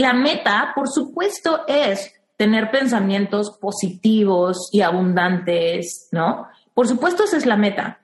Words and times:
la 0.00 0.12
meta, 0.12 0.72
por 0.74 0.88
supuesto, 0.88 1.60
es 1.68 2.12
tener 2.36 2.70
pensamientos 2.70 3.58
positivos 3.60 4.70
y 4.72 4.80
abundantes, 4.80 6.08
¿no? 6.10 6.48
Por 6.72 6.88
supuesto, 6.88 7.24
esa 7.24 7.36
es 7.36 7.44
la 7.44 7.56
meta. 7.56 8.00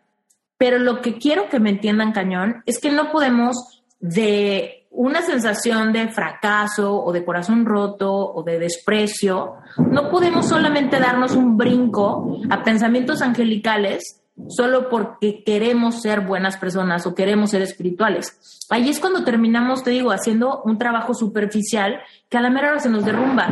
Pero 0.59 0.79
lo 0.79 1.01
que 1.01 1.19
quiero 1.19 1.49
que 1.49 1.59
me 1.59 1.71
entiendan, 1.71 2.13
cañón, 2.13 2.63
es 2.67 2.79
que 2.79 2.91
no 2.91 3.11
podemos 3.11 3.83
de 3.99 4.87
una 4.91 5.23
sensación 5.23 5.93
de 5.93 6.09
fracaso 6.09 7.03
o 7.03 7.13
de 7.13 7.25
corazón 7.25 7.67
roto 7.67 8.13
o 8.13 8.43
de 8.43 8.59
desprecio, 8.59 9.57
no 9.79 10.11
podemos 10.11 10.49
solamente 10.49 10.99
darnos 10.99 11.33
un 11.33 11.57
brinco 11.57 12.41
a 12.51 12.63
pensamientos 12.63 13.23
angelicales 13.23 14.23
solo 14.49 14.89
porque 14.89 15.43
queremos 15.45 16.03
ser 16.03 16.21
buenas 16.21 16.57
personas 16.57 17.07
o 17.07 17.15
queremos 17.15 17.51
ser 17.51 17.63
espirituales. 17.63 18.67
Ahí 18.71 18.89
es 18.89 19.01
cuando 19.01 19.25
terminamos, 19.25 19.83
te 19.83 19.91
digo, 19.91 20.11
haciendo 20.11 20.63
un 20.63 20.79
trabajo 20.79 21.15
superficial 21.15 22.01
que 22.29 22.37
a 22.37 22.41
la 22.41 22.51
mera 22.51 22.71
hora 22.71 22.81
se 22.81 22.91
nos 22.91 23.05
derrumba. 23.05 23.49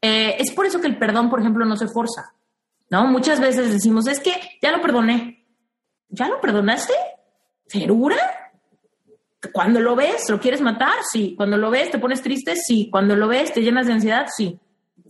Eh, 0.00 0.36
es 0.38 0.52
por 0.52 0.66
eso 0.66 0.80
que 0.80 0.86
el 0.86 0.98
perdón, 0.98 1.28
por 1.28 1.40
ejemplo, 1.40 1.64
no 1.66 1.76
se 1.76 1.88
forza, 1.88 2.34
¿no? 2.88 3.06
Muchas 3.06 3.40
veces 3.40 3.70
decimos, 3.70 4.06
es 4.06 4.20
que 4.20 4.32
ya 4.62 4.72
lo 4.72 4.80
perdoné. 4.80 5.44
¿Ya 6.08 6.28
lo 6.28 6.40
perdonaste? 6.40 6.94
¿Segura? 7.66 8.16
Cuando 9.52 9.80
lo 9.80 9.94
ves, 9.94 10.28
¿lo 10.28 10.40
quieres 10.40 10.60
matar? 10.60 10.98
Sí. 11.10 11.34
Cuando 11.36 11.56
lo 11.56 11.70
ves, 11.70 11.90
¿te 11.90 11.98
pones 11.98 12.22
triste? 12.22 12.56
Sí. 12.56 12.88
Cuando 12.90 13.14
lo 13.14 13.28
ves, 13.28 13.52
¿te 13.52 13.62
llenas 13.62 13.86
de 13.86 13.92
ansiedad? 13.92 14.26
Sí. 14.34 14.58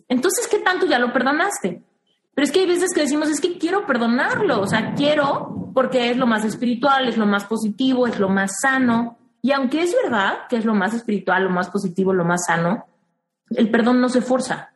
Entonces, 0.09 0.47
¿qué 0.49 0.59
tanto 0.59 0.87
ya 0.87 0.99
lo 0.99 1.13
perdonaste? 1.13 1.83
Pero 2.41 2.49
es 2.49 2.53
que 2.53 2.61
hay 2.61 2.67
veces 2.69 2.95
que 2.95 3.03
decimos, 3.03 3.29
es 3.29 3.39
que 3.39 3.59
quiero 3.59 3.85
perdonarlo, 3.85 4.63
o 4.63 4.67
sea, 4.67 4.95
quiero 4.95 5.71
porque 5.75 6.11
es 6.11 6.17
lo 6.17 6.27
más 6.27 6.43
espiritual, 6.43 7.07
es 7.07 7.19
lo 7.19 7.27
más 7.27 7.45
positivo, 7.45 8.07
es 8.07 8.19
lo 8.19 8.31
más 8.31 8.51
sano. 8.63 9.19
Y 9.43 9.53
aunque 9.53 9.83
es 9.83 9.95
verdad 10.03 10.47
que 10.49 10.57
es 10.57 10.65
lo 10.65 10.75
más 10.75 10.95
espiritual, 10.95 11.45
lo 11.45 11.51
más 11.51 11.69
positivo, 11.69 12.15
lo 12.15 12.25
más 12.25 12.47
sano, 12.47 12.87
el 13.51 13.71
perdón 13.71 14.01
no 14.01 14.09
se 14.09 14.23
forza. 14.23 14.73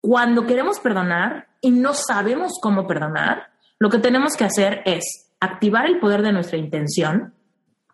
Cuando 0.00 0.46
queremos 0.46 0.80
perdonar 0.80 1.48
y 1.60 1.72
no 1.72 1.92
sabemos 1.92 2.54
cómo 2.62 2.86
perdonar, 2.86 3.50
lo 3.78 3.90
que 3.90 3.98
tenemos 3.98 4.34
que 4.34 4.44
hacer 4.44 4.80
es 4.86 5.30
activar 5.40 5.84
el 5.84 6.00
poder 6.00 6.22
de 6.22 6.32
nuestra 6.32 6.56
intención, 6.56 7.34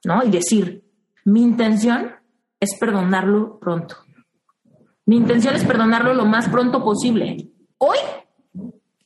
¿no? 0.05 0.22
Y 0.22 0.30
decir, 0.30 0.84
mi 1.25 1.42
intención 1.42 2.12
es 2.60 2.78
perdonarlo 2.78 3.58
pronto. 3.58 3.97
Mi 5.05 5.16
intención 5.16 5.56
es 5.56 5.64
perdonarlo 5.64 6.14
lo 6.14 6.27
más 6.27 6.48
pronto 6.48 6.84
posible. 6.84 7.52
Hoy 7.84 7.98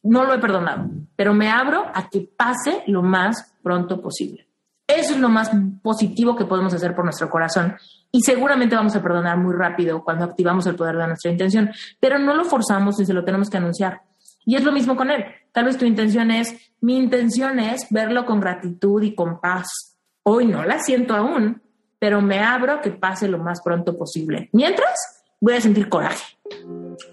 no 0.03 0.25
lo 0.25 0.35
he 0.35 0.39
perdonado, 0.39 0.91
pero 1.17 1.33
me 1.33 1.49
abro 1.49 1.87
a 1.95 2.11
que 2.11 2.29
pase 2.37 2.83
lo 2.87 3.03
más 3.03 3.55
pronto 3.63 4.03
posible. 4.03 4.47
Eso 4.87 5.15
es 5.15 5.19
lo 5.19 5.31
más 5.31 5.51
positivo 5.83 6.37
que 6.37 6.45
podemos 6.45 6.75
hacer 6.75 6.95
por 6.95 7.03
nuestro 7.03 7.31
corazón. 7.31 7.75
Y 8.13 8.21
seguramente 8.21 8.77
vamos 8.77 8.95
a 8.95 9.03
perdonar 9.03 9.39
muy 9.39 9.55
rápido 9.55 10.05
cuando 10.05 10.27
activamos 10.27 10.67
el 10.67 10.77
poder 10.77 10.99
de 10.99 11.07
nuestra 11.07 11.31
intención, 11.31 11.71
pero 11.99 12.19
no 12.19 12.35
lo 12.35 12.45
forzamos 12.45 13.01
y 13.01 13.07
se 13.07 13.15
lo 13.15 13.25
tenemos 13.25 13.49
que 13.49 13.57
anunciar. 13.57 14.03
Y 14.45 14.57
es 14.57 14.63
lo 14.63 14.73
mismo 14.73 14.95
con 14.95 15.11
él. 15.11 15.25
Tal 15.53 15.65
vez 15.65 15.79
tu 15.79 15.87
intención 15.87 16.31
es, 16.31 16.55
mi 16.83 16.99
intención 16.99 17.59
es 17.59 17.87
verlo 17.89 18.27
con 18.27 18.41
gratitud 18.41 19.03
y 19.03 19.15
con 19.15 19.41
paz. 19.41 19.97
Hoy 20.23 20.45
no 20.45 20.65
la 20.65 20.81
siento 20.81 21.15
aún, 21.15 21.63
pero 21.99 22.21
me 22.21 22.41
abro 22.41 22.75
a 22.75 22.81
que 22.83 22.91
pase 22.91 23.27
lo 23.27 23.39
más 23.39 23.63
pronto 23.63 23.97
posible. 23.97 24.51
Mientras, 24.53 25.25
voy 25.41 25.55
a 25.55 25.63
sentir 25.63 25.89
coraje. 25.89 26.37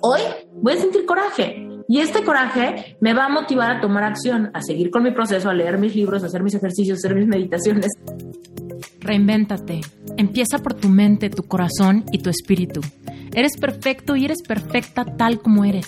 Hoy 0.02 0.22
voy 0.62 0.74
a 0.74 0.78
sentir 0.78 1.06
coraje. 1.06 1.70
Y 1.88 2.00
este 2.00 2.24
coraje 2.24 2.98
me 3.02 3.14
va 3.14 3.26
a 3.26 3.30
motivar 3.30 3.72
a 3.72 3.82
tomar 3.82 4.04
acción, 4.04 4.52
a 4.54 4.62
seguir 4.62 4.90
con 4.90 5.04
mi 5.04 5.12
proceso, 5.12 5.50
a 5.50 5.54
leer 5.54 5.78
mis 5.78 5.96
libros, 5.96 6.24
a 6.24 6.28
hacer 6.28 6.42
mis 6.42 6.56
ejercicios, 6.56 6.98
a 6.98 7.00
hacer 7.00 7.16
mis 7.16 7.28
meditaciones. 7.28 7.92
Reinvéntate. 9.00 9.82
Empieza 10.18 10.60
por 10.60 10.74
tu 10.76 10.88
mente, 10.88 11.30
tu 11.30 11.44
corazón 11.44 12.06
y 12.12 12.20
tu 12.20 12.30
espíritu. 12.30 12.82
Eres 13.34 13.58
perfecto 13.58 14.16
y 14.16 14.26
eres 14.26 14.42
perfecta 14.44 15.04
tal 15.04 15.42
como 15.42 15.66
eres. 15.66 15.88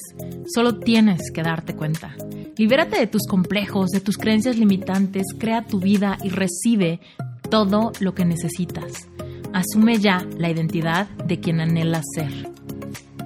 Solo 0.53 0.79
tienes 0.79 1.31
que 1.31 1.43
darte 1.43 1.75
cuenta. 1.75 2.15
Libérate 2.57 2.99
de 2.99 3.07
tus 3.07 3.27
complejos, 3.27 3.91
de 3.91 4.01
tus 4.01 4.17
creencias 4.17 4.57
limitantes, 4.57 5.27
crea 5.37 5.65
tu 5.65 5.79
vida 5.79 6.17
y 6.23 6.29
recibe 6.29 6.99
todo 7.49 7.91
lo 7.99 8.15
que 8.15 8.25
necesitas. 8.25 9.07
Asume 9.53 9.99
ya 9.99 10.25
la 10.37 10.49
identidad 10.49 11.07
de 11.25 11.39
quien 11.39 11.61
anhela 11.61 12.01
ser. 12.15 12.49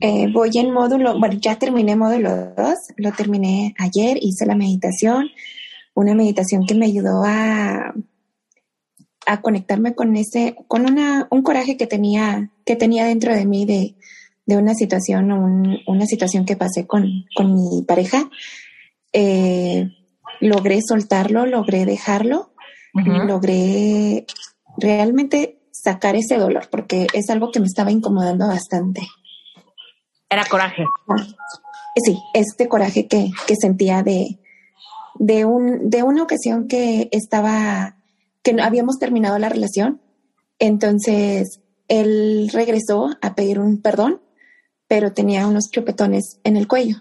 Eh, 0.00 0.28
voy 0.32 0.50
en 0.54 0.72
módulo, 0.72 1.18
bueno, 1.18 1.38
ya 1.40 1.58
terminé 1.58 1.96
módulo 1.96 2.54
2, 2.54 2.74
lo 2.96 3.12
terminé 3.12 3.74
ayer, 3.78 4.18
hice 4.20 4.44
la 4.44 4.54
meditación, 4.54 5.30
una 5.94 6.14
meditación 6.14 6.66
que 6.66 6.74
me 6.74 6.86
ayudó 6.86 7.22
a, 7.24 7.94
a 9.26 9.40
conectarme 9.40 9.94
con 9.94 10.16
ese, 10.16 10.56
con 10.68 10.84
una, 10.90 11.26
un 11.30 11.42
coraje 11.42 11.76
que 11.76 11.86
tenía, 11.86 12.50
que 12.64 12.76
tenía 12.76 13.06
dentro 13.06 13.34
de 13.34 13.46
mí 13.46 13.64
de, 13.64 13.94
de 14.46 14.56
una 14.56 14.74
situación, 14.74 15.32
un, 15.32 15.78
una 15.86 16.06
situación 16.06 16.44
que 16.44 16.56
pasé 16.56 16.86
con, 16.86 17.24
con 17.34 17.54
mi 17.54 17.82
pareja. 17.82 18.30
Eh, 19.12 19.90
logré 20.40 20.80
soltarlo, 20.86 21.46
logré 21.46 21.84
dejarlo, 21.84 22.52
logré 22.94 24.26
realmente 24.78 25.58
sacar 25.70 26.16
ese 26.16 26.36
dolor, 26.36 26.68
porque 26.70 27.06
es 27.12 27.28
algo 27.30 27.50
que 27.50 27.60
me 27.60 27.66
estaba 27.66 27.90
incomodando 27.90 28.46
bastante. 28.46 29.02
Era 30.28 30.44
coraje. 30.44 30.84
Sí, 32.04 32.18
este 32.34 32.68
coraje 32.68 33.06
que, 33.06 33.30
sentía 33.58 34.02
de, 34.02 34.38
de, 35.14 35.44
un, 35.44 35.88
de 35.88 36.02
una 36.02 36.22
ocasión 36.22 36.68
que 36.68 37.08
estaba, 37.12 37.96
que 38.42 38.60
habíamos 38.60 38.98
terminado 38.98 39.38
la 39.38 39.48
relación. 39.48 40.00
Entonces, 40.58 41.60
él 41.88 42.50
regresó 42.52 43.16
a 43.22 43.34
pedir 43.34 43.60
un 43.60 43.80
perdón, 43.80 44.20
pero 44.88 45.12
tenía 45.12 45.46
unos 45.46 45.70
chupetones 45.70 46.38
en 46.44 46.56
el 46.56 46.68
cuello. 46.68 46.96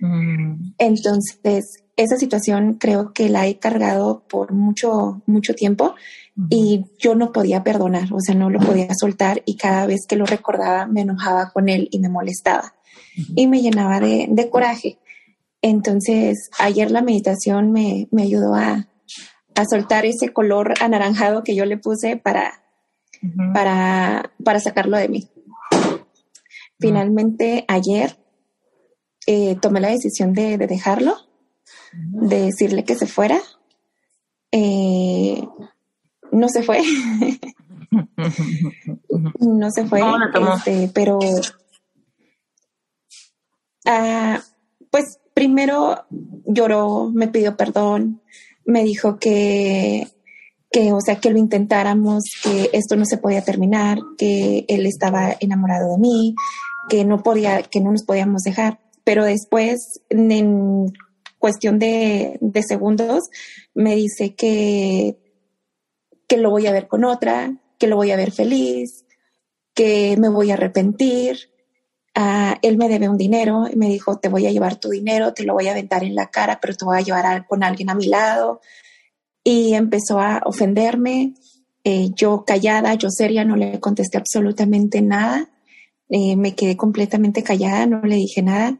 Mm. 0.00 0.74
Entonces, 0.78 1.84
esa 1.96 2.16
situación 2.16 2.74
creo 2.74 3.12
que 3.12 3.28
la 3.28 3.46
he 3.46 3.58
cargado 3.58 4.22
por 4.28 4.52
mucho, 4.52 5.22
mucho 5.26 5.54
tiempo 5.54 5.94
y 6.50 6.84
yo 6.98 7.16
no 7.16 7.32
podía 7.32 7.64
perdonar, 7.64 8.12
o 8.12 8.20
sea, 8.20 8.34
no 8.34 8.48
lo 8.48 8.60
podía 8.60 8.88
soltar 8.98 9.42
y 9.44 9.56
cada 9.56 9.86
vez 9.86 10.06
que 10.08 10.16
lo 10.16 10.24
recordaba 10.24 10.86
me 10.86 11.00
enojaba 11.00 11.50
con 11.50 11.68
él 11.68 11.88
y 11.90 11.98
me 11.98 12.08
molestaba 12.08 12.74
y 13.34 13.48
me 13.48 13.60
llenaba 13.60 13.98
de, 13.98 14.48
coraje. 14.50 14.98
Entonces, 15.62 16.50
ayer 16.58 16.92
la 16.92 17.02
meditación 17.02 17.72
me, 17.72 18.06
ayudó 18.16 18.54
a, 18.54 18.86
soltar 19.68 20.06
ese 20.06 20.32
color 20.32 20.74
anaranjado 20.80 21.42
que 21.42 21.56
yo 21.56 21.64
le 21.64 21.78
puse 21.78 22.16
para, 22.16 22.62
para, 23.52 24.30
para 24.44 24.60
sacarlo 24.60 24.96
de 24.96 25.08
mí. 25.08 25.28
Finalmente, 26.78 27.64
ayer 27.66 28.16
eh, 29.26 29.56
tomé 29.60 29.80
la 29.80 29.88
decisión 29.88 30.32
de, 30.32 30.56
dejarlo, 30.58 31.16
de 31.92 32.42
decirle 32.42 32.84
que 32.84 32.94
se 32.94 33.06
fuera. 33.06 33.40
Eh, 34.52 35.42
no 36.42 36.48
se 36.48 36.62
fue. 36.62 36.80
no 39.40 39.70
se 39.70 39.86
fue, 39.86 40.00
este, 40.54 40.90
pero 40.92 41.18
ah, 43.86 44.40
pues 44.90 45.18
primero 45.34 46.04
lloró, 46.44 47.10
me 47.12 47.28
pidió 47.28 47.56
perdón, 47.56 48.22
me 48.64 48.84
dijo 48.84 49.18
que, 49.18 50.08
que, 50.70 50.92
o 50.92 51.00
sea, 51.00 51.16
que 51.16 51.30
lo 51.30 51.38
intentáramos, 51.38 52.24
que 52.42 52.70
esto 52.72 52.96
no 52.96 53.04
se 53.04 53.18
podía 53.18 53.42
terminar, 53.42 53.98
que 54.16 54.64
él 54.68 54.86
estaba 54.86 55.36
enamorado 55.40 55.92
de 55.92 55.98
mí, 55.98 56.34
que 56.88 57.04
no 57.04 57.22
podía, 57.22 57.62
que 57.62 57.80
no 57.80 57.92
nos 57.92 58.04
podíamos 58.04 58.42
dejar. 58.42 58.80
Pero 59.04 59.24
después, 59.24 60.02
en 60.10 60.92
cuestión 61.38 61.78
de, 61.78 62.36
de 62.40 62.62
segundos, 62.62 63.30
me 63.74 63.94
dice 63.94 64.34
que 64.34 65.16
que 66.28 66.36
lo 66.36 66.50
voy 66.50 66.66
a 66.66 66.72
ver 66.72 66.86
con 66.86 67.04
otra, 67.04 67.56
que 67.78 67.86
lo 67.86 67.96
voy 67.96 68.10
a 68.10 68.16
ver 68.16 68.30
feliz, 68.30 69.06
que 69.74 70.16
me 70.18 70.28
voy 70.28 70.50
a 70.50 70.54
arrepentir. 70.54 71.50
Ah, 72.14 72.58
él 72.62 72.76
me 72.76 72.88
debe 72.88 73.08
un 73.08 73.16
dinero 73.16 73.66
y 73.72 73.76
me 73.76 73.88
dijo, 73.88 74.18
te 74.18 74.28
voy 74.28 74.46
a 74.46 74.50
llevar 74.50 74.76
tu 74.76 74.90
dinero, 74.90 75.32
te 75.32 75.44
lo 75.44 75.54
voy 75.54 75.68
a 75.68 75.72
aventar 75.72 76.04
en 76.04 76.14
la 76.14 76.26
cara, 76.30 76.58
pero 76.60 76.74
te 76.74 76.84
voy 76.84 76.98
a 76.98 77.02
llevar 77.02 77.46
con 77.46 77.62
alguien 77.64 77.90
a 77.90 77.94
mi 77.94 78.06
lado. 78.06 78.60
Y 79.42 79.74
empezó 79.74 80.20
a 80.20 80.42
ofenderme. 80.44 81.34
Eh, 81.84 82.10
yo 82.14 82.44
callada, 82.44 82.94
yo 82.94 83.08
seria, 83.10 83.44
no 83.44 83.56
le 83.56 83.80
contesté 83.80 84.18
absolutamente 84.18 85.00
nada. 85.00 85.48
eh, 86.10 86.36
me 86.36 86.54
quedé 86.54 86.76
completamente 86.76 87.42
callada, 87.42 87.86
no 87.86 88.02
le 88.02 88.16
dije 88.16 88.42
nada. 88.42 88.78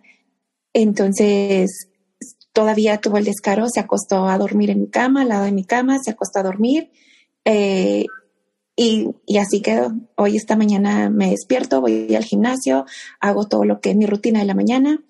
Entonces, 0.73 1.89
todavía 2.53 2.99
tuvo 2.99 3.19
el 3.19 3.25
descaro, 3.25 3.69
se 3.69 3.81
acostó 3.81 4.27
a 4.29 4.39
dormir 4.39 4.71
en 4.71 4.81
mi 4.81 4.89
cama, 4.89 5.23
al 5.23 5.29
lado 5.29 5.45
de 5.45 5.53
mi 5.53 5.65
cama, 5.65 5.99
se 6.03 6.11
acostó 6.11 6.41
a 6.41 6.43
dormir. 6.43 6.91
Eh, 7.51 8.05
y, 8.77 9.09
y, 9.27 9.39
así 9.39 9.63
quedó. 9.63 9.93
Hoy 10.17 10.37
esta 10.37 10.55
mañana 10.55 11.09
me 11.09 11.31
despierto, 11.31 11.81
voy 11.81 12.15
al 12.15 12.25
gimnasio, 12.25 12.85
hago 13.21 13.49
todo 13.49 13.65
lo 13.65 13.81
que 13.81 13.91
es 13.91 13.97
mi 13.97 14.05
rutina 14.05 14.41
de 14.41 14.45
la 14.45 14.55
mañana. 14.55 15.03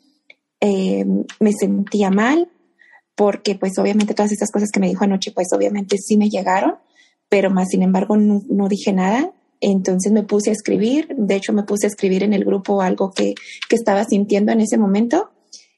Eh, 0.61 1.05
me 1.41 1.53
sentía 1.53 2.11
mal 2.11 2.49
porque 3.17 3.57
pues 3.57 3.77
obviamente 3.79 4.15
todas 4.15 4.31
estas 4.31 4.53
cosas 4.53 4.71
que 4.73 4.81
me 4.81 4.89
dijo 4.89 5.05
anoche 5.05 5.33
pues 5.33 5.49
obviamente 5.53 5.97
sí 5.99 6.17
me 6.17 6.31
llegaron, 6.31 6.77
pero 7.29 7.51
más 7.51 7.69
sin 7.71 7.83
embargo 7.83 8.17
no, 8.17 8.41
no 8.49 8.69
dije 8.69 8.93
nada. 8.93 9.33
Entonces 9.61 10.13
me 10.13 10.23
puse 10.23 10.51
a 10.51 10.53
escribir, 10.53 11.09
de 11.17 11.35
hecho 11.35 11.53
me 11.53 11.65
puse 11.65 11.87
a 11.87 11.91
escribir 11.91 12.23
en 12.23 12.35
el 12.35 12.45
grupo 12.45 12.81
algo 12.81 13.11
que, 13.11 13.35
que 13.69 13.75
estaba 13.75 14.05
sintiendo 14.05 14.53
en 14.53 14.61
ese 14.61 14.79
momento. 14.79 15.33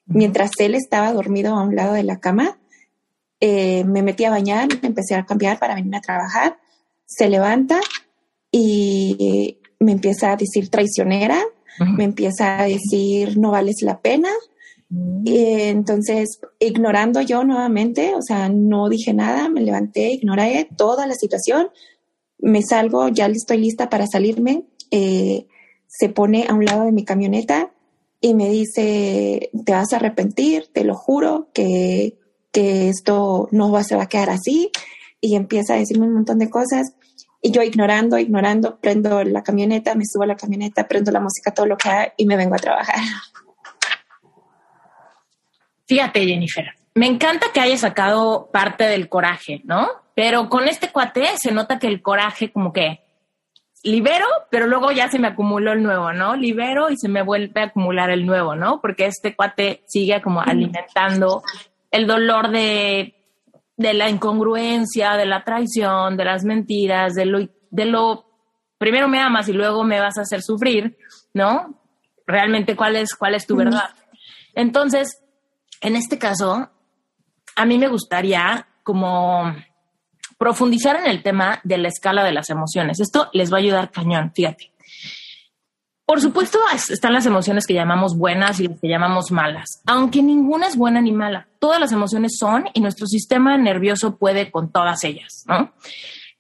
Mientras 0.04 0.50
él 0.58 0.74
estaba 0.74 1.10
dormido 1.14 1.54
a 1.54 1.62
un 1.62 1.74
lado 1.74 1.94
de 1.94 2.02
la 2.02 2.20
cama, 2.20 2.59
eh, 3.40 3.84
me 3.84 4.02
metí 4.02 4.24
a 4.24 4.30
bañar, 4.30 4.68
me 4.82 4.88
empecé 4.88 5.14
a 5.14 5.24
cambiar 5.24 5.58
para 5.58 5.74
venir 5.74 5.94
a 5.96 6.00
trabajar. 6.00 6.58
Se 7.06 7.28
levanta 7.28 7.80
y 8.52 9.58
me 9.78 9.92
empieza 9.92 10.32
a 10.32 10.36
decir 10.36 10.68
traicionera, 10.68 11.40
me 11.96 12.04
empieza 12.04 12.60
a 12.60 12.66
decir 12.66 13.38
no 13.38 13.50
vales 13.50 13.76
la 13.82 14.00
pena. 14.00 14.28
Y 15.24 15.38
entonces, 15.68 16.40
ignorando 16.58 17.20
yo 17.22 17.44
nuevamente, 17.44 18.14
o 18.14 18.22
sea, 18.22 18.48
no 18.48 18.88
dije 18.88 19.14
nada, 19.14 19.48
me 19.48 19.62
levanté, 19.62 20.10
ignoré 20.10 20.68
toda 20.76 21.06
la 21.06 21.14
situación, 21.14 21.68
me 22.38 22.62
salgo, 22.62 23.08
ya 23.08 23.26
estoy 23.26 23.58
lista 23.58 23.88
para 23.88 24.06
salirme, 24.06 24.64
eh, 24.90 25.46
se 25.86 26.08
pone 26.08 26.46
a 26.48 26.54
un 26.54 26.64
lado 26.64 26.84
de 26.84 26.92
mi 26.92 27.04
camioneta 27.04 27.72
y 28.20 28.34
me 28.34 28.50
dice, 28.50 29.50
te 29.64 29.72
vas 29.72 29.92
a 29.92 29.96
arrepentir, 29.96 30.68
te 30.72 30.84
lo 30.84 30.94
juro, 30.94 31.48
que, 31.54 32.19
que 32.52 32.88
esto 32.88 33.48
no 33.50 33.70
va, 33.70 33.84
se 33.84 33.96
va 33.96 34.04
a 34.04 34.08
quedar 34.08 34.30
así. 34.30 34.70
Y 35.20 35.36
empieza 35.36 35.74
a 35.74 35.78
decirme 35.78 36.06
un 36.06 36.14
montón 36.14 36.38
de 36.38 36.50
cosas. 36.50 36.94
Y 37.42 37.50
yo 37.52 37.62
ignorando, 37.62 38.18
ignorando, 38.18 38.78
prendo 38.78 39.24
la 39.24 39.42
camioneta, 39.42 39.94
me 39.94 40.04
subo 40.04 40.24
a 40.24 40.26
la 40.26 40.36
camioneta, 40.36 40.86
prendo 40.86 41.10
la 41.10 41.20
música, 41.20 41.52
todo 41.52 41.66
lo 41.66 41.76
que 41.76 41.88
hay 41.88 42.08
y 42.16 42.26
me 42.26 42.36
vengo 42.36 42.54
a 42.54 42.58
trabajar. 42.58 42.96
Fíjate, 45.86 46.24
Jennifer, 46.24 46.66
me 46.94 47.06
encanta 47.06 47.46
que 47.52 47.60
haya 47.60 47.76
sacado 47.76 48.50
parte 48.52 48.84
del 48.84 49.08
coraje, 49.08 49.62
¿no? 49.64 49.88
Pero 50.14 50.48
con 50.48 50.68
este 50.68 50.92
cuate 50.92 51.26
se 51.36 51.50
nota 51.50 51.78
que 51.78 51.86
el 51.86 52.02
coraje 52.02 52.52
como 52.52 52.72
que 52.72 53.00
libero, 53.82 54.26
pero 54.50 54.66
luego 54.66 54.92
ya 54.92 55.08
se 55.08 55.18
me 55.18 55.28
acumuló 55.28 55.72
el 55.72 55.82
nuevo, 55.82 56.12
¿no? 56.12 56.36
Libero 56.36 56.90
y 56.90 56.96
se 56.96 57.08
me 57.08 57.22
vuelve 57.22 57.62
a 57.62 57.64
acumular 57.64 58.10
el 58.10 58.26
nuevo, 58.26 58.54
¿no? 58.54 58.80
Porque 58.80 59.06
este 59.06 59.34
cuate 59.34 59.82
sigue 59.86 60.20
como 60.20 60.40
alimentando 60.42 61.42
el 61.90 62.06
dolor 62.06 62.50
de, 62.50 63.14
de 63.76 63.94
la 63.94 64.08
incongruencia, 64.08 65.16
de 65.16 65.26
la 65.26 65.44
traición, 65.44 66.16
de 66.16 66.24
las 66.24 66.44
mentiras, 66.44 67.14
de 67.14 67.26
lo, 67.26 67.48
de 67.70 67.84
lo, 67.86 68.26
primero 68.78 69.08
me 69.08 69.20
amas 69.20 69.48
y 69.48 69.52
luego 69.52 69.84
me 69.84 70.00
vas 70.00 70.18
a 70.18 70.22
hacer 70.22 70.42
sufrir, 70.42 70.98
¿no? 71.34 71.80
Realmente 72.26 72.76
cuál 72.76 72.96
es, 72.96 73.14
cuál 73.14 73.34
es 73.34 73.46
tu 73.46 73.56
verdad. 73.56 73.90
Entonces, 74.54 75.22
en 75.80 75.96
este 75.96 76.18
caso, 76.18 76.70
a 77.56 77.66
mí 77.66 77.78
me 77.78 77.88
gustaría 77.88 78.68
como 78.82 79.54
profundizar 80.38 80.96
en 80.96 81.06
el 81.06 81.22
tema 81.22 81.60
de 81.64 81.78
la 81.78 81.88
escala 81.88 82.24
de 82.24 82.32
las 82.32 82.50
emociones. 82.50 83.00
Esto 83.00 83.28
les 83.32 83.52
va 83.52 83.56
a 83.56 83.60
ayudar 83.60 83.90
cañón, 83.90 84.32
fíjate. 84.34 84.69
Por 86.10 86.20
supuesto, 86.20 86.58
están 86.88 87.12
las 87.12 87.24
emociones 87.24 87.68
que 87.68 87.72
llamamos 87.72 88.18
buenas 88.18 88.58
y 88.58 88.66
las 88.66 88.80
que 88.80 88.88
llamamos 88.88 89.30
malas, 89.30 89.80
aunque 89.86 90.24
ninguna 90.24 90.66
es 90.66 90.74
buena 90.74 91.00
ni 91.00 91.12
mala. 91.12 91.46
Todas 91.60 91.78
las 91.78 91.92
emociones 91.92 92.36
son 92.36 92.64
y 92.74 92.80
nuestro 92.80 93.06
sistema 93.06 93.56
nervioso 93.56 94.16
puede 94.16 94.50
con 94.50 94.72
todas 94.72 95.04
ellas, 95.04 95.44
¿no? 95.46 95.72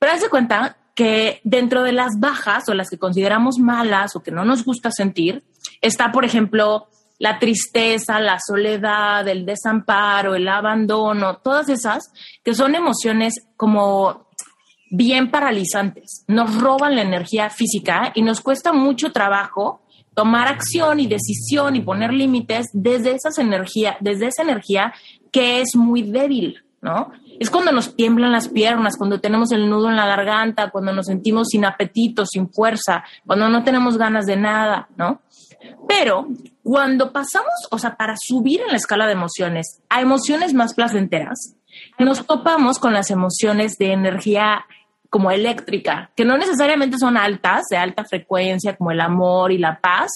Pero 0.00 0.12
haz 0.12 0.22
de 0.22 0.28
cuenta 0.28 0.76
que 0.96 1.40
dentro 1.44 1.84
de 1.84 1.92
las 1.92 2.18
bajas 2.18 2.68
o 2.68 2.74
las 2.74 2.90
que 2.90 2.98
consideramos 2.98 3.60
malas 3.60 4.16
o 4.16 4.24
que 4.24 4.32
no 4.32 4.44
nos 4.44 4.64
gusta 4.64 4.90
sentir, 4.90 5.44
está, 5.80 6.10
por 6.10 6.24
ejemplo, 6.24 6.88
la 7.20 7.38
tristeza, 7.38 8.18
la 8.18 8.40
soledad, 8.44 9.28
el 9.28 9.46
desamparo, 9.46 10.34
el 10.34 10.48
abandono, 10.48 11.36
todas 11.36 11.68
esas 11.68 12.12
que 12.42 12.54
son 12.54 12.74
emociones 12.74 13.34
como 13.56 14.26
bien 14.90 15.30
paralizantes, 15.30 16.24
nos 16.26 16.60
roban 16.60 16.96
la 16.96 17.02
energía 17.02 17.48
física 17.48 18.12
y 18.14 18.22
nos 18.22 18.40
cuesta 18.40 18.72
mucho 18.72 19.12
trabajo 19.12 19.82
tomar 20.14 20.48
acción 20.48 21.00
y 21.00 21.06
decisión 21.06 21.76
y 21.76 21.80
poner 21.80 22.12
límites 22.12 22.66
desde 22.72 23.12
esas 23.12 23.38
energía, 23.38 23.96
desde 24.00 24.26
esa 24.26 24.42
energía 24.42 24.92
que 25.30 25.60
es 25.60 25.76
muy 25.76 26.02
débil, 26.02 26.62
¿no? 26.82 27.12
Es 27.38 27.48
cuando 27.48 27.72
nos 27.72 27.96
tiemblan 27.96 28.32
las 28.32 28.48
piernas, 28.48 28.96
cuando 28.98 29.20
tenemos 29.20 29.52
el 29.52 29.70
nudo 29.70 29.88
en 29.88 29.96
la 29.96 30.06
garganta, 30.06 30.70
cuando 30.70 30.92
nos 30.92 31.06
sentimos 31.06 31.48
sin 31.48 31.64
apetito, 31.64 32.26
sin 32.26 32.50
fuerza, 32.50 33.04
cuando 33.24 33.48
no 33.48 33.62
tenemos 33.64 33.96
ganas 33.96 34.26
de 34.26 34.36
nada, 34.36 34.88
¿no? 34.96 35.22
Pero 35.88 36.26
cuando 36.62 37.12
pasamos, 37.12 37.52
o 37.70 37.78
sea, 37.78 37.96
para 37.96 38.14
subir 38.18 38.60
en 38.60 38.68
la 38.68 38.76
escala 38.76 39.06
de 39.06 39.12
emociones 39.12 39.80
a 39.88 40.00
emociones 40.00 40.52
más 40.52 40.74
placenteras, 40.74 41.54
nos 41.98 42.26
topamos 42.26 42.78
con 42.78 42.92
las 42.92 43.10
emociones 43.10 43.78
de 43.78 43.92
energía 43.92 44.64
como 45.10 45.30
eléctrica, 45.30 46.10
que 46.16 46.24
no 46.24 46.38
necesariamente 46.38 46.96
son 46.96 47.16
altas, 47.16 47.66
de 47.68 47.76
alta 47.76 48.04
frecuencia, 48.04 48.76
como 48.76 48.92
el 48.92 49.00
amor 49.00 49.52
y 49.52 49.58
la 49.58 49.80
paz, 49.80 50.10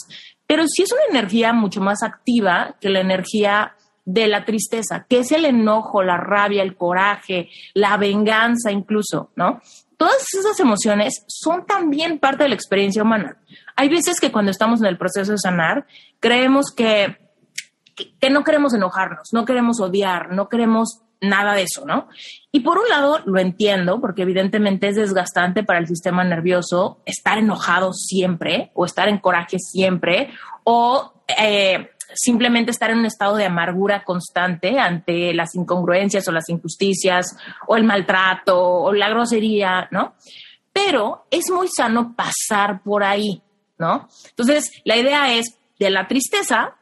pero 0.46 0.64
sí 0.68 0.82
es 0.82 0.92
una 0.92 1.18
energía 1.18 1.52
mucho 1.52 1.80
más 1.80 2.02
activa 2.02 2.76
que 2.80 2.88
la 2.88 3.00
energía 3.00 3.74
de 4.04 4.28
la 4.28 4.44
tristeza, 4.44 5.06
que 5.08 5.20
es 5.20 5.32
el 5.32 5.46
enojo, 5.46 6.02
la 6.02 6.16
rabia, 6.16 6.62
el 6.62 6.76
coraje, 6.76 7.48
la 7.72 7.96
venganza 7.96 8.70
incluso, 8.70 9.30
¿no? 9.34 9.60
Todas 9.96 10.26
esas 10.38 10.58
emociones 10.60 11.24
son 11.26 11.64
también 11.66 12.18
parte 12.18 12.42
de 12.42 12.50
la 12.50 12.54
experiencia 12.54 13.02
humana. 13.02 13.38
Hay 13.76 13.88
veces 13.88 14.20
que 14.20 14.30
cuando 14.30 14.50
estamos 14.50 14.80
en 14.80 14.86
el 14.86 14.98
proceso 14.98 15.32
de 15.32 15.38
sanar, 15.38 15.86
creemos 16.20 16.72
que, 16.76 17.16
que, 18.20 18.30
no 18.30 18.44
queremos 18.44 18.74
enojarnos, 18.74 19.32
no 19.32 19.44
queremos 19.44 19.80
odiar, 19.80 20.32
no 20.32 20.48
queremos 20.48 21.03
nada 21.28 21.54
de 21.54 21.62
eso, 21.62 21.84
¿no? 21.86 22.08
Y 22.52 22.60
por 22.60 22.78
un 22.78 22.88
lado 22.88 23.20
lo 23.24 23.38
entiendo, 23.40 24.00
porque 24.00 24.22
evidentemente 24.22 24.88
es 24.88 24.96
desgastante 24.96 25.64
para 25.64 25.78
el 25.78 25.86
sistema 25.86 26.24
nervioso 26.24 27.00
estar 27.04 27.38
enojado 27.38 27.92
siempre 27.92 28.70
o 28.74 28.84
estar 28.84 29.08
en 29.08 29.18
coraje 29.18 29.58
siempre 29.58 30.30
o 30.62 31.12
eh, 31.38 31.90
simplemente 32.14 32.70
estar 32.70 32.90
en 32.90 32.98
un 32.98 33.06
estado 33.06 33.36
de 33.36 33.46
amargura 33.46 34.04
constante 34.04 34.78
ante 34.78 35.34
las 35.34 35.54
incongruencias 35.54 36.26
o 36.28 36.32
las 36.32 36.48
injusticias 36.48 37.36
o 37.66 37.76
el 37.76 37.84
maltrato 37.84 38.60
o 38.60 38.92
la 38.92 39.08
grosería, 39.08 39.88
¿no? 39.90 40.14
Pero 40.72 41.26
es 41.30 41.50
muy 41.50 41.68
sano 41.68 42.14
pasar 42.16 42.82
por 42.82 43.04
ahí, 43.04 43.42
¿no? 43.78 44.08
Entonces, 44.30 44.70
la 44.84 44.96
idea 44.96 45.34
es 45.34 45.56
de 45.78 45.90
la 45.90 46.06
tristeza, 46.08 46.76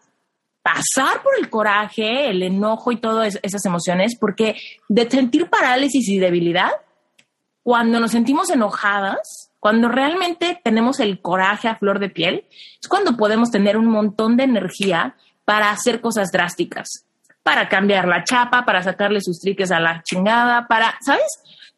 pasar 0.62 1.22
por 1.22 1.32
el 1.38 1.50
coraje, 1.50 2.30
el 2.30 2.42
enojo 2.42 2.92
y 2.92 2.96
todas 2.96 3.38
esas 3.42 3.64
emociones, 3.64 4.16
porque 4.18 4.56
de 4.88 5.10
sentir 5.10 5.50
parálisis 5.50 6.08
y 6.08 6.18
debilidad, 6.18 6.70
cuando 7.62 8.00
nos 8.00 8.12
sentimos 8.12 8.50
enojadas, 8.50 9.50
cuando 9.60 9.88
realmente 9.88 10.60
tenemos 10.64 10.98
el 11.00 11.20
coraje 11.20 11.68
a 11.68 11.76
flor 11.76 11.98
de 11.98 12.08
piel, 12.08 12.46
es 12.80 12.88
cuando 12.88 13.16
podemos 13.16 13.50
tener 13.50 13.76
un 13.76 13.86
montón 13.86 14.36
de 14.36 14.44
energía 14.44 15.16
para 15.44 15.70
hacer 15.70 16.00
cosas 16.00 16.30
drásticas, 16.32 17.06
para 17.42 17.68
cambiar 17.68 18.08
la 18.08 18.24
chapa, 18.24 18.64
para 18.64 18.82
sacarle 18.82 19.20
sus 19.20 19.40
triques 19.40 19.70
a 19.70 19.80
la 19.80 20.02
chingada, 20.02 20.66
para, 20.66 20.96
¿sabes? 21.04 21.26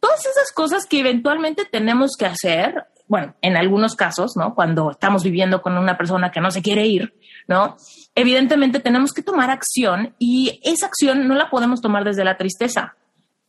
Todas 0.01 0.25
esas 0.27 0.53
cosas 0.53 0.87
que 0.87 1.01
eventualmente 1.01 1.65
tenemos 1.65 2.13
que 2.19 2.27
hacer 2.27 2.87
bueno, 3.15 3.37
en 3.43 3.57
algunos 3.57 3.95
casos, 3.95 4.33
¿no? 4.37 4.57
Cuando 4.57 4.91
estamos 4.91 5.23
viviendo 5.23 5.63
con 5.63 5.79
una 5.79 5.97
persona 5.97 6.33
que 6.33 6.41
no 6.41 6.51
se 6.51 6.63
quiere 6.63 6.85
ir, 6.85 7.15
¿no? 7.47 7.77
Evidentemente 8.17 8.81
tenemos 8.81 9.13
que 9.13 9.23
tomar 9.23 9.51
acción 9.51 10.17
y 10.19 10.59
esa 10.65 10.87
acción 10.87 11.29
no 11.29 11.37
la 11.37 11.49
podemos 11.49 11.81
tomar 11.81 12.03
desde 12.03 12.25
la 12.25 12.37
tristeza, 12.37 12.97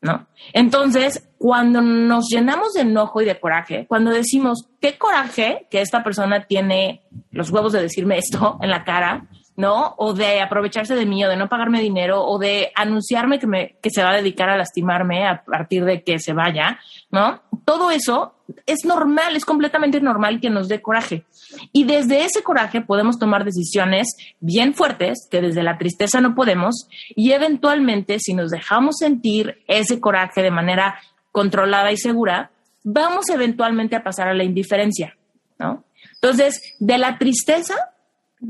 ¿no? 0.02 0.28
Entonces, 0.54 1.28
cuando 1.40 1.82
nos 1.82 2.28
llenamos 2.30 2.74
de 2.74 2.82
enojo 2.82 3.24
y 3.24 3.26
de 3.26 3.40
coraje, 3.40 3.88
cuando 3.88 4.12
decimos, 4.12 4.68
qué 4.80 5.00
coraje 5.00 5.66
que 5.72 5.82
esta 5.82 6.04
persona 6.04 6.46
tiene 6.46 7.02
los 7.32 7.50
huevos 7.50 7.74
de 7.74 7.82
decirme 7.82 8.20
esto 8.20 8.60
en 8.62 8.70
la 8.70 8.84
cara, 8.84 9.26
¿no? 9.56 9.96
O 9.98 10.14
de 10.14 10.42
aprovecharse 10.42 10.96
de 10.96 11.06
mí, 11.06 11.24
o 11.24 11.30
de 11.30 11.38
no 11.38 11.48
pagarme 11.48 11.82
dinero, 11.82 12.24
o 12.26 12.38
de 12.38 12.72
anunciarme 12.76 13.40
que, 13.40 13.48
me, 13.48 13.76
que 13.82 13.90
se 13.90 14.04
va 14.04 14.12
a 14.12 14.16
dedicar 14.16 14.50
a 14.50 14.58
lastimarme 14.58 15.28
a 15.28 15.44
partir 15.44 15.86
de 15.86 16.04
que 16.04 16.20
se 16.20 16.34
vaya, 16.34 16.80
¿no? 17.10 17.42
Todo 17.64 17.90
eso 17.92 18.36
es 18.66 18.86
normal, 18.86 19.36
es 19.36 19.46
completamente 19.46 20.02
normal 20.02 20.40
que 20.40 20.50
nos 20.50 20.68
dé 20.68 20.82
coraje. 20.82 21.26
Y 21.72 21.86
desde 21.86 22.26
ese 22.26 22.44
coraje 22.44 22.82
podemos 22.82 23.18
tomar 23.18 23.44
decisiones 23.46 24.08
bien 24.40 24.74
fuertes 24.74 25.28
que 25.32 25.42
desde 25.42 25.64
la 25.64 25.78
tristeza 25.78 26.22
no 26.22 26.36
podemos 26.36 26.88
y 27.16 27.32
eventualmente 27.32 28.20
si 28.20 28.34
nos 28.34 28.52
dejamos 28.52 28.98
sentir 29.00 29.64
ese 29.68 30.00
coraje 30.00 30.42
de 30.42 30.52
manera 30.52 31.00
controlada 31.32 31.92
y 31.92 31.98
segura, 31.98 32.52
vamos 32.84 33.30
eventualmente 33.30 33.96
a 33.96 34.04
pasar 34.04 34.28
a 34.28 34.34
la 34.34 34.44
indiferencia, 34.44 35.18
¿no? 35.58 35.84
Entonces, 36.14 36.76
de 36.80 36.98
la 36.98 37.18
tristeza 37.18 37.76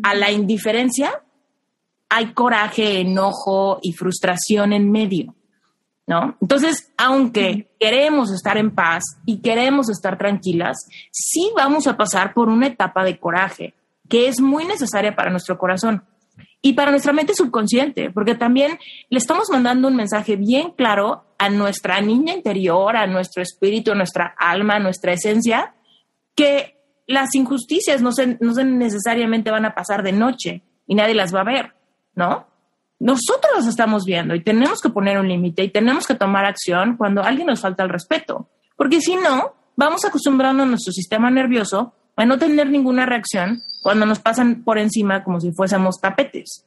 a 0.04 0.16
la 0.16 0.32
indiferencia, 0.32 1.22
hay 2.10 2.34
coraje, 2.34 3.02
enojo 3.02 3.80
y 3.82 3.94
frustración 3.94 4.74
en 4.74 4.92
medio, 4.92 5.36
¿no? 6.08 6.38
Entonces, 6.42 6.94
aunque 6.98 7.70
queremos 7.80 8.32
estar 8.32 8.58
en 8.58 8.74
paz 8.74 9.04
y 9.26 9.42
queremos 9.42 9.90
estar 9.90 10.18
tranquilas, 10.18 10.78
sí 11.12 11.52
vamos 11.56 11.88
a 11.88 11.98
pasar 11.98 12.34
por 12.34 12.50
una 12.50 12.68
etapa 12.68 13.04
de 13.04 13.20
coraje 13.20 13.74
que 14.08 14.28
es 14.28 14.40
muy 14.40 14.66
necesaria 14.66 15.16
para 15.16 15.32
nuestro 15.32 15.58
corazón 15.58 16.04
y 16.62 16.74
para 16.74 16.92
nuestra 16.92 17.14
mente 17.14 17.34
subconsciente, 17.36 18.10
porque 18.10 18.36
también 18.36 18.80
le 19.10 19.18
estamos 19.18 19.50
mandando 19.52 19.88
un 19.88 19.96
mensaje 19.96 20.36
bien 20.36 20.72
claro 20.72 21.26
a 21.38 21.50
nuestra 21.50 22.02
niña 22.02 22.34
interior, 22.34 22.96
a 22.96 23.08
nuestro 23.08 23.44
espíritu, 23.44 23.92
a 23.92 23.96
nuestra 23.96 24.34
alma, 24.38 24.76
a 24.76 24.80
nuestra 24.80 25.14
esencia, 25.14 25.76
que 26.34 26.75
las 27.08 27.34
injusticias 27.36 28.02
no, 28.02 28.12
no 28.40 28.64
necesariamente 28.64 29.52
van 29.52 29.66
a 29.66 29.76
pasar 29.76 30.04
de 30.04 30.12
noche 30.12 30.64
y 30.88 30.96
nadie 30.96 31.16
las 31.16 31.34
va 31.34 31.42
a 31.42 31.46
ver. 31.46 31.76
¿no? 32.16 32.48
Nosotros 33.00 33.52
los 33.56 33.68
estamos 33.68 34.06
viendo 34.06 34.36
y 34.36 34.44
tenemos 34.44 34.82
que 34.82 34.90
poner 34.90 35.20
un 35.20 35.28
límite 35.28 35.64
y 35.64 35.70
tenemos 35.70 36.08
que 36.08 36.16
tomar 36.16 36.46
acción 36.46 36.96
cuando 36.98 37.22
alguien 37.24 37.48
nos 37.48 37.62
falta 37.62 37.84
el 37.84 37.90
respeto, 37.90 38.50
porque 38.78 39.02
si 39.02 39.16
no, 39.16 39.54
vamos 39.76 40.06
acostumbrando 40.06 40.64
a 40.64 40.66
nuestro 40.66 40.94
sistema 40.94 41.30
nervioso 41.30 41.94
a 42.16 42.26
no 42.26 42.40
tener 42.40 42.70
ninguna 42.70 43.06
reacción 43.06 43.60
cuando 43.84 44.06
nos 44.06 44.20
pasan 44.20 44.64
por 44.64 44.78
encima 44.78 45.24
como 45.24 45.42
si 45.42 45.52
fuésemos 45.52 46.00
tapetes. 46.00 46.66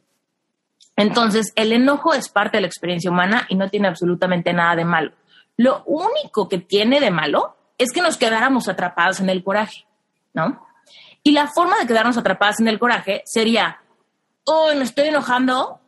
Entonces, 0.95 1.53
el 1.57 1.73
enojo 1.73 2.13
es 2.13 2.29
parte 2.29 2.59
de 2.59 2.63
la 2.63 2.67
experiencia 2.67 3.11
humana 3.11 3.47
y 3.49 3.55
no 3.55 3.71
tiene 3.71 3.89
absolutamente 3.89 4.53
nada 4.53 4.77
de 4.77 4.85
malo. 4.85 5.13
Lo 5.57 5.85
único 5.87 6.49
que 6.49 6.59
tiene 6.59 7.01
de 7.01 7.11
malo 7.11 7.57
es 7.79 7.93
que 7.93 8.03
nos 8.03 8.19
quedáramos 8.19 8.69
atrapados 8.69 9.21
en 9.21 9.31
el 9.31 9.43
coraje, 9.43 9.87
¿no? 10.35 10.67
Y 11.23 11.33
la 11.33 11.49
forma 11.49 11.77
de 11.79 11.87
quedarnos 11.87 12.17
atrapados 12.17 12.61
en 12.61 12.69
el 12.69 12.79
coraje 12.79 13.23
sería 13.25 13.81
oh, 14.49 14.75
me 14.75 14.85
estoy 14.85 15.09
enojando, 15.09 15.81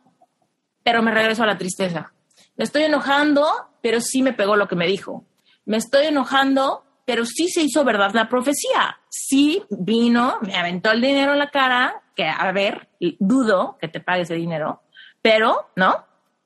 pero 0.83 1.01
me 1.01 1.11
regreso 1.11 1.43
a 1.43 1.47
la 1.47 1.57
tristeza. 1.57 2.13
Me 2.55 2.63
estoy 2.63 2.83
enojando, 2.83 3.47
pero 3.81 3.99
sí 3.99 4.21
me 4.21 4.33
pegó 4.33 4.55
lo 4.55 4.67
que 4.67 4.75
me 4.75 4.87
dijo. 4.87 5.25
Me 5.65 5.77
estoy 5.77 6.07
enojando, 6.07 6.83
pero 7.05 7.25
sí 7.25 7.49
se 7.49 7.63
hizo 7.63 7.83
verdad 7.83 8.11
la 8.13 8.29
profecía. 8.29 8.99
Sí 9.09 9.63
vino, 9.69 10.37
me 10.41 10.55
aventó 10.55 10.91
el 10.91 11.01
dinero 11.01 11.33
en 11.33 11.39
la 11.39 11.49
cara, 11.49 12.03
que 12.15 12.27
a 12.27 12.51
ver, 12.51 12.89
dudo 13.19 13.77
que 13.79 13.87
te 13.87 13.99
pague 13.99 14.23
ese 14.23 14.35
dinero, 14.35 14.83
pero, 15.21 15.71
¿no? 15.75 16.05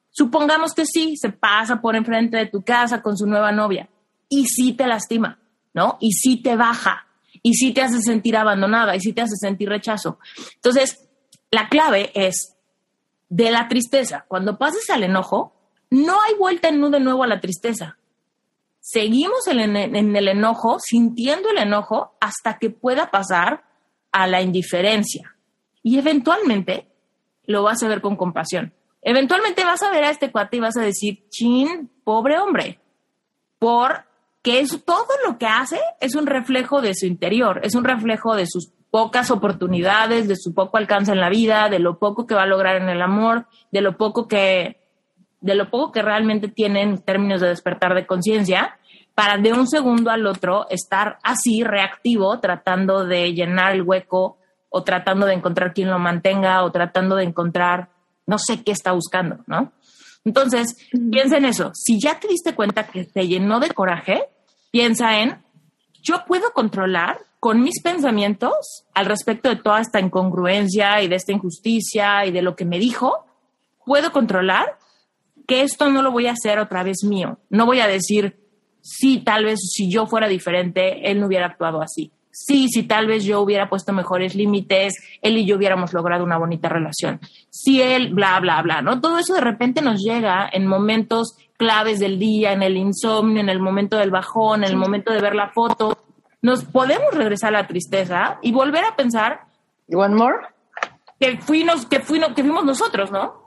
Supongamos 0.09 0.73
que 0.73 0.85
sí, 0.85 1.17
se 1.17 1.31
pasa 1.31 1.81
por 1.81 1.95
enfrente 1.95 2.37
de 2.37 2.45
tu 2.45 2.63
casa 2.63 3.01
con 3.01 3.17
su 3.17 3.25
nueva 3.25 3.51
novia 3.51 3.89
y 4.29 4.45
sí 4.45 4.73
te 4.73 4.87
lastima, 4.87 5.39
¿no? 5.73 5.97
Y 5.99 6.13
sí 6.13 6.41
te 6.41 6.55
baja, 6.55 7.07
y 7.45 7.53
sí 7.53 7.73
te 7.73 7.83
hace 7.83 8.01
sentir 8.01 8.35
abandonada, 8.35 8.95
y 8.95 8.99
sí 8.99 9.13
te 9.13 9.21
hace 9.21 9.35
sentir 9.35 9.69
rechazo. 9.69 10.17
Entonces, 10.55 11.07
la 11.51 11.69
clave 11.69 12.09
es 12.15 12.57
de 13.29 13.51
la 13.51 13.67
tristeza. 13.67 14.25
Cuando 14.27 14.57
pases 14.57 14.89
al 14.89 15.03
enojo, 15.03 15.53
no 15.91 16.15
hay 16.23 16.33
vuelta 16.39 16.69
en 16.69 16.89
de 16.89 16.99
nuevo 16.99 17.23
a 17.23 17.27
la 17.27 17.39
tristeza. 17.39 17.99
Seguimos 18.79 19.45
en, 19.45 19.59
en 19.75 20.15
el 20.15 20.27
enojo, 20.27 20.79
sintiendo 20.79 21.51
el 21.51 21.59
enojo, 21.59 22.15
hasta 22.19 22.57
que 22.57 22.71
pueda 22.71 23.11
pasar 23.11 23.63
a 24.11 24.25
la 24.25 24.41
indiferencia. 24.41 25.35
Y 25.83 25.99
eventualmente 25.99 26.87
lo 27.43 27.61
vas 27.61 27.83
a 27.83 27.87
ver 27.87 28.01
con 28.01 28.15
compasión. 28.15 28.73
Eventualmente 29.03 29.63
vas 29.63 29.83
a 29.83 29.91
ver 29.91 30.03
a 30.03 30.09
este 30.09 30.31
cuate 30.31 30.57
y 30.57 30.61
vas 30.61 30.77
a 30.77 30.81
decir, 30.81 31.29
chin, 31.29 31.91
pobre 32.03 32.39
hombre, 32.39 32.79
porque 34.45 34.59
es 34.59 34.85
todo 34.85 35.07
lo 35.25 35.39
que 35.39 35.47
hace 35.47 35.79
es 35.99 36.13
un 36.13 36.27
reflejo 36.27 36.79
de 36.79 36.93
su 36.93 37.07
interior, 37.07 37.61
es 37.63 37.73
un 37.73 37.83
reflejo 37.83 38.35
de 38.35 38.45
sus 38.45 38.69
pocas 38.91 39.31
oportunidades, 39.31 40.27
de 40.27 40.35
su 40.35 40.53
poco 40.53 40.77
alcance 40.77 41.11
en 41.11 41.19
la 41.19 41.29
vida, 41.29 41.67
de 41.67 41.79
lo 41.79 41.97
poco 41.97 42.27
que 42.27 42.35
va 42.35 42.43
a 42.43 42.45
lograr 42.45 42.75
en 42.75 42.87
el 42.87 43.01
amor, 43.01 43.47
de 43.71 43.81
lo 43.81 43.97
poco 43.97 44.27
que, 44.27 44.77
de 45.41 45.55
lo 45.55 45.71
poco 45.71 45.91
que 45.91 46.03
realmente 46.03 46.47
tiene 46.47 46.83
en 46.83 46.99
términos 46.99 47.41
de 47.41 47.47
despertar 47.47 47.95
de 47.95 48.05
conciencia, 48.05 48.77
para 49.15 49.39
de 49.39 49.51
un 49.51 49.67
segundo 49.67 50.11
al 50.11 50.27
otro 50.27 50.67
estar 50.69 51.17
así 51.23 51.63
reactivo, 51.63 52.39
tratando 52.39 53.03
de 53.03 53.33
llenar 53.33 53.73
el 53.73 53.81
hueco 53.81 54.37
o 54.69 54.83
tratando 54.83 55.25
de 55.25 55.33
encontrar 55.33 55.73
quien 55.73 55.89
lo 55.89 55.97
mantenga 55.97 56.63
o 56.63 56.71
tratando 56.71 57.15
de 57.15 57.23
encontrar 57.23 57.89
no 58.27 58.37
sé 58.37 58.63
qué 58.63 58.73
está 58.73 58.91
buscando, 58.91 59.39
¿no? 59.47 59.71
Entonces, 60.23 60.75
piensa 61.11 61.37
en 61.37 61.45
eso. 61.45 61.71
Si 61.73 61.99
ya 61.99 62.19
te 62.19 62.27
diste 62.27 62.53
cuenta 62.53 62.87
que 62.87 63.05
te 63.05 63.27
llenó 63.27 63.59
de 63.59 63.69
coraje, 63.69 64.29
piensa 64.75 65.21
en, 65.21 65.37
yo 66.03 66.25
puedo 66.27 66.51
controlar 66.51 67.19
con 67.39 67.61
mis 67.61 67.81
pensamientos 67.81 68.83
al 68.93 69.05
respecto 69.05 69.47
de 69.47 69.55
toda 69.55 69.79
esta 69.79 70.01
incongruencia 70.01 71.01
y 71.01 71.07
de 71.07 71.15
esta 71.15 71.31
injusticia 71.31 72.25
y 72.25 72.31
de 72.31 72.41
lo 72.41 72.57
que 72.57 72.65
me 72.65 72.77
dijo, 72.77 73.25
puedo 73.85 74.11
controlar 74.11 74.77
que 75.47 75.61
esto 75.61 75.89
no 75.89 76.01
lo 76.01 76.11
voy 76.11 76.27
a 76.27 76.33
hacer 76.33 76.59
otra 76.59 76.83
vez 76.83 77.05
mío. 77.05 77.39
No 77.49 77.65
voy 77.65 77.79
a 77.79 77.87
decir, 77.87 78.37
sí, 78.81 79.21
tal 79.23 79.45
vez 79.45 79.61
si 79.61 79.89
yo 79.89 80.07
fuera 80.07 80.27
diferente, 80.27 81.09
él 81.09 81.21
no 81.21 81.27
hubiera 81.27 81.45
actuado 81.45 81.81
así. 81.81 82.11
Sí, 82.31 82.67
si 82.67 82.83
tal 82.83 83.07
vez 83.07 83.23
yo 83.23 83.39
hubiera 83.39 83.69
puesto 83.69 83.93
mejores 83.93 84.35
límites, 84.35 84.95
él 85.21 85.37
y 85.37 85.45
yo 85.45 85.55
hubiéramos 85.55 85.93
logrado 85.93 86.25
una 86.25 86.37
bonita 86.37 86.67
relación. 86.67 87.21
Si 87.49 87.81
él, 87.81 88.13
bla, 88.13 88.37
bla, 88.41 88.61
bla, 88.61 88.81
¿no? 88.81 88.99
Todo 88.99 89.19
eso 89.19 89.35
de 89.35 89.39
repente 89.39 89.81
nos 89.81 90.01
llega 90.01 90.49
en 90.51 90.67
momentos 90.67 91.37
claves 91.57 91.99
del 91.99 92.19
día, 92.19 92.53
en 92.53 92.63
el 92.63 92.77
insomnio, 92.77 93.41
en 93.41 93.49
el 93.49 93.59
momento 93.59 93.97
del 93.97 94.11
bajón, 94.11 94.63
en 94.63 94.71
el 94.71 94.77
momento 94.77 95.11
de 95.13 95.21
ver 95.21 95.35
la 95.35 95.49
foto, 95.49 95.97
nos 96.41 96.63
podemos 96.63 97.13
regresar 97.13 97.55
a 97.55 97.61
la 97.61 97.67
tristeza 97.67 98.39
y 98.41 98.51
volver 98.51 98.83
a 98.85 98.95
pensar. 98.95 99.45
One 99.91 100.15
more. 100.15 100.35
Que, 101.19 101.37
fuimos, 101.37 101.85
que, 101.85 101.99
fuimos, 101.99 102.33
que 102.33 102.43
fuimos 102.43 102.65
nosotros, 102.65 103.11
¿no? 103.11 103.41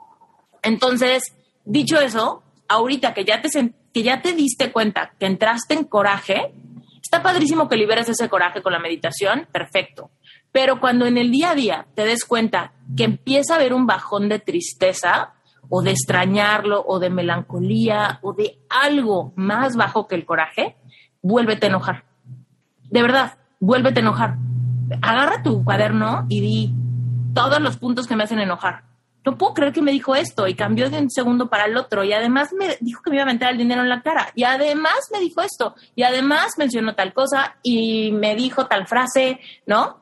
Entonces, 0.63 1.23
dicho 1.63 1.99
eso, 1.99 2.43
ahorita 2.67 3.13
que 3.13 3.23
ya, 3.23 3.41
te, 3.41 3.49
que 3.93 4.03
ya 4.03 4.21
te 4.21 4.33
diste 4.33 4.71
cuenta 4.71 5.13
que 5.19 5.27
entraste 5.27 5.75
en 5.75 5.85
coraje, 5.85 6.53
está 7.01 7.21
padrísimo 7.21 7.69
que 7.69 7.77
liberes 7.77 8.09
ese 8.09 8.27
coraje 8.29 8.61
con 8.61 8.73
la 8.73 8.79
meditación, 8.79 9.47
perfecto. 9.51 10.11
Pero 10.51 10.79
cuando 10.79 11.05
en 11.05 11.17
el 11.17 11.31
día 11.31 11.51
a 11.51 11.55
día 11.55 11.87
te 11.95 12.05
des 12.05 12.25
cuenta 12.25 12.73
que 12.97 13.03
empieza 13.03 13.53
a 13.53 13.57
haber 13.57 13.73
un 13.73 13.85
bajón 13.85 14.29
de 14.29 14.39
tristeza, 14.39 15.33
o 15.69 15.81
de 15.81 15.91
extrañarlo, 15.91 16.83
o 16.85 16.99
de 16.99 17.09
melancolía, 17.09 18.19
o 18.21 18.33
de 18.33 18.59
algo 18.69 19.33
más 19.35 19.75
bajo 19.75 20.07
que 20.07 20.15
el 20.15 20.25
coraje, 20.25 20.75
vuélvete 21.21 21.67
a 21.67 21.69
enojar 21.69 22.09
de 22.89 23.01
verdad, 23.01 23.37
vuélvete 23.59 23.99
a 23.99 24.03
enojar. 24.03 24.35
Agarra 25.01 25.43
tu 25.43 25.63
cuaderno 25.63 26.25
y 26.29 26.41
di 26.41 26.73
todos 27.33 27.59
los 27.59 27.77
puntos 27.77 28.07
que 28.07 28.15
me 28.15 28.23
hacen 28.23 28.39
enojar. 28.39 28.83
No 29.25 29.37
puedo 29.37 29.53
creer 29.53 29.73
que 29.73 29.81
me 29.81 29.91
dijo 29.91 30.15
esto 30.15 30.47
y 30.47 30.55
cambió 30.55 30.89
de 30.89 30.97
un 30.97 31.11
segundo 31.11 31.49
para 31.49 31.65
el 31.65 31.77
otro 31.77 32.03
y 32.03 32.13
además 32.13 32.51
me 32.57 32.77
dijo 32.79 33.03
que 33.03 33.11
me 33.11 33.17
iba 33.17 33.23
a 33.23 33.33
meter 33.33 33.49
el 33.49 33.57
dinero 33.57 33.81
en 33.81 33.89
la 33.89 34.01
cara 34.01 34.31
y 34.33 34.43
además 34.43 35.09
me 35.11 35.19
dijo 35.19 35.41
esto 35.41 35.75
y 35.93 36.03
además 36.03 36.53
mencionó 36.57 36.95
tal 36.95 37.13
cosa 37.13 37.57
y 37.61 38.11
me 38.13 38.35
dijo 38.35 38.65
tal 38.65 38.87
frase, 38.87 39.39
¿no? 39.67 39.99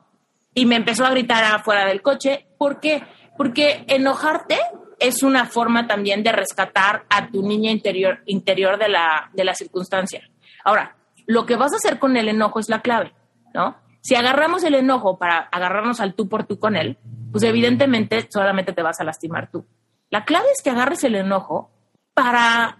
Y 0.54 0.66
me 0.66 0.76
empezó 0.76 1.04
a 1.04 1.10
gritar 1.10 1.44
afuera 1.44 1.84
del 1.84 2.00
coche. 2.00 2.46
¿Por 2.56 2.80
qué? 2.80 3.02
Porque 3.36 3.84
enojarte 3.88 4.56
es 4.98 5.22
una 5.22 5.46
forma 5.46 5.86
también 5.86 6.22
de 6.22 6.32
rescatar 6.32 7.04
a 7.08 7.28
tu 7.28 7.42
niña 7.42 7.70
interior, 7.70 8.20
interior 8.26 8.78
de, 8.78 8.88
la, 8.88 9.30
de 9.32 9.44
la 9.44 9.54
circunstancia. 9.54 10.28
Ahora, 10.64 10.96
lo 11.26 11.46
que 11.46 11.56
vas 11.56 11.72
a 11.72 11.76
hacer 11.76 11.98
con 11.98 12.16
el 12.16 12.28
enojo 12.28 12.58
es 12.58 12.68
la 12.68 12.80
clave, 12.80 13.14
¿no? 13.54 13.76
Si 14.00 14.14
agarramos 14.14 14.64
el 14.64 14.74
enojo 14.74 15.18
para 15.18 15.38
agarrarnos 15.38 16.00
al 16.00 16.14
tú 16.14 16.28
por 16.28 16.44
tú 16.44 16.58
con 16.58 16.76
él, 16.76 16.98
pues 17.30 17.44
evidentemente 17.44 18.26
solamente 18.30 18.72
te 18.72 18.82
vas 18.82 19.00
a 19.00 19.04
lastimar 19.04 19.50
tú. 19.50 19.66
La 20.10 20.24
clave 20.24 20.46
es 20.54 20.62
que 20.62 20.70
agarres 20.70 21.04
el 21.04 21.14
enojo 21.14 21.70
para 22.14 22.78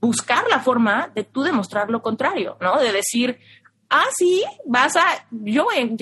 buscar 0.00 0.44
la 0.48 0.60
forma 0.60 1.10
de 1.14 1.24
tú 1.24 1.42
demostrar 1.42 1.90
lo 1.90 2.02
contrario, 2.02 2.56
¿no? 2.60 2.78
De 2.78 2.92
decir, 2.92 3.40
ah, 3.90 4.06
sí, 4.16 4.42
vas 4.66 4.96
a, 4.96 5.26
yo 5.30 5.64
voy, 5.64 5.96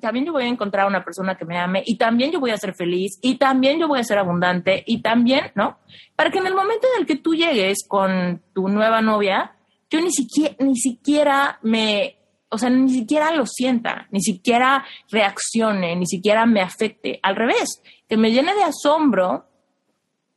también 0.00 0.24
yo 0.24 0.32
voy 0.32 0.44
a 0.44 0.48
encontrar 0.48 0.86
una 0.86 1.04
persona 1.04 1.36
que 1.36 1.44
me 1.44 1.58
ame 1.58 1.82
y 1.84 1.96
también 1.96 2.30
yo 2.30 2.40
voy 2.40 2.50
a 2.50 2.56
ser 2.56 2.74
feliz 2.74 3.18
y 3.22 3.36
también 3.36 3.78
yo 3.78 3.88
voy 3.88 4.00
a 4.00 4.04
ser 4.04 4.18
abundante 4.18 4.82
y 4.86 5.02
también, 5.02 5.52
¿no? 5.54 5.78
Para 6.14 6.30
que 6.30 6.38
en 6.38 6.46
el 6.46 6.54
momento 6.54 6.86
en 6.94 7.02
el 7.02 7.06
que 7.06 7.16
tú 7.16 7.34
llegues 7.34 7.78
con 7.86 8.42
tu 8.54 8.68
nueva 8.68 9.02
novia, 9.02 9.54
yo 9.90 10.00
ni 10.00 10.10
siquiera, 10.10 10.56
ni 10.60 10.76
siquiera 10.76 11.58
me, 11.62 12.16
o 12.48 12.58
sea, 12.58 12.70
ni 12.70 12.90
siquiera 12.90 13.34
lo 13.34 13.46
sienta, 13.46 14.08
ni 14.10 14.20
siquiera 14.20 14.84
reaccione, 15.10 15.94
ni 15.96 16.06
siquiera 16.06 16.46
me 16.46 16.60
afecte. 16.60 17.20
Al 17.22 17.36
revés, 17.36 17.82
que 18.08 18.16
me 18.16 18.32
llene 18.32 18.54
de 18.54 18.64
asombro 18.64 19.46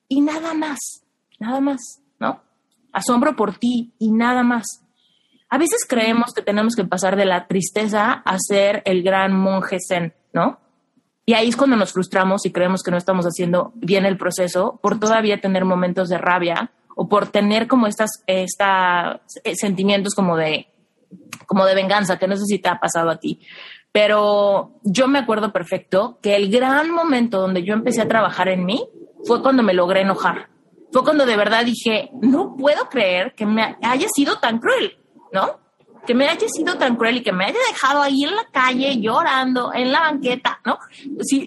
y 0.08 0.22
nada 0.22 0.54
más, 0.54 0.80
nada 1.40 1.62
más, 1.62 2.02
¿no? 2.20 2.42
Asombro 2.92 3.36
por 3.36 3.58
ti 3.58 3.94
y 4.00 4.12
nada 4.12 4.44
más. 4.44 4.84
A 5.50 5.58
veces 5.58 5.86
creemos 5.88 6.34
que 6.34 6.42
tenemos 6.42 6.76
que 6.76 6.86
pasar 6.86 7.16
de 7.16 7.26
la 7.26 7.48
tristeza 7.48 8.12
a 8.12 8.38
ser 8.40 8.84
el 8.86 9.02
gran 9.04 9.36
monje 9.36 9.78
zen, 9.86 10.14
¿no? 10.32 10.60
Y 11.26 11.34
ahí 11.34 11.50
es 11.50 11.56
cuando 11.56 11.76
nos 11.76 11.94
frustramos 11.94 12.46
y 12.46 12.52
creemos 12.52 12.82
que 12.82 12.92
no 12.92 12.98
estamos 12.98 13.26
haciendo 13.26 13.72
bien 13.76 14.06
el 14.06 14.18
proceso 14.18 14.80
por 14.82 15.00
todavía 15.00 15.42
tener 15.42 15.66
momentos 15.66 16.10
de 16.10 16.18
rabia 16.18 16.72
o 16.96 17.08
por 17.08 17.28
tener 17.28 17.68
como 17.68 17.88
estas 17.88 18.24
esta, 18.28 19.22
eh, 19.44 19.56
sentimientos 19.56 20.16
como 20.16 20.36
de, 20.38 20.68
como 21.46 21.66
de 21.66 21.76
venganza, 21.76 22.18
que 22.18 22.28
no 22.28 22.36
sé 22.36 22.46
si 22.46 22.60
te 22.60 22.70
ha 22.70 22.80
pasado 22.80 23.10
a 23.10 23.20
ti. 23.20 23.40
pero 23.92 24.80
yo 24.84 25.08
me 25.08 25.20
acuerdo 25.20 25.52
perfecto 25.52 26.20
que 26.22 26.36
el 26.36 26.52
gran 26.52 26.92
momento 26.92 27.40
donde 27.40 27.64
yo 27.64 27.74
empecé 27.74 28.02
a 28.02 28.08
trabajar 28.08 28.50
en 28.50 28.66
mí 28.66 28.88
fue 29.26 29.42
cuando 29.42 29.64
me 29.64 29.74
logré 29.74 30.02
enojar. 30.02 30.50
Fue 30.92 31.04
cuando 31.04 31.26
de 31.26 31.38
verdad 31.38 31.66
dije, 31.66 32.10
no 32.22 32.56
puedo 32.56 32.90
creer 32.90 33.34
que 33.36 33.46
me 33.46 33.78
haya 33.82 34.08
sido 34.10 34.40
tan 34.40 34.60
cruel, 34.60 34.99
¿no? 35.32 35.60
Que 36.06 36.16
me 36.16 36.28
haya 36.28 36.48
sido 36.48 36.78
tan 36.78 36.96
cruel 36.96 37.18
y 37.18 37.24
que 37.24 37.34
me 37.34 37.46
haya 37.46 37.60
dejado 37.72 38.02
ahí 38.02 38.24
en 38.24 38.36
la 38.36 38.46
calle 38.52 39.00
llorando, 39.00 39.74
en 39.74 39.92
la 39.92 40.02
banqueta, 40.02 40.60
¿no? 40.66 40.80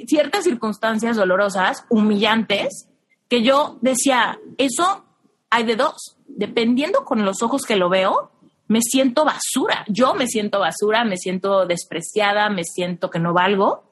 ciertas 0.07 0.45
circunstancias 0.45 1.17
dolorosas, 1.17 1.85
humillantes, 1.89 2.89
que 3.29 3.43
yo 3.43 3.79
decía, 3.81 4.39
eso 4.59 5.05
hay 5.51 5.65
de 5.65 5.77
dos. 5.77 6.17
Dependiendo 6.27 7.05
con 7.05 7.25
los 7.25 7.43
ojos 7.43 7.62
que 7.62 7.77
lo 7.77 7.89
veo, 7.89 8.31
me 8.69 8.81
siento 8.81 9.25
basura. 9.25 9.85
Yo 9.89 10.15
me 10.15 10.27
siento 10.27 10.61
basura, 10.61 11.05
me 11.05 11.17
siento 11.17 11.67
despreciada, 11.67 12.49
me 12.51 12.65
siento 12.65 13.11
que 13.11 13.19
no 13.19 13.33
valgo 13.33 13.85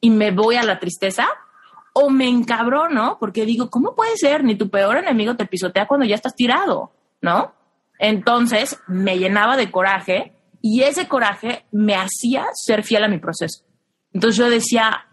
y 0.00 0.10
me 0.10 0.30
voy 0.30 0.56
a 0.56 0.62
la 0.64 0.78
tristeza 0.78 1.28
o 1.92 2.10
me 2.10 2.28
encabrono 2.28 3.16
porque 3.18 3.44
digo, 3.46 3.70
¿cómo 3.70 3.94
puede 3.94 4.16
ser? 4.16 4.44
Ni 4.44 4.56
tu 4.56 4.68
peor 4.68 4.96
enemigo 4.96 5.36
te 5.36 5.46
pisotea 5.46 5.86
cuando 5.86 6.06
ya 6.06 6.14
estás 6.14 6.34
tirado, 6.34 6.92
¿no? 7.20 7.52
Entonces 8.02 8.82
me 8.88 9.16
llenaba 9.16 9.56
de 9.56 9.70
coraje 9.70 10.32
y 10.60 10.82
ese 10.82 11.06
coraje 11.06 11.64
me 11.70 11.94
hacía 11.94 12.46
ser 12.52 12.82
fiel 12.82 13.04
a 13.04 13.08
mi 13.08 13.18
proceso. 13.18 13.64
Entonces 14.12 14.36
yo 14.36 14.50
decía, 14.50 15.06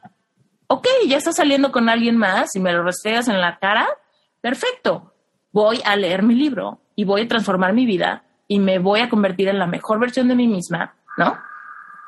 ok, 0.66 0.88
ya 1.08 1.18
estás 1.18 1.36
saliendo 1.36 1.72
con 1.72 1.88
alguien 1.88 2.18
más 2.18 2.56
y 2.56 2.60
me 2.60 2.74
lo 2.74 2.82
restregas 2.82 3.28
en 3.28 3.40
la 3.40 3.60
cara, 3.60 3.88
perfecto, 4.42 5.14
voy 5.52 5.80
a 5.86 5.96
leer 5.96 6.24
mi 6.24 6.34
libro 6.34 6.82
y 6.96 7.04
voy 7.04 7.22
a 7.22 7.28
transformar 7.28 7.74
mi 7.74 7.86
vida 7.86 8.24
y 8.48 8.58
me 8.58 8.80
voy 8.80 9.02
a 9.02 9.10
convertir 9.10 9.50
en 9.50 9.60
la 9.60 9.68
mejor 9.68 10.00
versión 10.00 10.28
de 10.28 10.34
mí 10.34 10.48
misma, 10.48 10.96
¿no? 11.16 11.38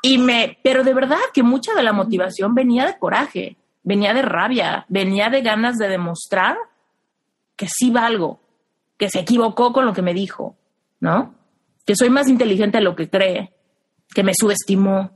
Y 0.02 0.18
me, 0.18 0.58
pero 0.64 0.84
de 0.84 0.96
verdad 0.96 1.20
que 1.32 1.44
mucha 1.44 1.76
de 1.76 1.84
la 1.84 1.94
motivación 1.94 2.56
venía 2.56 2.88
de 2.88 2.98
coraje, 2.98 3.56
venía 3.84 4.16
de 4.16 4.24
rabia, 4.24 4.88
venía 4.90 5.30
de 5.30 5.44
ganas 5.44 5.78
de 5.78 5.90
demostrar 5.90 6.58
que 7.56 7.68
sí 7.68 7.92
valgo, 7.92 8.40
que 8.98 9.10
se 9.10 9.20
equivocó 9.20 9.74
con 9.74 9.86
lo 9.86 9.94
que 9.94 10.02
me 10.02 10.16
dijo, 10.16 10.56
¿no? 11.02 11.36
Que 11.86 11.96
soy 11.96 12.10
más 12.10 12.30
inteligente 12.30 12.78
de 12.78 12.84
lo 12.86 12.96
que 12.96 13.10
cree, 13.10 13.54
que 14.14 14.24
me 14.24 14.34
subestimó. 14.34 15.12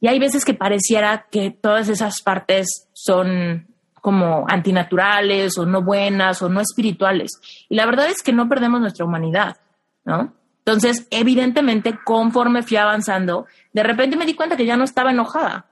Y 0.00 0.08
hay 0.08 0.18
veces 0.18 0.44
que 0.44 0.54
pareciera 0.54 1.26
que 1.30 1.50
todas 1.50 1.88
esas 1.88 2.22
partes 2.22 2.88
son 2.92 3.68
como 4.00 4.46
antinaturales 4.48 5.58
o 5.58 5.66
no 5.66 5.82
buenas 5.82 6.42
o 6.42 6.48
no 6.48 6.60
espirituales. 6.60 7.30
Y 7.68 7.76
la 7.76 7.86
verdad 7.86 8.08
es 8.08 8.22
que 8.22 8.32
no 8.32 8.48
perdemos 8.48 8.80
nuestra 8.80 9.04
humanidad. 9.04 9.58
¿no? 10.04 10.32
Entonces, 10.60 11.06
evidentemente, 11.10 11.98
conforme 12.04 12.62
fui 12.62 12.78
avanzando, 12.78 13.46
de 13.72 13.82
repente 13.82 14.16
me 14.16 14.26
di 14.26 14.34
cuenta 14.34 14.56
que 14.56 14.66
ya 14.66 14.76
no 14.76 14.84
estaba 14.84 15.10
enojada. 15.10 15.66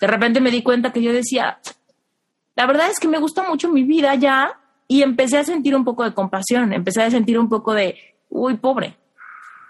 De 0.00 0.06
repente 0.06 0.40
me 0.40 0.50
di 0.50 0.62
cuenta 0.62 0.92
que 0.92 1.02
yo 1.02 1.12
decía, 1.12 1.58
la 2.56 2.66
verdad 2.66 2.88
es 2.90 2.98
que 2.98 3.08
me 3.08 3.18
gusta 3.18 3.42
mucho 3.42 3.70
mi 3.70 3.84
vida 3.84 4.14
ya 4.14 4.58
y 4.88 5.02
empecé 5.02 5.38
a 5.38 5.44
sentir 5.44 5.74
un 5.76 5.84
poco 5.84 6.04
de 6.04 6.14
compasión, 6.14 6.72
empecé 6.72 7.02
a 7.02 7.10
sentir 7.10 7.38
un 7.38 7.48
poco 7.48 7.74
de, 7.74 7.96
uy, 8.34 8.56
pobre, 8.56 8.96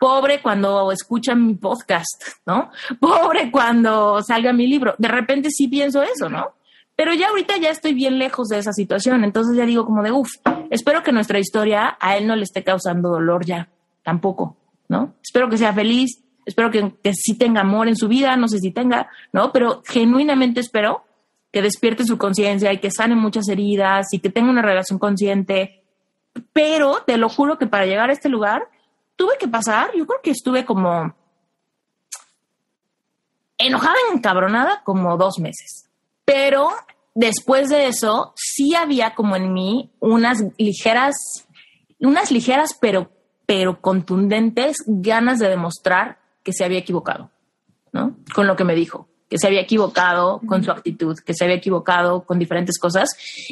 pobre 0.01 0.41
cuando 0.43 0.91
escuchan 0.91 1.47
mi 1.47 1.55
podcast, 1.55 2.23
¿no? 2.47 2.71
Pobre 2.99 3.51
cuando 3.51 4.23
salga 4.23 4.53
mi 4.53 4.67
libro. 4.67 4.95
De 4.99 5.09
repente 5.09 5.51
sí 5.51 5.69
pienso 5.69 6.03
eso, 6.03 6.29
¿no? 6.29 6.55
Pero 6.97 7.13
ya 7.13 7.29
ahorita 7.29 7.57
ya 7.59 7.71
estoy 7.71 7.93
bien 7.93 8.19
lejos 8.19 8.49
de 8.49 8.59
esa 8.59 8.73
situación, 8.73 9.25
entonces 9.25 9.57
ya 9.57 9.67
digo 9.67 9.85
como 9.85 10.03
de, 10.03 10.13
uff, 10.13 10.31
espero 10.71 11.03
que 11.03 11.13
nuestra 11.13 11.39
historia 11.39 11.97
a 12.01 12.17
él 12.17 12.27
no 12.27 12.37
le 12.37 12.45
esté 12.45 12.63
causando 12.63 13.09
dolor 13.11 13.45
ya 13.45 13.69
tampoco, 14.03 14.57
¿no? 14.89 15.15
Espero 15.23 15.49
que 15.49 15.59
sea 15.59 15.73
feliz, 15.73 16.23
espero 16.47 16.71
que, 16.71 16.95
que 17.03 17.13
sí 17.15 17.37
tenga 17.37 17.63
amor 17.63 17.89
en 17.89 17.97
su 17.97 18.07
vida, 18.07 18.37
no 18.37 18.49
sé 18.49 18.59
si 18.59 18.71
tenga, 18.71 19.09
¿no? 19.33 19.53
Pero 19.53 19.83
genuinamente 19.85 20.61
espero 20.61 21.05
que 21.53 21.63
despierte 21.63 22.05
su 22.05 22.17
conciencia 22.17 22.73
y 22.73 22.79
que 22.79 22.91
sane 22.91 23.17
muchas 23.17 23.49
heridas 23.49 24.13
y 24.13 24.21
que 24.21 24.31
tenga 24.31 24.51
una 24.51 24.63
relación 24.63 24.99
consciente. 24.99 25.84
Pero 26.53 27.03
te 27.07 27.17
lo 27.17 27.29
juro 27.29 27.59
que 27.59 27.67
para 27.67 27.87
llegar 27.87 28.11
a 28.11 28.13
este 28.13 28.29
lugar 28.29 28.69
tuve 29.17 29.39
que 29.39 29.49
pasar, 29.49 29.91
yo 29.95 30.07
creo 30.07 30.21
que 30.23 30.31
estuve 30.31 30.65
como 30.65 31.15
enojada, 33.59 33.95
encabronada 34.13 34.83
como 34.85 35.17
dos 35.17 35.39
meses. 35.39 35.89
Pero 36.25 36.71
después 37.15 37.69
de 37.69 37.87
eso 37.87 38.33
sí 38.37 38.75
había 38.75 39.15
como 39.15 39.37
en 39.37 39.53
mí 39.53 39.93
unas 40.01 40.45
ligeras, 40.59 41.15
unas 42.01 42.31
ligeras 42.31 42.77
pero 42.81 43.11
pero 43.47 43.81
contundentes 43.81 44.79
ganas 44.87 45.39
de 45.39 45.49
demostrar 45.49 46.19
que 46.43 46.53
se 46.53 46.65
había 46.65 46.79
equivocado, 46.79 47.31
¿no? 47.93 48.17
Con 48.35 48.47
lo 48.47 48.57
que 48.57 48.65
me 48.65 48.75
dijo, 48.75 49.09
que 49.29 49.39
se 49.39 49.47
había 49.47 49.61
equivocado 49.61 50.41
con 50.47 50.63
su 50.63 50.71
actitud, 50.71 51.19
que 51.25 51.35
se 51.35 51.45
había 51.45 51.57
equivocado 51.57 52.25
con 52.25 52.39
diferentes 52.39 52.79
cosas. 52.79 53.09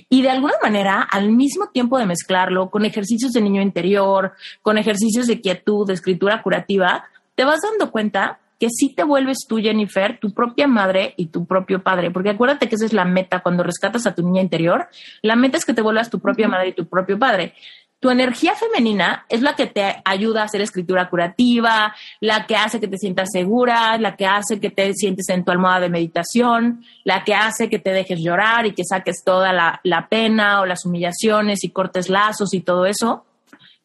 Y 0.08 0.22
de 0.22 0.30
alguna 0.30 0.54
manera, 0.62 1.00
al 1.00 1.32
mismo 1.32 1.68
tiempo 1.68 1.98
de 1.98 2.06
mezclarlo 2.06 2.70
con 2.70 2.84
ejercicios 2.84 3.32
de 3.32 3.40
niño 3.40 3.62
interior, 3.62 4.32
con 4.62 4.78
ejercicios 4.78 5.26
de 5.26 5.40
quietud, 5.40 5.86
de 5.86 5.94
escritura 5.94 6.42
curativa, 6.42 7.04
te 7.34 7.44
vas 7.44 7.60
dando 7.62 7.90
cuenta 7.90 8.38
que 8.62 8.68
sí 8.70 8.94
te 8.94 9.02
vuelves 9.02 9.38
tú, 9.48 9.58
Jennifer, 9.58 10.20
tu 10.20 10.32
propia 10.32 10.68
madre 10.68 11.14
y 11.16 11.26
tu 11.26 11.46
propio 11.46 11.82
padre. 11.82 12.12
Porque 12.12 12.30
acuérdate 12.30 12.68
que 12.68 12.76
esa 12.76 12.86
es 12.86 12.92
la 12.92 13.04
meta 13.04 13.40
cuando 13.40 13.64
rescatas 13.64 14.06
a 14.06 14.14
tu 14.14 14.22
niña 14.22 14.40
interior. 14.40 14.86
La 15.20 15.34
meta 15.34 15.56
es 15.56 15.64
que 15.64 15.74
te 15.74 15.82
vuelvas 15.82 16.10
tu 16.10 16.20
propia 16.20 16.46
madre 16.46 16.68
y 16.68 16.72
tu 16.72 16.86
propio 16.86 17.18
padre. 17.18 17.54
Tu 18.02 18.10
energía 18.10 18.56
femenina 18.56 19.26
es 19.28 19.42
la 19.42 19.54
que 19.54 19.66
te 19.66 20.02
ayuda 20.04 20.42
a 20.42 20.46
hacer 20.46 20.60
escritura 20.60 21.08
curativa, 21.08 21.94
la 22.18 22.46
que 22.46 22.56
hace 22.56 22.80
que 22.80 22.88
te 22.88 22.98
sientas 22.98 23.28
segura, 23.30 23.96
la 23.96 24.16
que 24.16 24.26
hace 24.26 24.58
que 24.58 24.70
te 24.70 24.92
sientes 24.94 25.28
en 25.28 25.44
tu 25.44 25.52
almohada 25.52 25.82
de 25.82 25.88
meditación, 25.88 26.84
la 27.04 27.22
que 27.22 27.32
hace 27.32 27.70
que 27.70 27.78
te 27.78 27.92
dejes 27.92 28.18
llorar 28.18 28.66
y 28.66 28.74
que 28.74 28.82
saques 28.82 29.22
toda 29.24 29.52
la, 29.52 30.08
pena 30.10 30.62
o 30.62 30.66
las 30.66 30.84
humillaciones 30.84 31.62
y 31.62 31.70
cortes 31.70 32.08
lazos 32.08 32.52
y 32.54 32.60
todo 32.62 32.86
eso. 32.86 33.24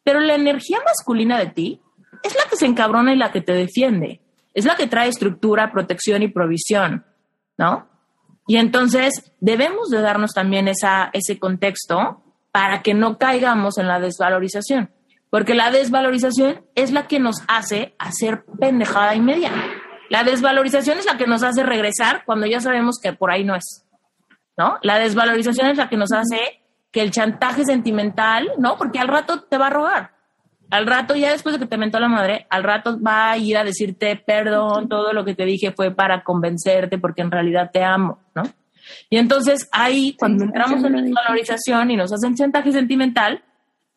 Pero 0.04 0.20
la 0.20 0.34
energía 0.34 0.80
masculina 0.84 1.38
de 1.38 1.52
ti 1.52 1.82
es 2.24 2.34
la 2.34 2.50
que 2.50 2.56
se 2.56 2.66
encabrona 2.66 3.14
y 3.14 3.18
la 3.18 3.32
que 3.32 3.42
te 3.42 3.54
defiende. 3.54 4.20
Es 4.56 4.66
la 4.66 4.76
que 4.76 4.88
trae 4.88 5.10
estructura, 5.10 5.72
protección 5.72 6.24
y 6.24 6.28
provisión, 6.30 7.06
¿no? 7.56 7.88
Y 8.48 8.58
entonces 8.58 9.32
debemos 9.42 9.92
de 9.92 10.02
darnos 10.02 10.34
también 10.34 10.68
esa, 10.68 11.12
ese 11.14 11.38
contexto 11.38 12.24
para 12.58 12.82
que 12.82 12.96
no 12.96 13.20
caigamos 13.20 13.78
en 13.78 13.88
la 13.88 14.00
desvalorización. 14.00 14.90
Porque 15.30 15.54
la 15.54 15.70
desvalorización 15.70 16.66
es 16.74 16.92
la 16.92 17.06
que 17.06 17.20
nos 17.20 17.44
hace 17.48 17.94
hacer 18.00 18.46
pendejada 18.60 19.14
y 19.14 19.20
media. 19.20 19.52
La 20.10 20.24
desvalorización 20.24 20.98
es 20.98 21.06
la 21.06 21.20
que 21.20 21.28
nos 21.28 21.44
hace 21.44 21.62
regresar 21.62 22.24
cuando 22.26 22.48
ya 22.48 22.60
sabemos 22.60 22.96
que 23.00 23.14
por 23.14 23.30
ahí 23.30 23.44
no 23.44 23.54
es. 23.54 23.86
¿No? 24.58 24.80
La 24.82 24.98
desvalorización 24.98 25.68
es 25.68 25.78
la 25.78 25.88
que 25.88 25.98
nos 25.98 26.12
hace 26.12 26.64
que 26.92 27.02
el 27.02 27.12
chantaje 27.12 27.64
sentimental, 27.64 28.50
¿no? 28.58 28.76
Porque 28.76 28.98
al 28.98 29.08
rato 29.08 29.44
te 29.44 29.60
va 29.60 29.68
a 29.68 29.70
robar. 29.70 30.12
Al 30.72 30.88
rato, 30.88 31.16
ya 31.16 31.34
después 31.34 31.54
de 31.54 31.60
que 31.60 31.68
te 31.68 31.78
mentó 31.78 32.00
la 32.00 32.08
madre, 32.08 32.48
al 32.50 32.64
rato 32.64 33.00
va 33.00 33.30
a 33.30 33.38
ir 33.38 33.56
a 33.56 33.64
decirte, 33.64 34.16
perdón, 34.16 34.90
todo 34.90 35.14
lo 35.14 35.24
que 35.24 35.36
te 35.36 35.46
dije 35.46 35.74
fue 35.74 35.92
para 35.92 36.24
convencerte 36.24 36.98
porque 36.98 37.22
en 37.22 37.30
realidad 37.30 37.70
te 37.72 37.84
amo, 37.84 38.18
¿no? 38.34 38.42
Y 39.10 39.18
entonces 39.18 39.68
ahí, 39.72 40.16
cuando 40.18 40.46
entramos 40.46 40.84
en 40.84 40.94
la 40.94 41.02
desvalorización 41.02 41.92
y 41.92 41.96
nos 41.96 42.12
hacen 42.14 42.36
chantaje 42.36 42.72
sentimental, 42.72 43.44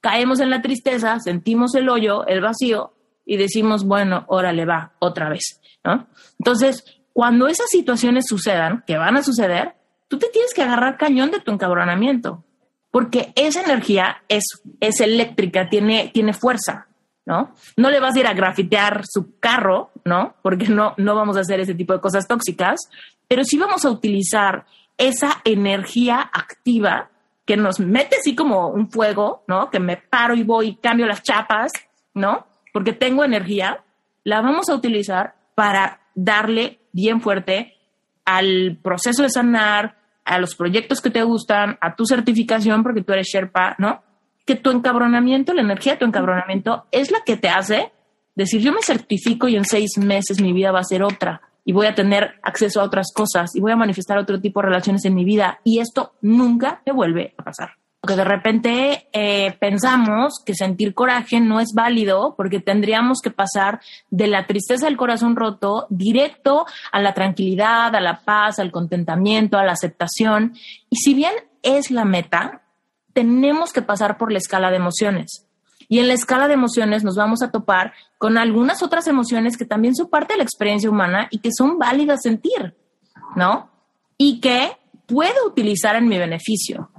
caemos 0.00 0.40
en 0.40 0.50
la 0.50 0.62
tristeza, 0.62 1.18
sentimos 1.20 1.74
el 1.74 1.88
hoyo, 1.88 2.26
el 2.26 2.40
vacío 2.40 2.94
y 3.24 3.36
decimos, 3.36 3.84
bueno, 3.84 4.24
órale, 4.28 4.64
va, 4.64 4.94
otra 4.98 5.28
vez, 5.28 5.60
¿no? 5.84 6.08
Entonces, 6.38 6.84
cuando 7.12 7.48
esas 7.48 7.68
situaciones 7.70 8.26
sucedan, 8.26 8.82
que 8.86 8.96
van 8.96 9.16
a 9.16 9.22
suceder, 9.22 9.74
tú 10.08 10.18
te 10.18 10.28
tienes 10.28 10.54
que 10.54 10.62
agarrar 10.62 10.96
cañón 10.96 11.30
de 11.30 11.40
tu 11.40 11.52
encabronamiento, 11.52 12.44
porque 12.90 13.32
esa 13.36 13.62
energía 13.62 14.22
es, 14.28 14.44
es 14.80 15.00
eléctrica, 15.00 15.68
tiene, 15.68 16.10
tiene 16.12 16.32
fuerza, 16.32 16.88
¿no? 17.26 17.54
No 17.76 17.90
le 17.90 18.00
vas 18.00 18.16
a 18.16 18.20
ir 18.20 18.26
a 18.26 18.34
grafitear 18.34 19.02
su 19.06 19.38
carro, 19.38 19.92
¿no? 20.04 20.34
Porque 20.42 20.68
no, 20.68 20.94
no 20.96 21.14
vamos 21.14 21.36
a 21.36 21.40
hacer 21.40 21.60
ese 21.60 21.74
tipo 21.74 21.92
de 21.92 22.00
cosas 22.00 22.26
tóxicas, 22.26 22.80
pero 23.28 23.44
sí 23.44 23.58
vamos 23.58 23.84
a 23.84 23.90
utilizar 23.90 24.64
esa 25.00 25.40
energía 25.44 26.20
activa 26.20 27.10
que 27.46 27.56
nos 27.56 27.80
mete 27.80 28.16
así 28.16 28.36
como 28.36 28.68
un 28.68 28.90
fuego, 28.90 29.42
¿no? 29.48 29.70
Que 29.70 29.80
me 29.80 29.96
paro 29.96 30.34
y 30.34 30.44
voy 30.44 30.68
y 30.68 30.76
cambio 30.76 31.06
las 31.06 31.22
chapas, 31.22 31.72
¿no? 32.14 32.46
Porque 32.72 32.92
tengo 32.92 33.24
energía, 33.24 33.82
la 34.24 34.42
vamos 34.42 34.68
a 34.68 34.74
utilizar 34.74 35.34
para 35.54 36.00
darle 36.14 36.80
bien 36.92 37.20
fuerte 37.22 37.78
al 38.26 38.78
proceso 38.82 39.22
de 39.22 39.30
sanar, 39.30 39.96
a 40.24 40.38
los 40.38 40.54
proyectos 40.54 41.00
que 41.00 41.10
te 41.10 41.22
gustan, 41.22 41.78
a 41.80 41.96
tu 41.96 42.04
certificación, 42.04 42.82
porque 42.82 43.02
tú 43.02 43.14
eres 43.14 43.26
Sherpa, 43.26 43.74
¿no? 43.78 44.02
Que 44.46 44.54
tu 44.54 44.70
encabronamiento, 44.70 45.54
la 45.54 45.62
energía 45.62 45.94
de 45.94 46.00
tu 46.00 46.04
encabronamiento 46.04 46.86
es 46.92 47.10
la 47.10 47.20
que 47.24 47.36
te 47.36 47.48
hace 47.48 47.90
decir, 48.36 48.60
yo 48.60 48.72
me 48.72 48.82
certifico 48.82 49.48
y 49.48 49.56
en 49.56 49.64
seis 49.64 49.98
meses 49.98 50.40
mi 50.40 50.52
vida 50.52 50.72
va 50.72 50.80
a 50.80 50.84
ser 50.84 51.02
otra 51.02 51.40
y 51.64 51.72
voy 51.72 51.86
a 51.86 51.94
tener 51.94 52.34
acceso 52.42 52.80
a 52.80 52.84
otras 52.84 53.08
cosas 53.14 53.54
y 53.54 53.60
voy 53.60 53.72
a 53.72 53.76
manifestar 53.76 54.18
otro 54.18 54.40
tipo 54.40 54.60
de 54.60 54.66
relaciones 54.66 55.04
en 55.04 55.14
mi 55.14 55.24
vida 55.24 55.60
y 55.64 55.80
esto 55.80 56.12
nunca 56.20 56.82
te 56.84 56.92
vuelve 56.92 57.34
a 57.36 57.44
pasar. 57.44 57.70
que 58.06 58.16
de 58.16 58.24
repente 58.24 59.08
eh, 59.12 59.54
pensamos 59.60 60.42
que 60.44 60.54
sentir 60.54 60.94
coraje 60.94 61.38
no 61.38 61.60
es 61.60 61.72
válido 61.74 62.34
porque 62.34 62.58
tendríamos 62.60 63.20
que 63.22 63.30
pasar 63.30 63.80
de 64.08 64.26
la 64.26 64.46
tristeza 64.46 64.86
del 64.86 64.96
corazón 64.96 65.36
roto 65.36 65.86
directo 65.90 66.64
a 66.92 67.00
la 67.00 67.12
tranquilidad, 67.12 67.94
a 67.94 68.00
la 68.00 68.22
paz, 68.22 68.58
al 68.58 68.72
contentamiento, 68.72 69.58
a 69.58 69.64
la 69.64 69.72
aceptación. 69.72 70.54
Y 70.88 70.96
si 70.96 71.12
bien 71.12 71.34
es 71.62 71.90
la 71.90 72.06
meta, 72.06 72.62
tenemos 73.12 73.72
que 73.72 73.82
pasar 73.82 74.16
por 74.16 74.32
la 74.32 74.38
escala 74.38 74.70
de 74.70 74.76
emociones. 74.76 75.49
Y 75.90 75.98
en 75.98 76.06
la 76.06 76.14
escala 76.14 76.46
de 76.46 76.54
emociones 76.54 77.02
nos 77.02 77.16
vamos 77.16 77.42
a 77.42 77.50
topar 77.50 77.92
con 78.16 78.38
algunas 78.38 78.80
otras 78.80 79.08
emociones 79.08 79.56
que 79.56 79.64
también 79.64 79.96
son 79.96 80.08
parte 80.08 80.34
de 80.34 80.38
la 80.38 80.44
experiencia 80.44 80.88
humana 80.88 81.26
y 81.32 81.38
que 81.38 81.50
son 81.52 81.80
válidas 81.80 82.22
sentir, 82.22 82.76
¿no? 83.34 83.68
Y 84.16 84.40
que 84.40 84.70
puedo 85.06 85.48
utilizar 85.48 85.96
en 85.96 86.06
mi 86.06 86.16
beneficio. 86.16 86.92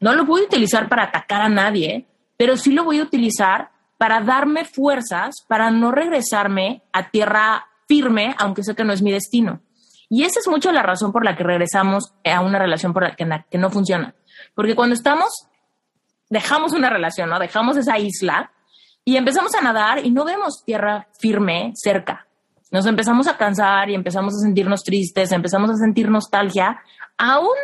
No 0.00 0.14
lo 0.14 0.24
voy 0.24 0.40
a 0.40 0.44
utilizar 0.44 0.88
para 0.88 1.02
atacar 1.02 1.42
a 1.42 1.50
nadie, 1.50 2.06
pero 2.38 2.56
sí 2.56 2.72
lo 2.72 2.84
voy 2.84 3.00
a 3.00 3.02
utilizar 3.02 3.72
para 3.98 4.22
darme 4.22 4.64
fuerzas, 4.64 5.44
para 5.46 5.70
no 5.70 5.92
regresarme 5.92 6.82
a 6.94 7.10
tierra 7.10 7.66
firme, 7.86 8.34
aunque 8.38 8.64
sé 8.64 8.74
que 8.74 8.84
no 8.84 8.94
es 8.94 9.02
mi 9.02 9.12
destino. 9.12 9.60
Y 10.08 10.22
esa 10.22 10.40
es 10.40 10.48
mucho 10.48 10.72
la 10.72 10.82
razón 10.82 11.12
por 11.12 11.26
la 11.26 11.36
que 11.36 11.44
regresamos 11.44 12.14
a 12.24 12.40
una 12.40 12.58
relación 12.58 12.94
por 12.94 13.02
la 13.02 13.16
que, 13.16 13.28
que 13.50 13.58
no 13.58 13.68
funciona. 13.68 14.14
Porque 14.54 14.74
cuando 14.74 14.94
estamos, 14.94 15.46
dejamos 16.34 16.72
una 16.72 16.90
relación, 16.90 17.30
¿no? 17.30 17.38
Dejamos 17.38 17.76
esa 17.76 17.96
isla 17.96 18.50
y 19.04 19.16
empezamos 19.16 19.54
a 19.54 19.60
nadar 19.60 20.04
y 20.04 20.10
no 20.10 20.24
vemos 20.24 20.64
tierra 20.64 21.06
firme 21.16 21.72
cerca. 21.76 22.26
Nos 22.72 22.86
empezamos 22.86 23.28
a 23.28 23.36
cansar 23.36 23.88
y 23.88 23.94
empezamos 23.94 24.34
a 24.34 24.40
sentirnos 24.40 24.82
tristes, 24.82 25.30
empezamos 25.30 25.70
a 25.70 25.76
sentir 25.76 26.10
nostalgia, 26.10 26.82
aún 27.16 27.54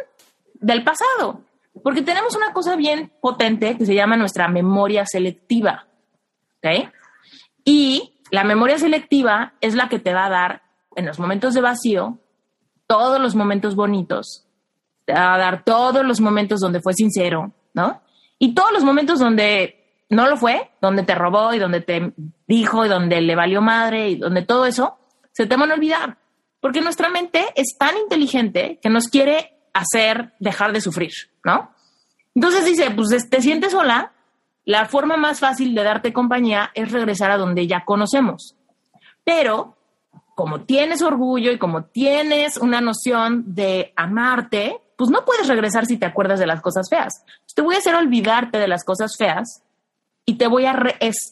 del 0.55 0.85
pasado. 0.85 1.43
Porque 1.83 2.03
tenemos 2.03 2.37
una 2.37 2.53
cosa 2.53 2.77
bien 2.77 3.13
potente 3.21 3.77
que 3.77 3.87
se 3.87 3.95
llama 3.95 4.17
nuestra 4.17 4.47
memoria 4.47 5.05
selectiva. 5.05 5.87
¿Ok? 6.59 6.93
Y 7.65 8.21
la 8.31 8.45
memoria 8.45 8.79
selectiva 8.79 9.55
es 9.61 9.75
la 9.75 9.89
que 9.89 9.99
te 9.99 10.15
va 10.15 10.27
a 10.27 10.31
dar 10.31 10.63
en 10.95 11.07
los 11.07 11.19
momentos 11.19 11.55
de 11.55 11.61
vacío 11.61 12.19
todos 12.87 13.21
los 13.21 13.35
momentos 13.35 13.75
bonitos, 13.75 14.47
te 15.07 15.13
va 15.13 15.35
a 15.35 15.39
dar 15.39 15.65
todos 15.65 16.05
los 16.05 16.21
momentos 16.21 16.61
donde 16.61 16.81
fue 16.81 16.93
sincero, 16.93 17.53
¿no? 17.75 18.01
Y 18.43 18.55
todos 18.55 18.73
los 18.73 18.83
momentos 18.83 19.19
donde 19.19 20.05
no 20.09 20.27
lo 20.27 20.37
fue, 20.39 20.71
donde 20.81 21.05
te 21.05 21.15
robó 21.15 21.53
y 21.53 21.59
donde 21.59 21.83
te 21.83 22.13
dijo 22.49 22.85
y 22.85 22.89
donde 22.89 23.21
le 23.21 23.37
valió 23.37 23.61
madre 23.61 24.09
y 24.09 24.17
donde 24.17 24.43
todo 24.43 24.65
eso, 24.65 24.99
se 25.31 25.47
te 25.47 25.57
van 25.57 25.71
a 25.71 25.75
olvidar. 25.75 26.17
Porque 26.59 26.81
nuestra 26.81 27.11
mente 27.11 27.45
es 27.55 27.77
tan 27.79 27.97
inteligente 27.99 28.81
que 28.83 28.89
nos 28.89 29.09
quiere 29.09 29.59
hacer 29.75 30.33
dejar 30.41 30.73
de 30.73 30.81
sufrir, 30.81 31.13
¿no? 31.45 31.71
Entonces 32.35 32.65
dice, 32.65 32.91
pues 32.91 33.29
te 33.29 33.43
sientes 33.43 33.73
sola, 33.73 34.13
la 34.65 34.87
forma 34.87 35.19
más 35.19 35.39
fácil 35.39 35.75
de 35.75 35.85
darte 35.85 36.15
compañía 36.15 36.71
es 36.75 36.91
regresar 36.93 37.31
a 37.31 37.37
donde 37.37 37.67
ya 37.67 37.85
conocemos. 37.85 38.57
Pero 39.23 39.77
como 40.35 40.63
tienes 40.63 41.03
orgullo 41.03 41.53
y 41.53 41.59
como 41.59 41.85
tienes 41.85 42.57
una 42.57 42.81
noción 42.81 43.55
de 43.55 43.93
amarte, 43.97 44.81
pues 45.01 45.09
no 45.09 45.25
puedes 45.25 45.49
regresar 45.49 45.87
si 45.87 45.97
te 45.97 46.05
acuerdas 46.05 46.39
de 46.39 46.47
las 46.47 46.61
cosas 46.61 46.91
feas. 46.91 47.25
te 47.55 47.63
voy 47.63 47.75
a 47.75 47.79
hacer 47.79 47.95
olvidarte 47.95 48.59
de 48.59 48.69
las 48.69 48.85
cosas 48.85 49.17
feas 49.17 49.63
y 50.27 50.35
te 50.35 50.47
voy 50.47 50.67
a 50.67 50.79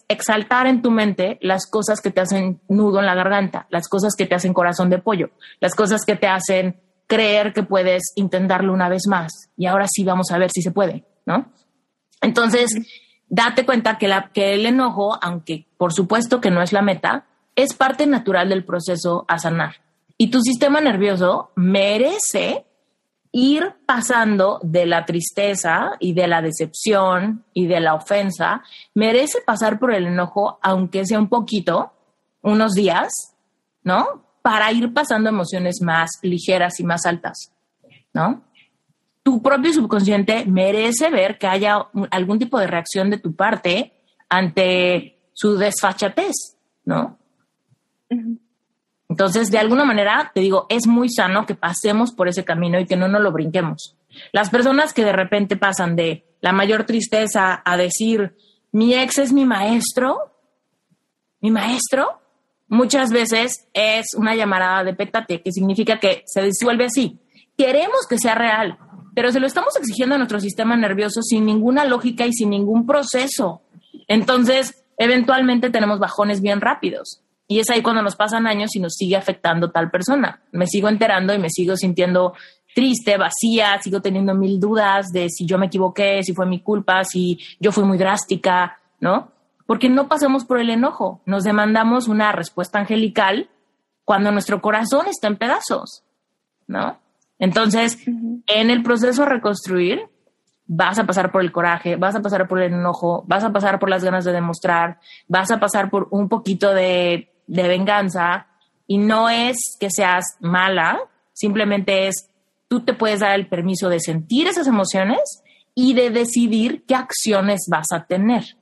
exaltar 0.09 0.67
en 0.67 0.81
tu 0.81 0.91
mente 0.91 1.39
las 1.43 1.67
cosas 1.67 2.01
que 2.01 2.11
te 2.11 2.23
hacen 2.23 2.63
nudo 2.67 2.99
en 3.01 3.05
la 3.05 3.15
garganta, 3.15 3.67
las 3.69 3.87
cosas 3.87 4.15
que 4.17 4.25
te 4.25 4.35
hacen 4.35 4.55
corazón 4.55 4.89
de 4.89 4.97
pollo, 4.97 5.33
las 5.61 5.75
cosas 5.75 6.07
que 6.07 6.17
te 6.17 6.29
hacen 6.29 6.81
creer 7.07 7.53
que 7.53 7.63
puedes 7.63 8.13
intentarlo 8.15 8.73
una 8.73 8.89
vez 8.89 9.03
más 9.07 9.51
y 9.55 9.67
ahora 9.67 9.85
sí 9.87 10.03
vamos 10.03 10.31
a 10.31 10.39
ver 10.39 10.51
si 10.51 10.63
se 10.63 10.71
puede, 10.71 11.05
¿no? 11.27 11.53
Entonces, 12.23 12.71
date 13.29 13.67
cuenta 13.67 13.99
que, 13.99 14.09
la, 14.09 14.31
que 14.33 14.55
el 14.55 14.65
enojo, 14.65 15.19
aunque 15.21 15.67
por 15.77 15.93
supuesto 15.93 16.41
que 16.41 16.51
no 16.51 16.63
es 16.63 16.73
la 16.73 16.81
meta, 16.81 17.27
es 17.55 17.75
parte 17.75 18.07
natural 18.07 18.49
del 18.49 18.65
proceso 18.65 19.27
a 19.29 19.39
sanar. 19.39 19.75
Y 20.17 20.31
tu 20.31 20.41
sistema 20.41 20.81
nervioso 20.81 21.53
merece 21.55 22.65
ir 23.33 23.75
pasando 23.87 24.61
de 24.63 24.87
la 24.87 25.05
tristeza 25.05 25.93
y 26.01 26.15
de 26.15 26.29
la 26.29 26.43
decepción 26.43 27.45
y 27.53 27.67
de 27.67 27.81
la 27.81 27.95
ofensa, 27.95 28.63
merece 28.95 29.41
pasar 29.47 29.79
por 29.79 29.93
el 29.93 30.07
enojo, 30.07 30.59
aunque 30.63 31.05
sea 31.05 31.19
un 31.19 31.29
poquito, 31.29 31.93
unos 32.43 32.73
días, 32.73 33.13
¿no? 33.83 34.29
para 34.49 34.73
ir 34.73 34.95
pasando 34.95 35.29
emociones 35.29 35.83
más 35.83 36.11
ligeras 36.23 36.81
y 36.81 36.85
más 36.85 37.05
altas, 37.05 37.53
¿no? 38.15 38.45
Tu 39.23 39.43
propio 39.43 39.75
subconsciente 39.75 40.47
merece 40.47 41.11
ver 41.11 41.37
que 41.37 41.47
haya 41.47 41.87
algún 42.11 42.39
tipo 42.39 42.59
de 42.59 42.67
reacción 42.67 43.11
de 43.11 43.19
tu 43.19 43.35
parte 43.35 43.93
ante 44.27 45.19
su 45.35 45.59
desfachatez, 45.59 46.57
¿no? 46.87 47.19
Entonces, 49.09 49.51
de 49.51 49.59
alguna 49.59 49.85
manera, 49.85 50.31
te 50.35 50.41
digo, 50.41 50.67
es 50.69 50.87
muy 50.87 51.09
sano 51.11 51.47
que 51.47 51.55
pasemos 51.55 52.13
por 52.13 52.29
ese 52.29 52.45
camino 52.45 52.79
y 52.79 52.87
que 52.87 52.97
no 52.97 53.09
nos 53.09 53.23
lo 53.23 53.33
brinquemos. 53.33 53.97
Las 54.33 54.51
personas 54.51 54.93
que 54.93 55.05
de 55.05 55.13
repente 55.13 55.57
pasan 55.57 55.97
de 55.97 56.25
la 56.41 56.53
mayor 56.53 56.85
tristeza 56.85 57.63
a 57.65 57.77
decir, 57.77 58.37
mi 58.71 58.95
ex 58.95 59.19
es 59.19 59.33
mi 59.33 59.45
maestro, 59.45 60.35
mi 61.41 61.51
maestro, 61.51 62.21
muchas 62.69 63.11
veces 63.11 63.67
es 63.73 64.15
una 64.15 64.35
llamada 64.35 64.85
de 64.85 64.95
pétate, 64.95 65.41
que 65.43 65.53
significa 65.53 65.99
que 65.99 66.23
se 66.27 66.43
disuelve 66.43 66.87
así. 66.87 67.19
Queremos 67.57 68.07
que 68.09 68.19
sea 68.19 68.35
real, 68.35 68.79
pero 69.15 69.33
se 69.33 69.41
lo 69.41 69.47
estamos 69.47 69.75
exigiendo 69.77 70.15
a 70.15 70.19
nuestro 70.19 70.39
sistema 70.39 70.77
nervioso 70.77 71.23
sin 71.23 71.47
ninguna 71.47 71.85
lógica 71.85 72.27
y 72.27 72.33
sin 72.33 72.51
ningún 72.51 72.87
proceso. 72.87 73.63
Entonces, 74.07 74.85
eventualmente 74.99 75.71
tenemos 75.71 75.99
bajones 75.99 76.41
bien 76.41 76.61
rápidos. 76.61 77.23
Y 77.49 77.59
es 77.59 77.71
ahí 77.71 77.83
cuando 77.83 78.03
nos 78.03 78.15
pasan 78.15 78.47
años 78.47 78.77
y 78.77 78.81
nos 78.81 78.95
sigue 78.95 79.17
afectando 79.17 79.71
tal 79.71 79.91
persona. 79.91 80.43
Me 80.53 80.67
sigo 80.67 80.89
enterando 80.89 81.35
y 81.35 81.39
me 81.39 81.51
sigo 81.51 81.77
sintiendo 81.77 82.35
triste, 82.75 83.17
vacía, 83.17 83.81
sigo 83.83 84.01
teniendo 84.01 84.35
mil 84.35 84.61
dudas 84.61 85.09
de 85.09 85.29
si 85.31 85.47
yo 85.47 85.59
me 85.59 85.67
equivoqué, 85.67 86.23
si 86.23 86.35
fue 86.35 86.47
mi 86.47 86.61
culpa, 86.61 87.03
si 87.05 87.41
yo 87.59 87.73
fui 87.73 87.83
muy 87.85 87.99
drástica, 87.99 88.79
¿no? 89.01 89.33
porque 89.69 89.91
no 89.91 90.09
pasamos 90.09 90.47
por 90.47 90.59
el 90.59 90.71
enojo, 90.71 91.21
nos 91.27 91.45
demandamos 91.45 92.09
una 92.09 92.33
respuesta 92.33 92.79
angelical 92.79 93.51
cuando 94.03 94.33
nuestro 94.33 94.63
corazón 94.63 95.09
está 95.09 95.27
en 95.27 95.37
pedazos, 95.37 96.05
¿no? 96.67 96.99
Entonces, 97.39 97.99
en 98.07 98.71
el 98.71 98.83
proceso 98.83 99.25
de 99.25 99.29
reconstruir, 99.29 100.09
vas 100.65 100.99
a 100.99 101.05
pasar 101.05 101.31
por 101.31 101.43
el 101.43 101.53
coraje, 101.53 101.97
vas 101.97 102.17
a 102.17 102.23
pasar 102.23 102.49
por 102.49 102.63
el 102.63 102.73
enojo, 102.73 103.25
vas 103.27 103.45
a 103.45 103.53
pasar 103.53 103.79
por 103.79 103.91
las 103.91 104.03
ganas 104.03 104.25
de 104.25 104.33
demostrar, 104.33 105.01
vas 105.27 105.51
a 105.51 105.61
pasar 105.61 105.91
por 105.91 106.09
un 106.13 106.31
poquito 106.31 106.73
de, 106.73 107.31
de 107.49 107.67
venganza 107.67 108.47
y 108.87 108.99
no 108.99 109.29
es 109.29 109.77
que 109.81 109.89
seas 109.91 110.37
mala, 110.41 111.01
simplemente 111.33 112.07
es 112.07 112.31
tú 112.69 112.81
te 112.85 112.95
puedes 112.95 113.21
dar 113.21 113.35
el 113.35 113.49
permiso 113.49 113.89
de 113.89 113.99
sentir 113.99 114.47
esas 114.47 114.67
emociones 114.67 115.43
y 115.75 115.95
de 115.95 116.11
decidir 116.11 116.85
qué 116.87 116.95
acciones 116.95 117.67
vas 117.69 117.87
a 117.93 118.05
tener. 118.05 118.57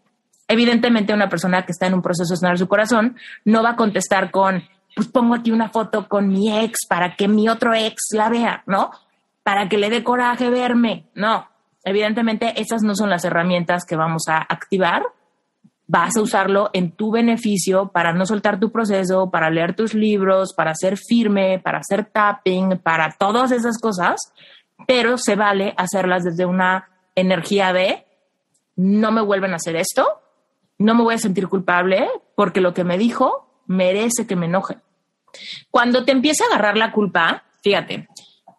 Evidentemente, 0.49 1.13
una 1.13 1.29
persona 1.29 1.65
que 1.67 1.73
está 1.73 1.87
en 1.87 1.95
un 1.95 2.03
proceso 2.03 2.33
de 2.33 2.39
sanar 2.39 2.59
su 2.59 2.69
corazón 2.69 3.17
no 3.45 3.63
va 3.63 3.71
a 3.71 3.77
contestar 3.77 4.31
con, 4.31 4.63
pues 4.95 5.09
pongo 5.09 5.35
aquí 5.35 5.51
una 5.51 5.71
foto 5.71 6.09
con 6.09 6.29
mi 6.29 6.57
ex 6.57 6.87
para 6.89 7.17
que 7.17 7.27
mi 7.27 7.49
otro 7.49 7.75
ex 7.75 7.97
la 8.13 8.29
vea, 8.29 8.63
¿no? 8.67 8.91
Para 9.43 9.69
que 9.69 9.79
le 9.79 9.91
dé 9.91 10.05
coraje 10.05 10.51
verme. 10.51 11.07
No, 11.15 11.49
evidentemente 11.85 12.61
esas 12.61 12.83
no 12.83 12.95
son 12.95 13.11
las 13.11 13.25
herramientas 13.25 13.85
que 13.85 13.97
vamos 13.97 14.29
a 14.29 14.39
activar. 14.39 15.03
Vas 15.89 16.17
a 16.17 16.23
usarlo 16.23 16.71
en 16.73 16.91
tu 16.91 17.13
beneficio 17.13 17.89
para 17.93 18.13
no 18.13 18.27
soltar 18.27 18.59
tu 18.59 18.73
proceso, 18.73 19.31
para 19.31 19.51
leer 19.51 19.75
tus 19.75 19.95
libros, 19.95 20.53
para 20.53 20.75
ser 20.75 20.97
firme, 20.97 21.61
para 21.61 21.79
hacer 21.79 22.07
tapping, 22.07 22.79
para 22.79 23.13
todas 23.13 23.53
esas 23.53 23.79
cosas, 23.79 24.17
pero 24.87 25.17
se 25.17 25.37
vale 25.37 25.75
hacerlas 25.77 26.25
desde 26.25 26.45
una 26.45 26.89
energía 27.15 27.73
de 27.73 28.05
no 28.75 29.11
me 29.11 29.23
vuelven 29.23 29.53
a 29.53 29.57
hacer 29.57 29.77
esto, 29.77 30.07
no 30.79 30.95
me 30.95 31.03
voy 31.03 31.15
a 31.15 31.19
sentir 31.19 31.49
culpable 31.49 32.09
porque 32.35 32.61
lo 32.61 32.75
que 32.75 32.85
me 32.85 32.99
dijo 32.99 33.63
merece 33.67 34.27
que 34.27 34.37
me 34.37 34.47
enoje. 34.47 34.79
Cuando 35.71 36.05
te 36.05 36.13
empieza 36.13 36.45
a 36.45 36.49
agarrar 36.49 36.77
la 36.77 36.93
culpa, 36.93 37.45
fíjate, 37.63 38.09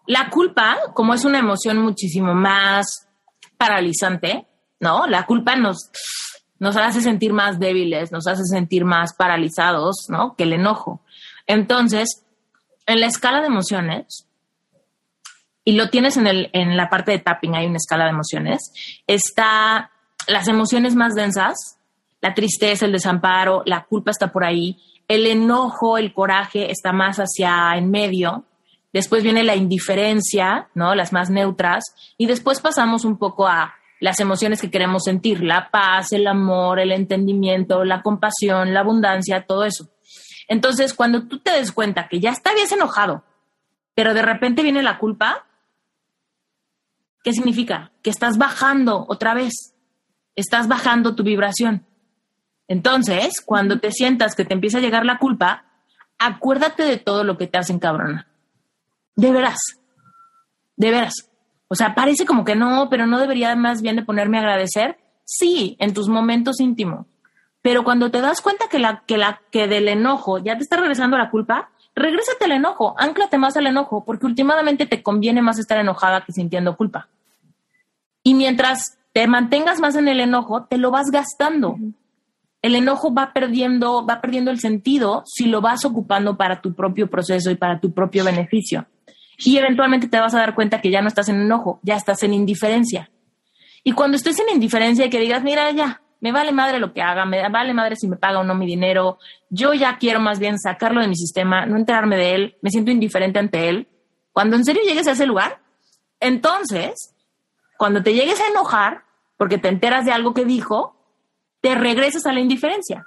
la 0.06 0.30
culpa, 0.30 0.78
como 0.94 1.14
es 1.14 1.24
una 1.24 1.38
emoción 1.38 1.78
muchísimo 1.78 2.34
más 2.34 3.08
paralizante, 3.56 4.46
¿no? 4.80 5.06
La 5.06 5.26
culpa 5.26 5.56
nos, 5.56 5.90
nos 6.58 6.76
hace 6.76 7.00
sentir 7.00 7.32
más 7.32 7.58
débiles, 7.58 8.12
nos 8.12 8.26
hace 8.26 8.44
sentir 8.44 8.84
más 8.84 9.14
paralizados, 9.14 10.06
¿no? 10.08 10.34
Que 10.36 10.44
el 10.44 10.52
enojo. 10.52 11.00
Entonces, 11.46 12.24
en 12.86 13.00
la 13.00 13.06
escala 13.06 13.40
de 13.40 13.46
emociones, 13.46 14.26
y 15.64 15.72
lo 15.72 15.90
tienes 15.90 16.16
en, 16.16 16.26
el, 16.26 16.50
en 16.52 16.76
la 16.76 16.88
parte 16.88 17.12
de 17.12 17.18
tapping, 17.18 17.54
hay 17.54 17.66
una 17.66 17.76
escala 17.76 18.04
de 18.04 18.10
emociones, 18.10 18.72
está 19.06 19.90
las 20.26 20.48
emociones 20.48 20.94
más 20.94 21.14
densas, 21.14 21.78
la 22.20 22.34
tristeza, 22.34 22.86
el 22.86 22.92
desamparo, 22.92 23.62
la 23.66 23.84
culpa 23.84 24.10
está 24.10 24.32
por 24.32 24.44
ahí, 24.44 24.78
el 25.08 25.26
enojo, 25.26 25.98
el 25.98 26.12
coraje 26.12 26.70
está 26.70 26.92
más 26.92 27.18
hacia 27.18 27.76
en 27.76 27.90
medio, 27.90 28.44
después 28.92 29.22
viene 29.22 29.42
la 29.42 29.56
indiferencia, 29.56 30.68
¿no? 30.74 30.94
Las 30.94 31.12
más 31.12 31.30
neutras, 31.30 31.84
y 32.16 32.26
después 32.26 32.60
pasamos 32.60 33.04
un 33.04 33.18
poco 33.18 33.46
a 33.46 33.74
las 34.00 34.20
emociones 34.20 34.60
que 34.60 34.70
queremos 34.70 35.04
sentir, 35.04 35.42
la 35.42 35.70
paz, 35.70 36.12
el 36.12 36.26
amor, 36.26 36.78
el 36.78 36.92
entendimiento, 36.92 37.84
la 37.84 38.02
compasión, 38.02 38.72
la 38.72 38.80
abundancia, 38.80 39.46
todo 39.46 39.64
eso. 39.64 39.88
Entonces, 40.48 40.94
cuando 40.94 41.26
tú 41.26 41.40
te 41.40 41.52
des 41.52 41.72
cuenta 41.72 42.08
que 42.08 42.20
ya 42.20 42.30
estabas 42.30 42.72
enojado, 42.72 43.24
pero 43.94 44.14
de 44.14 44.22
repente 44.22 44.62
viene 44.62 44.82
la 44.82 44.98
culpa, 44.98 45.46
¿qué 47.22 47.32
significa? 47.32 47.92
Que 48.02 48.10
estás 48.10 48.38
bajando 48.38 49.04
otra 49.08 49.34
vez, 49.34 49.74
estás 50.36 50.68
bajando 50.68 51.14
tu 51.14 51.22
vibración. 51.22 51.84
Entonces, 52.68 53.42
cuando 53.44 53.80
te 53.80 53.90
sientas 53.90 54.34
que 54.34 54.44
te 54.44 54.54
empieza 54.54 54.78
a 54.78 54.80
llegar 54.80 55.04
la 55.04 55.18
culpa, 55.18 55.64
acuérdate 56.18 56.84
de 56.84 56.98
todo 56.98 57.24
lo 57.24 57.36
que 57.36 57.46
te 57.46 57.58
hacen 57.58 57.78
cabrona. 57.78 58.28
De 59.16 59.32
veras, 59.32 59.58
de 60.76 60.90
veras. 60.90 61.27
O 61.68 61.74
sea, 61.74 61.94
parece 61.94 62.24
como 62.24 62.44
que 62.44 62.56
no, 62.56 62.88
pero 62.90 63.06
no 63.06 63.18
debería 63.18 63.54
más 63.54 63.82
bien 63.82 63.96
de 63.96 64.02
ponerme 64.02 64.38
a 64.38 64.40
agradecer. 64.40 64.98
Sí, 65.24 65.76
en 65.78 65.92
tus 65.92 66.08
momentos 66.08 66.60
íntimos. 66.60 67.06
Pero 67.60 67.84
cuando 67.84 68.10
te 68.10 68.20
das 68.20 68.40
cuenta 68.40 68.68
que, 68.70 68.78
la, 68.78 69.02
que, 69.06 69.18
la, 69.18 69.40
que 69.50 69.68
del 69.68 69.88
enojo 69.88 70.38
ya 70.38 70.56
te 70.56 70.62
está 70.62 70.78
regresando 70.78 71.18
la 71.18 71.30
culpa, 71.30 71.70
regrésate 71.94 72.46
al 72.46 72.52
enojo, 72.52 72.94
anclate 72.98 73.36
más 73.36 73.56
al 73.56 73.66
enojo, 73.66 74.04
porque 74.04 74.26
últimamente 74.26 74.86
te 74.86 75.02
conviene 75.02 75.42
más 75.42 75.58
estar 75.58 75.78
enojada 75.78 76.24
que 76.24 76.32
sintiendo 76.32 76.76
culpa. 76.76 77.08
Y 78.22 78.34
mientras 78.34 78.98
te 79.12 79.26
mantengas 79.26 79.80
más 79.80 79.96
en 79.96 80.08
el 80.08 80.20
enojo, 80.20 80.64
te 80.64 80.78
lo 80.78 80.90
vas 80.90 81.10
gastando. 81.10 81.76
El 82.62 82.74
enojo 82.74 83.12
va 83.12 83.32
perdiendo, 83.32 84.06
va 84.06 84.20
perdiendo 84.20 84.50
el 84.50 84.60
sentido 84.60 85.22
si 85.26 85.46
lo 85.46 85.60
vas 85.60 85.84
ocupando 85.84 86.36
para 86.36 86.60
tu 86.60 86.74
propio 86.74 87.08
proceso 87.08 87.50
y 87.50 87.56
para 87.56 87.80
tu 87.80 87.92
propio 87.92 88.24
beneficio. 88.24 88.86
Y 89.38 89.56
eventualmente 89.56 90.08
te 90.08 90.18
vas 90.18 90.34
a 90.34 90.38
dar 90.38 90.54
cuenta 90.54 90.80
que 90.80 90.90
ya 90.90 91.00
no 91.00 91.08
estás 91.08 91.28
en 91.28 91.40
enojo, 91.40 91.80
ya 91.82 91.96
estás 91.96 92.22
en 92.24 92.34
indiferencia. 92.34 93.10
Y 93.84 93.92
cuando 93.92 94.16
estés 94.16 94.38
en 94.40 94.50
indiferencia 94.52 95.06
y 95.06 95.10
que 95.10 95.20
digas, 95.20 95.42
mira, 95.42 95.70
ya, 95.70 96.02
me 96.20 96.32
vale 96.32 96.52
madre 96.52 96.78
lo 96.80 96.92
que 96.92 97.02
haga, 97.02 97.24
me 97.24 97.48
vale 97.48 97.72
madre 97.72 97.96
si 97.96 98.08
me 98.08 98.16
paga 98.16 98.40
o 98.40 98.44
no 98.44 98.54
mi 98.54 98.66
dinero, 98.66 99.18
yo 99.48 99.72
ya 99.74 99.96
quiero 99.98 100.20
más 100.20 100.38
bien 100.38 100.58
sacarlo 100.58 101.00
de 101.00 101.08
mi 101.08 101.16
sistema, 101.16 101.66
no 101.66 101.76
enterarme 101.76 102.16
de 102.16 102.34
él, 102.34 102.56
me 102.60 102.70
siento 102.70 102.90
indiferente 102.90 103.38
ante 103.38 103.68
él. 103.68 103.88
Cuando 104.32 104.56
en 104.56 104.64
serio 104.64 104.82
llegues 104.84 105.06
a 105.06 105.12
ese 105.12 105.26
lugar, 105.26 105.60
entonces, 106.20 107.14
cuando 107.76 108.02
te 108.02 108.14
llegues 108.14 108.40
a 108.40 108.48
enojar, 108.48 109.04
porque 109.36 109.58
te 109.58 109.68
enteras 109.68 110.04
de 110.04 110.12
algo 110.12 110.34
que 110.34 110.44
dijo, 110.44 110.96
te 111.60 111.74
regresas 111.74 112.26
a 112.26 112.32
la 112.32 112.40
indiferencia, 112.40 113.06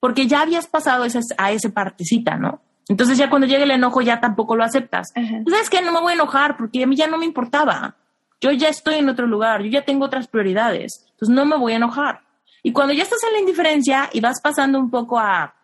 porque 0.00 0.26
ya 0.26 0.42
habías 0.42 0.66
pasado 0.66 1.04
a 1.04 1.06
esa, 1.06 1.20
a 1.38 1.72
partecita, 1.72 2.36
¿no? 2.36 2.60
Entonces 2.88 3.18
ya 3.18 3.28
cuando 3.28 3.46
llegue 3.46 3.64
el 3.64 3.70
enojo 3.70 4.00
ya 4.00 4.20
tampoco 4.20 4.56
lo 4.56 4.64
aceptas. 4.64 5.08
¿Sabes 5.14 5.70
que 5.70 5.82
No 5.82 5.92
me 5.92 6.00
voy 6.00 6.12
a 6.12 6.14
enojar 6.14 6.56
porque 6.56 6.82
a 6.82 6.86
mí 6.86 6.96
ya 6.96 7.06
no 7.06 7.18
me 7.18 7.24
importaba. 7.24 7.96
Yo 8.40 8.52
ya 8.52 8.68
estoy 8.68 8.96
en 8.96 9.08
otro 9.08 9.26
lugar, 9.26 9.62
yo 9.62 9.70
ya 9.70 9.84
tengo 9.84 10.04
otras 10.04 10.28
prioridades, 10.28 11.06
entonces 11.10 11.34
no 11.34 11.46
me 11.46 11.56
voy 11.56 11.72
a 11.72 11.76
enojar. 11.76 12.20
Y 12.62 12.72
cuando 12.72 12.92
ya 12.92 13.02
estás 13.02 13.22
en 13.24 13.32
la 13.32 13.40
indiferencia 13.40 14.10
y 14.12 14.20
vas 14.20 14.40
pasando 14.42 14.78
un 14.78 14.90
poco 14.90 15.18
a, 15.18 15.54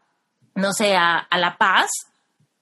no 0.54 0.72
sé, 0.72 0.96
a, 0.96 1.26
la 1.36 1.56
paz, 1.58 1.90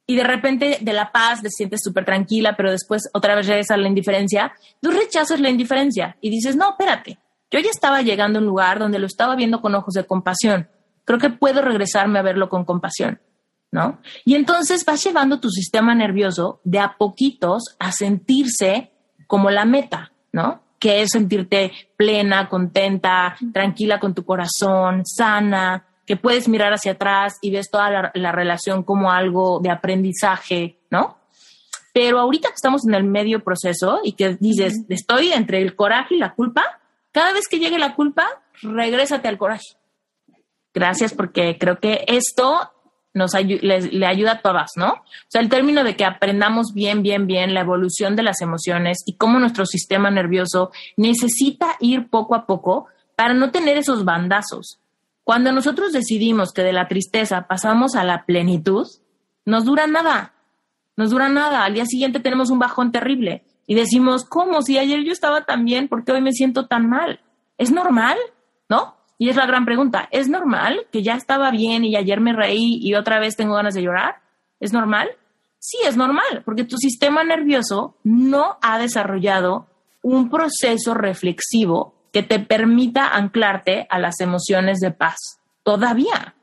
y 0.07 0.17
de 0.17 0.25
repente 0.25 0.79
de 0.81 0.93
la 0.93 1.13
paz 1.13 1.43
te 1.43 1.51
sientes 1.51 1.81
súper 1.85 2.05
tranquila, 2.05 2.57
pero 2.57 2.73
después 2.73 3.09
otra 3.13 3.37
vez 3.37 3.47
regresas 3.47 3.77
a 3.77 3.81
la 3.81 3.87
indiferencia, 3.87 4.53
tú 4.81 4.91
rechazas 4.91 5.39
la 5.39 5.51
indiferencia 5.51 6.17
y 6.21 6.31
dices, 6.31 6.57
no, 6.57 6.71
espérate, 6.71 7.19
yo 7.51 7.61
ya 7.61 7.71
estaba 7.71 8.03
llegando 8.03 8.39
a 8.39 8.43
un 8.43 8.49
lugar 8.49 8.81
donde 8.81 8.99
lo 8.99 9.07
estaba 9.07 9.37
viendo 9.37 9.61
con 9.61 9.75
ojos 9.77 9.95
de 9.95 10.05
compasión. 10.05 10.69
Creo 11.05 11.21
que 11.21 11.31
puedo 11.31 11.63
regresarme 11.63 12.19
a 12.19 12.23
verlo 12.23 12.49
con 12.49 12.65
compasión. 12.65 13.21
¿No? 13.73 14.01
Y 14.25 14.35
entonces 14.35 14.85
vas 14.85 15.03
llevando 15.05 15.41
tu 15.41 15.51
sistema 15.51 15.95
nervioso 15.95 16.61
de 16.65 16.81
a 16.81 16.97
poquitos 16.97 17.77
a 17.79 17.93
sentirse 17.93 18.93
como 19.27 19.51
la 19.51 19.65
meta, 19.65 20.13
¿no? 20.33 20.63
Que 20.79 21.03
es 21.03 21.11
sentirte 21.11 21.73
plena, 21.97 22.49
contenta, 22.49 23.37
tranquila 23.53 24.01
con 24.01 24.15
tu 24.15 24.25
corazón, 24.25 25.05
sana, 25.05 25.87
que 26.11 26.17
puedes 26.17 26.49
mirar 26.49 26.73
hacia 26.73 26.93
atrás 26.93 27.39
y 27.41 27.53
ves 27.53 27.71
toda 27.71 28.11
la, 28.13 28.33
relación 28.33 28.83
como 28.83 29.13
algo 29.13 29.61
de 29.61 29.71
aprendizaje, 29.71 30.81
¿no? 30.91 31.19
Pero 31.93 32.19
ahorita 32.19 32.49
que 32.49 32.55
estamos 32.55 32.85
en 32.85 32.95
el 32.95 33.05
medio 33.05 33.45
proceso 33.45 34.01
y 34.03 34.15
que 34.15 34.37
dices, 34.41 34.85
estoy 34.89 35.33
entre 35.33 35.63
el 35.63 35.77
coraje 35.77 36.17
y 36.17 36.19
la 36.19 36.35
culpa, 36.35 36.65
cada 37.13 37.33
vez 37.33 37.47
que 37.49 37.61
llegue 37.61 37.79
la 37.79 37.95
culpa, 37.95 38.27
regrésate 38.63 39.29
al 39.29 39.39
coraje. 39.39 39.77
Gracias 40.75 41.15
porque 41.15 41.59
creo 41.59 41.79
que 41.79 42.05
esto 42.09 42.73
nos 43.13 43.33
le 43.35 44.07
ayuda 44.07 44.33
a 44.33 44.41
todas, 44.41 44.71
¿no? 44.77 44.93
O 44.93 45.29
sea, 45.29 45.41
el 45.41 45.49
término 45.49 45.83
de 45.83 45.97
que 45.97 46.05
aprendamos 46.05 46.73
bien, 46.75 47.03
bien, 47.03 47.27
bien 47.27 47.55
la 47.55 47.61
evolución 47.61 48.15
de 48.17 48.23
las 48.23 48.41
emociones 48.41 48.99
y 49.05 49.17
cómo 49.17 49.39
nuestro 49.39 49.67
sistema 49.67 50.11
nervioso 50.11 50.71
necesita 50.97 51.77
ir 51.81 52.09
poco 52.09 52.35
a 52.35 52.47
poco 52.47 52.87
para 53.17 53.35
no 53.35 53.51
tener 53.51 53.77
esos 53.77 54.05
bandazos. 54.05 54.81
Cuando 55.25 55.53
nosotros 55.53 55.93
decidimos 55.93 56.53
que 56.53 56.63
de 56.63 56.73
la 56.73 56.89
tristeza 56.89 57.47
pasamos 57.47 57.95
a 57.95 58.05
la 58.05 58.25
plenitud, 58.25 58.87
nos 59.45 59.65
dura 59.65 59.87
nada, 59.87 60.35
nos 60.97 61.11
dura 61.11 61.29
nada. 61.29 61.65
Al 61.65 61.75
día 61.75 61.87
siguiente 61.87 62.21
tenemos 62.21 62.51
un 62.51 62.59
bajón 62.59 62.93
terrible 62.93 63.45
y 63.67 63.75
decimos, 63.75 64.25
¿cómo? 64.25 64.63
Si 64.63 64.79
ayer 64.79 65.05
yo 65.05 65.13
estaba 65.13 65.45
tan 65.45 65.65
bien, 65.65 65.89
¿por 65.89 66.05
qué 66.05 66.13
hoy 66.13 66.21
me 66.21 66.33
siento 66.33 66.67
tan 66.67 66.89
mal? 66.89 67.21
¿Es 67.59 67.71
normal? 67.71 68.19
¿No? 68.69 68.97
Y 69.21 69.29
es 69.29 69.37
la 69.37 69.45
gran 69.45 69.67
pregunta, 69.67 70.09
¿es 70.13 70.31
normal 70.31 70.87
que 70.91 71.03
ya 71.03 71.13
estaba 71.15 71.51
bien 71.51 71.85
y 71.85 71.95
ayer 71.95 72.23
me 72.23 72.33
reí 72.33 72.79
y 72.81 72.95
otra 72.95 73.21
vez 73.21 73.37
tengo 73.37 73.55
ganas 73.55 73.75
de 73.75 73.83
llorar? 73.83 74.23
¿Es 74.61 74.73
normal? 74.73 75.11
Sí, 75.59 75.77
es 75.87 75.95
normal, 75.95 76.41
porque 76.43 76.65
tu 76.65 76.79
sistema 76.79 77.23
nervioso 77.23 77.99
no 78.03 78.57
ha 78.63 78.79
desarrollado 78.79 79.67
un 80.03 80.31
proceso 80.31 80.95
reflexivo 80.95 81.93
que 82.15 82.23
te 82.23 82.39
permita 82.39 83.09
anclarte 83.15 83.87
a 83.91 83.99
las 83.99 84.21
emociones 84.21 84.79
de 84.79 84.91
paz 84.91 85.39
todavía. 85.65 86.35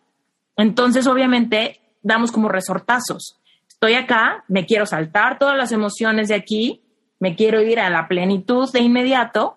Entonces, 0.56 1.08
obviamente, 1.08 1.82
damos 2.04 2.32
como 2.32 2.48
resortazos. 2.48 3.40
Estoy 3.68 3.96
acá, 3.96 4.44
me 4.48 4.68
quiero 4.68 4.86
saltar 4.86 5.40
todas 5.40 5.58
las 5.58 5.72
emociones 5.72 6.28
de 6.28 6.36
aquí, 6.36 6.84
me 7.20 7.36
quiero 7.36 7.60
ir 7.60 7.80
a 7.80 7.90
la 7.90 8.08
plenitud 8.08 8.72
de 8.72 8.82
inmediato 8.82 9.57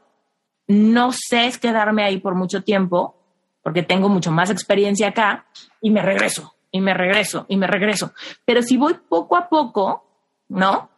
no 0.71 1.11
sé 1.11 1.47
es 1.47 1.59
quedarme 1.59 2.05
ahí 2.05 2.19
por 2.19 2.37
mucho 2.37 2.63
tiempo, 2.63 3.17
porque 3.61 3.83
tengo 3.83 4.09
mucho 4.09 4.31
más 4.31 4.51
experiencia 4.51 5.09
acá, 5.09 5.47
y 5.83 5.91
me 5.91 6.01
regreso, 6.01 6.55
y 6.71 6.81
me 6.81 6.95
regreso, 6.95 7.45
y 7.49 7.57
me 7.57 7.67
regreso. 7.67 8.13
Pero 8.45 8.63
si 8.63 8.77
voy 8.77 8.95
poco 9.09 9.37
a 9.37 9.49
poco, 9.49 10.05
¿no? 10.49 10.89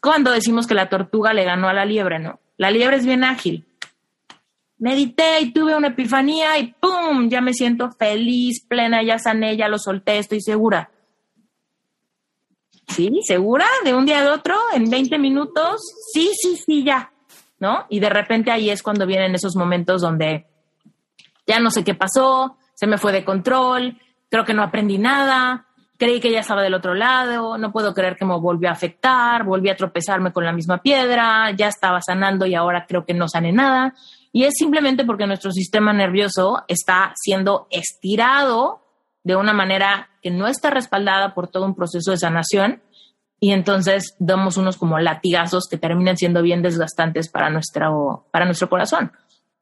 Cuando 0.00 0.32
decimos 0.32 0.66
que 0.66 0.74
la 0.74 0.88
tortuga 0.88 1.32
le 1.32 1.44
ganó 1.44 1.68
a 1.68 1.72
la 1.72 1.84
liebre, 1.84 2.18
¿no? 2.18 2.40
La 2.56 2.72
liebre 2.72 2.96
es 2.96 3.06
bien 3.06 3.22
ágil. 3.22 3.64
Medité 4.78 5.40
y 5.40 5.52
tuve 5.52 5.76
una 5.76 5.88
epifanía 5.88 6.58
y 6.58 6.74
¡pum! 6.74 7.28
Ya 7.28 7.40
me 7.40 7.54
siento 7.54 7.92
feliz, 7.92 8.66
plena, 8.66 9.04
ya 9.04 9.20
sané, 9.20 9.56
ya 9.56 9.68
lo 9.68 9.78
solté, 9.78 10.18
estoy 10.18 10.40
segura. 10.40 10.90
¿Sí? 12.88 13.20
¿Segura? 13.22 13.66
¿De 13.84 13.94
un 13.94 14.04
día 14.04 14.18
al 14.18 14.28
otro? 14.28 14.56
¿En 14.74 14.90
20 14.90 15.16
minutos? 15.18 15.80
Sí, 16.12 16.32
sí, 16.34 16.56
sí, 16.56 16.84
ya. 16.84 17.12
Y 17.88 18.00
de 18.00 18.10
repente 18.10 18.50
ahí 18.50 18.70
es 18.70 18.82
cuando 18.82 19.06
vienen 19.06 19.34
esos 19.34 19.56
momentos 19.56 20.02
donde 20.02 20.46
ya 21.46 21.60
no 21.60 21.70
sé 21.70 21.84
qué 21.84 21.94
pasó, 21.94 22.56
se 22.74 22.86
me 22.86 22.98
fue 22.98 23.12
de 23.12 23.24
control, 23.24 23.98
creo 24.28 24.44
que 24.44 24.54
no 24.54 24.62
aprendí 24.62 24.98
nada, 24.98 25.66
creí 25.96 26.20
que 26.20 26.30
ya 26.30 26.40
estaba 26.40 26.62
del 26.62 26.74
otro 26.74 26.94
lado, 26.94 27.56
no 27.58 27.72
puedo 27.72 27.94
creer 27.94 28.16
que 28.16 28.24
me 28.24 28.38
volvió 28.38 28.68
a 28.68 28.72
afectar, 28.72 29.44
volví 29.44 29.70
a 29.70 29.76
tropezarme 29.76 30.32
con 30.32 30.44
la 30.44 30.52
misma 30.52 30.78
piedra, 30.78 31.50
ya 31.52 31.68
estaba 31.68 32.00
sanando 32.02 32.46
y 32.46 32.54
ahora 32.54 32.86
creo 32.86 33.04
que 33.04 33.14
no 33.14 33.28
sane 33.28 33.52
nada. 33.52 33.94
Y 34.32 34.44
es 34.44 34.54
simplemente 34.58 35.04
porque 35.04 35.26
nuestro 35.26 35.52
sistema 35.52 35.92
nervioso 35.92 36.64
está 36.68 37.12
siendo 37.14 37.66
estirado 37.70 38.82
de 39.24 39.36
una 39.36 39.52
manera 39.52 40.10
que 40.22 40.30
no 40.30 40.46
está 40.46 40.70
respaldada 40.70 41.34
por 41.34 41.48
todo 41.48 41.64
un 41.64 41.74
proceso 41.74 42.10
de 42.10 42.18
sanación 42.18 42.82
y 43.38 43.52
entonces 43.52 44.16
damos 44.18 44.56
unos 44.56 44.76
como 44.76 44.98
latigazos 44.98 45.68
que 45.70 45.76
terminan 45.76 46.16
siendo 46.16 46.42
bien 46.42 46.62
desgastantes 46.62 47.28
para 47.28 47.50
nuestro, 47.50 48.26
para 48.30 48.46
nuestro 48.46 48.68
corazón, 48.68 49.12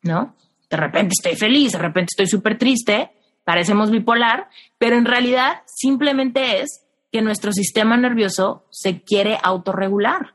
¿no? 0.02 0.34
De 0.70 0.76
repente 0.76 1.14
estoy 1.18 1.36
feliz, 1.36 1.72
de 1.72 1.78
repente 1.78 2.10
estoy 2.12 2.26
súper 2.26 2.58
triste, 2.58 3.10
parecemos 3.44 3.90
bipolar, 3.90 4.48
pero 4.78 4.96
en 4.96 5.04
realidad 5.04 5.62
simplemente 5.66 6.60
es 6.60 6.84
que 7.12 7.22
nuestro 7.22 7.52
sistema 7.52 7.96
nervioso 7.96 8.64
se 8.70 9.02
quiere 9.02 9.38
autorregular, 9.42 10.34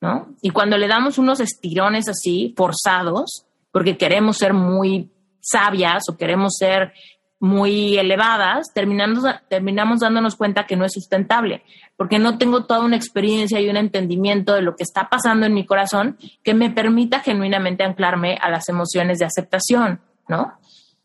¿no? 0.00 0.34
Y 0.42 0.50
cuando 0.50 0.76
le 0.76 0.88
damos 0.88 1.18
unos 1.18 1.40
estirones 1.40 2.08
así, 2.08 2.54
forzados, 2.56 3.46
porque 3.70 3.96
queremos 3.96 4.38
ser 4.38 4.54
muy 4.54 5.10
sabias 5.40 6.04
o 6.10 6.16
queremos 6.16 6.56
ser 6.58 6.92
muy 7.40 7.98
elevadas, 7.98 8.72
terminamos, 8.74 9.24
terminamos 9.48 10.00
dándonos 10.00 10.34
cuenta 10.36 10.66
que 10.66 10.76
no 10.76 10.84
es 10.84 10.92
sustentable, 10.92 11.62
porque 11.96 12.18
no 12.18 12.36
tengo 12.36 12.64
toda 12.64 12.80
una 12.80 12.96
experiencia 12.96 13.60
y 13.60 13.68
un 13.68 13.76
entendimiento 13.76 14.54
de 14.54 14.62
lo 14.62 14.74
que 14.74 14.82
está 14.82 15.08
pasando 15.08 15.46
en 15.46 15.54
mi 15.54 15.64
corazón 15.64 16.18
que 16.42 16.54
me 16.54 16.70
permita 16.70 17.20
genuinamente 17.20 17.84
anclarme 17.84 18.38
a 18.40 18.50
las 18.50 18.68
emociones 18.68 19.18
de 19.18 19.26
aceptación, 19.26 20.00
¿no? 20.26 20.58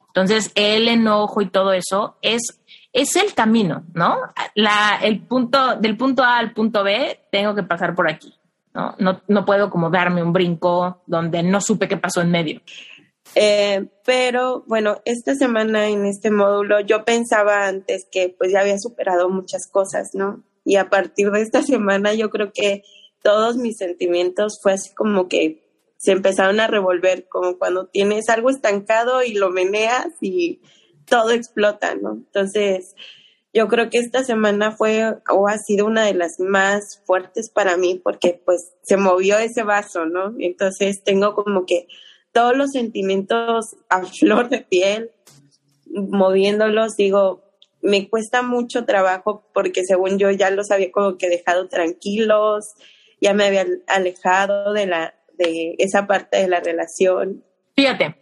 Entonces, 0.07 0.51
el 0.55 0.87
enojo 0.87 1.41
y 1.41 1.49
todo 1.49 1.73
eso 1.73 2.17
es, 2.21 2.61
es 2.93 3.15
el 3.15 3.33
camino, 3.33 3.83
¿no? 3.93 4.17
La, 4.53 4.99
el 5.01 5.21
punto, 5.21 5.75
del 5.77 5.97
punto 5.97 6.23
A 6.23 6.37
al 6.37 6.53
punto 6.53 6.83
B, 6.83 7.19
tengo 7.31 7.55
que 7.55 7.63
pasar 7.63 7.95
por 7.95 8.09
aquí. 8.09 8.33
¿no? 8.73 8.95
No, 8.99 9.21
no 9.27 9.45
puedo 9.45 9.69
como 9.69 9.89
darme 9.89 10.23
un 10.23 10.33
brinco 10.33 11.01
donde 11.05 11.43
no 11.43 11.61
supe 11.61 11.87
qué 11.87 11.97
pasó 11.97 12.21
en 12.21 12.31
medio. 12.31 12.61
Eh, 13.35 13.87
pero 14.05 14.63
bueno, 14.67 15.01
esta 15.05 15.35
semana 15.35 15.89
en 15.89 16.05
este 16.05 16.29
módulo 16.29 16.79
yo 16.81 17.03
pensaba 17.03 17.67
antes 17.67 18.05
que 18.11 18.29
pues 18.29 18.51
ya 18.51 18.61
había 18.61 18.77
superado 18.77 19.29
muchas 19.29 19.67
cosas, 19.67 20.11
¿no? 20.13 20.43
Y 20.65 20.75
a 20.75 20.89
partir 20.89 21.31
de 21.31 21.41
esta 21.41 21.61
semana 21.63 22.13
yo 22.13 22.29
creo 22.29 22.51
que 22.53 22.83
todos 23.21 23.57
mis 23.57 23.77
sentimientos 23.77 24.59
fue 24.61 24.73
así 24.73 24.93
como 24.93 25.27
que 25.27 25.63
se 25.97 26.11
empezaron 26.11 26.59
a 26.59 26.67
revolver, 26.67 27.27
como 27.29 27.57
cuando 27.57 27.87
tienes 27.87 28.27
algo 28.27 28.49
estancado 28.49 29.23
y 29.23 29.33
lo 29.33 29.49
meneas 29.49 30.09
y 30.19 30.59
todo 31.05 31.31
explota, 31.31 31.95
¿no? 31.95 32.13
Entonces, 32.13 32.93
yo 33.53 33.67
creo 33.67 33.89
que 33.89 33.99
esta 33.99 34.23
semana 34.23 34.75
fue 34.75 35.15
o 35.29 35.47
ha 35.47 35.57
sido 35.57 35.85
una 35.85 36.05
de 36.05 36.13
las 36.13 36.39
más 36.39 37.01
fuertes 37.05 37.49
para 37.49 37.77
mí 37.77 38.01
porque 38.03 38.41
pues 38.43 38.73
se 38.81 38.97
movió 38.97 39.37
ese 39.37 39.63
vaso, 39.63 40.05
¿no? 40.05 40.33
Entonces 40.39 41.03
tengo 41.03 41.35
como 41.35 41.65
que 41.65 41.87
todos 42.33 42.57
los 42.57 42.71
sentimientos 42.71 43.75
a 43.89 44.03
flor 44.03 44.49
de 44.49 44.59
piel, 44.59 45.11
moviéndolos, 45.85 46.95
digo, 46.97 47.43
me 47.81 48.09
cuesta 48.09 48.41
mucho 48.41 48.85
trabajo 48.85 49.47
porque 49.53 49.83
según 49.85 50.17
yo 50.17 50.31
ya 50.31 50.49
los 50.49 50.71
había 50.71 50.91
como 50.91 51.17
que 51.17 51.29
dejado 51.29 51.67
tranquilos, 51.67 52.65
ya 53.21 53.33
me 53.33 53.45
había 53.45 53.65
alejado 53.87 54.73
de 54.73 54.87
la 54.87 55.13
de 55.37 55.75
esa 55.77 56.07
parte 56.07 56.37
de 56.37 56.47
la 56.47 56.59
relación. 56.59 57.43
Fíjate, 57.75 58.15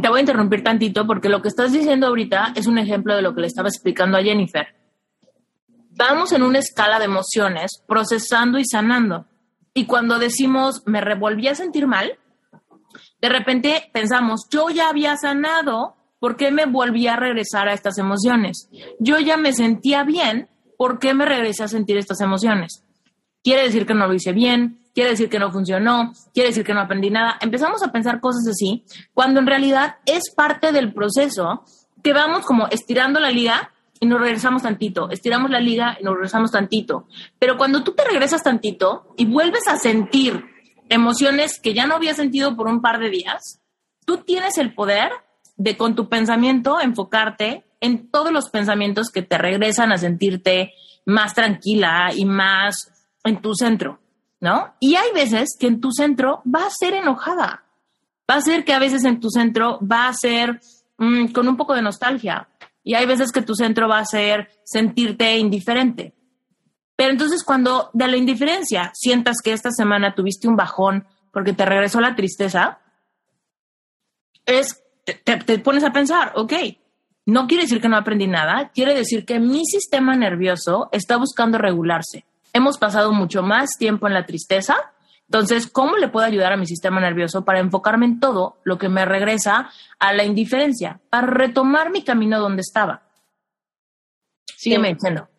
te 0.00 0.08
voy 0.08 0.18
a 0.18 0.20
interrumpir 0.20 0.64
tantito 0.64 1.06
porque 1.06 1.28
lo 1.28 1.42
que 1.42 1.48
estás 1.48 1.72
diciendo 1.72 2.06
ahorita 2.06 2.52
es 2.56 2.66
un 2.66 2.78
ejemplo 2.78 3.14
de 3.14 3.22
lo 3.22 3.34
que 3.34 3.42
le 3.42 3.46
estaba 3.46 3.68
explicando 3.68 4.16
a 4.16 4.22
Jennifer. 4.22 4.66
Vamos 5.90 6.32
en 6.32 6.42
una 6.42 6.58
escala 6.58 6.98
de 6.98 7.04
emociones, 7.04 7.82
procesando 7.86 8.58
y 8.58 8.64
sanando. 8.64 9.26
Y 9.74 9.86
cuando 9.86 10.18
decimos 10.18 10.82
me 10.86 11.00
revolví 11.00 11.48
a 11.48 11.54
sentir 11.54 11.86
mal, 11.86 12.18
de 13.20 13.28
repente 13.28 13.90
pensamos, 13.92 14.46
yo 14.50 14.70
ya 14.70 14.88
había 14.88 15.16
sanado, 15.16 15.96
¿por 16.18 16.36
qué 16.36 16.50
me 16.50 16.66
volví 16.66 17.06
a 17.06 17.16
regresar 17.16 17.68
a 17.68 17.74
estas 17.74 17.98
emociones? 17.98 18.68
Yo 18.98 19.18
ya 19.18 19.36
me 19.36 19.52
sentía 19.52 20.04
bien, 20.04 20.48
¿por 20.76 20.98
qué 20.98 21.14
me 21.14 21.26
regresé 21.26 21.64
a 21.64 21.68
sentir 21.68 21.96
estas 21.96 22.20
emociones? 22.20 22.84
Quiere 23.42 23.64
decir 23.64 23.86
que 23.86 23.94
no 23.94 24.06
lo 24.06 24.14
hice 24.14 24.32
bien, 24.32 24.80
quiere 24.94 25.10
decir 25.10 25.28
que 25.28 25.38
no 25.38 25.50
funcionó, 25.50 26.12
quiere 26.34 26.50
decir 26.50 26.64
que 26.64 26.74
no 26.74 26.80
aprendí 26.80 27.10
nada. 27.10 27.38
Empezamos 27.40 27.82
a 27.82 27.92
pensar 27.92 28.20
cosas 28.20 28.46
así, 28.48 28.84
cuando 29.14 29.40
en 29.40 29.46
realidad 29.46 29.96
es 30.06 30.34
parte 30.34 30.72
del 30.72 30.92
proceso 30.92 31.64
que 32.02 32.12
vamos 32.12 32.44
como 32.44 32.66
estirando 32.68 33.20
la 33.20 33.30
liga 33.30 33.72
y 34.00 34.06
nos 34.06 34.20
regresamos 34.20 34.62
tantito, 34.62 35.10
estiramos 35.10 35.50
la 35.50 35.60
liga 35.60 35.96
y 36.00 36.04
nos 36.04 36.14
regresamos 36.14 36.50
tantito. 36.50 37.06
Pero 37.38 37.58
cuando 37.58 37.82
tú 37.82 37.92
te 37.92 38.04
regresas 38.04 38.42
tantito 38.42 39.14
y 39.16 39.26
vuelves 39.26 39.68
a 39.68 39.76
sentir 39.76 40.49
emociones 40.90 41.58
que 41.58 41.72
ya 41.72 41.86
no 41.86 41.94
había 41.94 42.14
sentido 42.14 42.56
por 42.56 42.68
un 42.68 42.82
par 42.82 42.98
de 42.98 43.08
días, 43.08 43.62
tú 44.04 44.18
tienes 44.18 44.58
el 44.58 44.74
poder 44.74 45.10
de 45.56 45.76
con 45.76 45.94
tu 45.94 46.08
pensamiento 46.08 46.80
enfocarte 46.80 47.64
en 47.80 48.10
todos 48.10 48.32
los 48.32 48.50
pensamientos 48.50 49.10
que 49.10 49.22
te 49.22 49.38
regresan 49.38 49.92
a 49.92 49.98
sentirte 49.98 50.74
más 51.06 51.34
tranquila 51.34 52.10
y 52.14 52.24
más 52.26 52.92
en 53.24 53.40
tu 53.40 53.54
centro, 53.54 54.00
¿no? 54.40 54.74
Y 54.80 54.96
hay 54.96 55.12
veces 55.14 55.56
que 55.58 55.66
en 55.66 55.80
tu 55.80 55.92
centro 55.92 56.42
va 56.44 56.66
a 56.66 56.70
ser 56.70 56.94
enojada, 56.94 57.64
va 58.30 58.36
a 58.36 58.42
ser 58.42 58.64
que 58.64 58.74
a 58.74 58.78
veces 58.78 59.04
en 59.04 59.20
tu 59.20 59.30
centro 59.30 59.78
va 59.80 60.08
a 60.08 60.14
ser 60.14 60.60
mm, 60.98 61.28
con 61.28 61.48
un 61.48 61.56
poco 61.56 61.74
de 61.74 61.82
nostalgia 61.82 62.48
y 62.82 62.94
hay 62.94 63.06
veces 63.06 63.32
que 63.32 63.42
tu 63.42 63.54
centro 63.54 63.88
va 63.88 63.98
a 63.98 64.04
ser 64.04 64.50
sentirte 64.64 65.38
indiferente. 65.38 66.14
Pero 67.00 67.12
entonces 67.12 67.44
cuando 67.44 67.88
de 67.94 68.08
la 68.08 68.18
indiferencia 68.18 68.90
sientas 68.92 69.38
que 69.42 69.54
esta 69.54 69.70
semana 69.70 70.14
tuviste 70.14 70.48
un 70.48 70.56
bajón 70.56 71.06
porque 71.32 71.54
te 71.54 71.64
regresó 71.64 71.98
la 71.98 72.14
tristeza, 72.14 72.78
es, 74.44 74.84
te, 75.24 75.58
pones 75.60 75.82
a 75.82 75.92
pensar, 75.92 76.32
ok, 76.36 76.52
no 77.24 77.46
quiere 77.46 77.62
decir 77.62 77.80
que 77.80 77.88
no 77.88 77.96
aprendí 77.96 78.26
nada, 78.26 78.70
quiere 78.74 78.94
decir 78.94 79.24
que 79.24 79.40
mi 79.40 79.64
sistema 79.64 80.14
nervioso 80.14 80.90
está 80.92 81.16
buscando 81.16 81.56
regularse. 81.56 82.26
Hemos 82.52 82.76
pasado 82.76 83.14
mucho 83.14 83.42
más 83.42 83.78
tiempo 83.78 84.06
en 84.06 84.12
la 84.12 84.26
tristeza, 84.26 84.92
entonces, 85.24 85.68
¿cómo 85.68 85.96
le 85.96 86.08
puedo 86.08 86.26
ayudar 86.26 86.52
a 86.52 86.58
mi 86.58 86.66
sistema 86.66 87.00
nervioso 87.00 87.46
para 87.46 87.60
enfocarme 87.60 88.04
en 88.04 88.20
todo 88.20 88.58
lo 88.62 88.76
que 88.76 88.90
me 88.90 89.06
regresa 89.06 89.70
a 89.98 90.12
la 90.12 90.24
indiferencia, 90.24 91.00
para 91.08 91.28
retomar 91.28 91.90
mi 91.90 92.04
camino 92.04 92.38
donde 92.38 92.60
estestaba? 92.60 93.04
Sígueme 94.54 94.92
diciendo. 94.92 95.30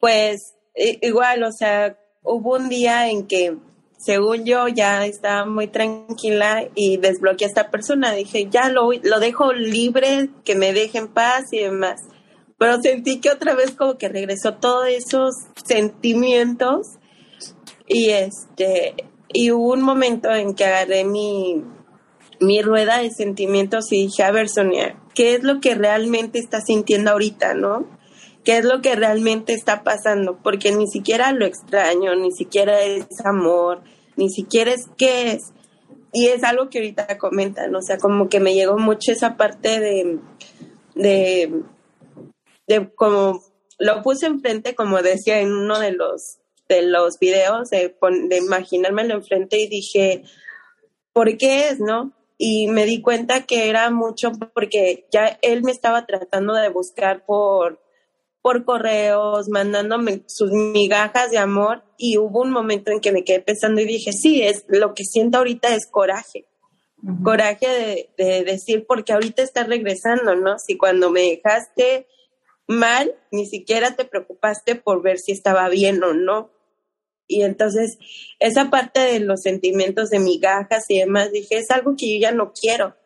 Pues 0.00 0.54
igual, 0.74 1.42
o 1.44 1.52
sea, 1.52 1.96
hubo 2.22 2.56
un 2.56 2.68
día 2.68 3.10
en 3.10 3.26
que, 3.26 3.56
según 3.98 4.44
yo, 4.44 4.66
ya 4.68 5.04
estaba 5.06 5.44
muy 5.44 5.68
tranquila 5.68 6.66
y 6.74 6.96
desbloqueé 6.96 7.46
a 7.46 7.48
esta 7.48 7.70
persona. 7.70 8.12
Dije, 8.12 8.48
ya 8.50 8.70
lo, 8.70 8.90
lo 8.92 9.20
dejo 9.20 9.52
libre, 9.52 10.30
que 10.44 10.54
me 10.54 10.72
deje 10.72 10.98
en 10.98 11.08
paz 11.08 11.52
y 11.52 11.60
demás. 11.60 12.00
Pero 12.58 12.80
sentí 12.82 13.20
que 13.20 13.30
otra 13.30 13.54
vez 13.54 13.72
como 13.72 13.96
que 13.96 14.08
regresó 14.08 14.54
todos 14.54 14.88
esos 14.88 15.34
sentimientos 15.64 16.98
y 17.86 18.10
este, 18.10 18.94
y 19.32 19.50
hubo 19.50 19.72
un 19.72 19.82
momento 19.82 20.30
en 20.30 20.54
que 20.54 20.64
agarré 20.64 21.04
mi, 21.04 21.62
mi 22.40 22.62
rueda 22.62 22.98
de 22.98 23.10
sentimientos 23.10 23.92
y 23.92 24.06
dije, 24.06 24.22
a 24.22 24.30
ver, 24.30 24.48
Sonia, 24.48 24.96
¿qué 25.14 25.34
es 25.34 25.42
lo 25.42 25.60
que 25.60 25.74
realmente 25.74 26.38
estás 26.38 26.66
sintiendo 26.66 27.12
ahorita, 27.12 27.54
no? 27.54 27.86
Qué 28.44 28.58
es 28.58 28.64
lo 28.64 28.80
que 28.80 28.94
realmente 28.94 29.52
está 29.52 29.82
pasando, 29.82 30.38
porque 30.42 30.72
ni 30.72 30.86
siquiera 30.86 31.32
lo 31.32 31.46
extraño, 31.46 32.14
ni 32.16 32.32
siquiera 32.32 32.80
es 32.82 33.06
amor, 33.24 33.82
ni 34.16 34.30
siquiera 34.30 34.72
es 34.72 34.86
qué 34.96 35.32
es. 35.32 35.52
Y 36.12 36.26
es 36.26 36.42
algo 36.42 36.68
que 36.70 36.78
ahorita 36.78 37.18
comentan, 37.18 37.74
o 37.74 37.82
sea, 37.82 37.98
como 37.98 38.28
que 38.28 38.40
me 38.40 38.54
llegó 38.54 38.78
mucho 38.78 39.12
esa 39.12 39.36
parte 39.36 39.78
de, 39.78 40.18
de, 40.94 41.62
de 42.66 42.94
como 42.94 43.42
lo 43.78 44.02
puse 44.02 44.26
enfrente, 44.26 44.74
como 44.74 45.02
decía 45.02 45.40
en 45.40 45.52
uno 45.52 45.78
de 45.78 45.92
los, 45.92 46.38
de 46.68 46.82
los 46.82 47.18
videos, 47.18 47.70
de, 47.70 47.96
de 48.28 48.36
imaginármelo 48.36 49.14
enfrente 49.14 49.58
y 49.58 49.68
dije, 49.68 50.22
¿por 51.12 51.36
qué 51.36 51.68
es, 51.68 51.80
no? 51.80 52.12
Y 52.36 52.68
me 52.68 52.86
di 52.86 53.02
cuenta 53.02 53.46
que 53.46 53.68
era 53.68 53.90
mucho 53.90 54.32
porque 54.54 55.06
ya 55.12 55.38
él 55.42 55.62
me 55.62 55.72
estaba 55.72 56.06
tratando 56.06 56.54
de 56.54 56.68
buscar 56.70 57.24
por, 57.24 57.80
por 58.42 58.64
correos, 58.64 59.48
mandándome 59.48 60.22
sus 60.26 60.50
migajas 60.50 61.30
de 61.30 61.38
amor 61.38 61.84
y 61.98 62.16
hubo 62.16 62.40
un 62.40 62.50
momento 62.50 62.90
en 62.90 63.00
que 63.00 63.12
me 63.12 63.24
quedé 63.24 63.40
pensando 63.40 63.80
y 63.80 63.86
dije, 63.86 64.12
sí, 64.12 64.42
es 64.42 64.64
lo 64.68 64.94
que 64.94 65.04
siento 65.04 65.38
ahorita 65.38 65.74
es 65.74 65.86
coraje. 65.90 66.46
Coraje 67.24 67.66
de, 67.66 68.10
de, 68.22 68.44
decir, 68.44 68.84
porque 68.86 69.14
ahorita 69.14 69.42
estás 69.42 69.68
regresando, 69.68 70.34
¿no? 70.36 70.58
Si 70.58 70.76
cuando 70.76 71.10
me 71.10 71.22
dejaste 71.22 72.06
mal, 72.66 73.14
ni 73.30 73.46
siquiera 73.46 73.96
te 73.96 74.04
preocupaste 74.04 74.74
por 74.74 75.02
ver 75.02 75.18
si 75.18 75.32
estaba 75.32 75.68
bien 75.70 76.02
o 76.04 76.12
no. 76.12 76.50
Y 77.26 77.42
entonces, 77.42 77.96
esa 78.38 78.70
parte 78.70 79.00
de 79.00 79.20
los 79.20 79.40
sentimientos 79.42 80.10
de 80.10 80.18
migajas 80.18 80.84
y 80.88 80.98
demás, 80.98 81.32
dije, 81.32 81.58
es 81.58 81.70
algo 81.70 81.94
que 81.96 82.14
yo 82.14 82.20
ya 82.20 82.32
no 82.32 82.52
quiero. 82.52 82.96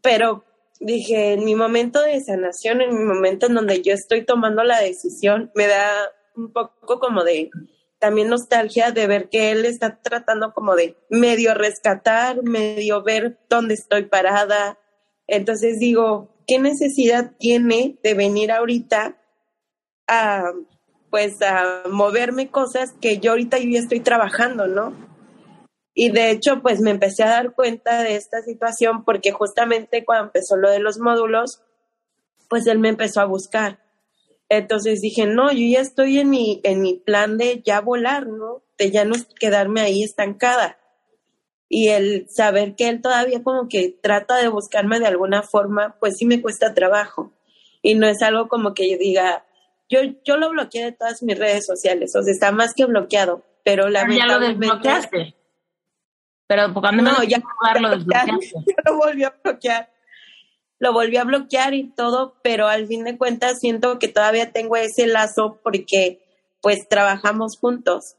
Pero 0.00 0.44
dije, 0.80 1.34
en 1.34 1.44
mi 1.44 1.54
momento 1.54 2.02
de 2.02 2.20
sanación, 2.20 2.80
en 2.80 2.96
mi 2.96 3.04
momento 3.04 3.46
en 3.46 3.54
donde 3.54 3.82
yo 3.82 3.92
estoy 3.92 4.24
tomando 4.24 4.62
la 4.64 4.80
decisión, 4.80 5.50
me 5.54 5.66
da 5.66 5.90
un 6.34 6.52
poco 6.52 6.98
como 6.98 7.24
de 7.24 7.50
también 7.98 8.28
nostalgia 8.28 8.90
de 8.92 9.06
ver 9.06 9.28
que 9.28 9.50
él 9.50 9.64
está 9.64 10.00
tratando 10.02 10.52
como 10.52 10.76
de 10.76 10.96
medio 11.08 11.54
rescatar, 11.54 12.42
medio 12.42 13.02
ver 13.02 13.38
dónde 13.48 13.74
estoy 13.74 14.04
parada. 14.04 14.78
Entonces 15.26 15.78
digo, 15.78 16.36
¿qué 16.46 16.58
necesidad 16.58 17.32
tiene 17.38 17.98
de 18.02 18.14
venir 18.14 18.52
ahorita 18.52 19.16
a 20.06 20.52
pues 21.10 21.40
a 21.40 21.84
moverme 21.88 22.50
cosas 22.50 22.92
que 23.00 23.18
yo 23.18 23.30
ahorita 23.30 23.58
yo 23.58 23.78
estoy 23.78 24.00
trabajando, 24.00 24.66
¿no? 24.66 24.92
Y 25.98 26.10
de 26.10 26.30
hecho, 26.30 26.60
pues 26.60 26.82
me 26.82 26.90
empecé 26.90 27.22
a 27.22 27.30
dar 27.30 27.54
cuenta 27.54 28.02
de 28.02 28.16
esta 28.16 28.42
situación 28.42 29.02
porque 29.02 29.32
justamente 29.32 30.04
cuando 30.04 30.26
empezó 30.26 30.54
lo 30.54 30.70
de 30.70 30.78
los 30.78 30.98
módulos, 30.98 31.62
pues 32.50 32.66
él 32.66 32.78
me 32.78 32.90
empezó 32.90 33.22
a 33.22 33.24
buscar. 33.24 33.80
Entonces 34.50 35.00
dije, 35.00 35.24
no, 35.24 35.50
yo 35.50 35.66
ya 35.66 35.80
estoy 35.80 36.18
en 36.18 36.28
mi, 36.28 36.60
en 36.64 36.82
mi 36.82 36.98
plan 36.98 37.38
de 37.38 37.62
ya 37.64 37.80
volar, 37.80 38.26
¿no? 38.26 38.62
De 38.76 38.90
ya 38.90 39.06
no 39.06 39.16
quedarme 39.40 39.80
ahí 39.80 40.02
estancada. 40.02 40.78
Y 41.66 41.88
el 41.88 42.26
saber 42.28 42.74
que 42.76 42.90
él 42.90 43.00
todavía 43.00 43.42
como 43.42 43.66
que 43.66 43.88
trata 43.88 44.36
de 44.36 44.48
buscarme 44.48 45.00
de 45.00 45.06
alguna 45.06 45.42
forma, 45.42 45.96
pues 45.98 46.18
sí 46.18 46.26
me 46.26 46.42
cuesta 46.42 46.74
trabajo. 46.74 47.32
Y 47.80 47.94
no 47.94 48.06
es 48.06 48.20
algo 48.20 48.48
como 48.48 48.74
que 48.74 48.90
yo 48.90 48.98
diga, 48.98 49.46
yo, 49.88 50.00
yo 50.26 50.36
lo 50.36 50.50
bloqueé 50.50 50.84
de 50.84 50.92
todas 50.92 51.22
mis 51.22 51.38
redes 51.38 51.64
sociales, 51.64 52.14
o 52.14 52.22
sea, 52.22 52.34
está 52.34 52.52
más 52.52 52.74
que 52.74 52.84
bloqueado, 52.84 53.44
pero 53.64 53.88
lamentablemente... 53.88 54.66
Ya 54.66 54.74
lo 54.74 54.80
desbloqueaste. 55.00 55.35
Pero 56.46 56.72
porque 56.72 56.96
no, 56.96 57.22
ya 57.24 57.38
lo 57.80 57.88
lo 58.84 58.96
volví 58.96 59.24
a 59.24 59.34
bloquear. 59.42 59.90
Lo 60.78 60.92
volví 60.92 61.16
a 61.16 61.24
bloquear 61.24 61.74
y 61.74 61.90
todo, 61.90 62.36
pero 62.42 62.68
al 62.68 62.86
fin 62.86 63.04
de 63.04 63.16
cuentas 63.16 63.60
siento 63.60 63.98
que 63.98 64.08
todavía 64.08 64.52
tengo 64.52 64.76
ese 64.76 65.06
lazo 65.06 65.58
porque 65.62 66.20
pues 66.60 66.88
trabajamos 66.88 67.58
juntos. 67.58 68.16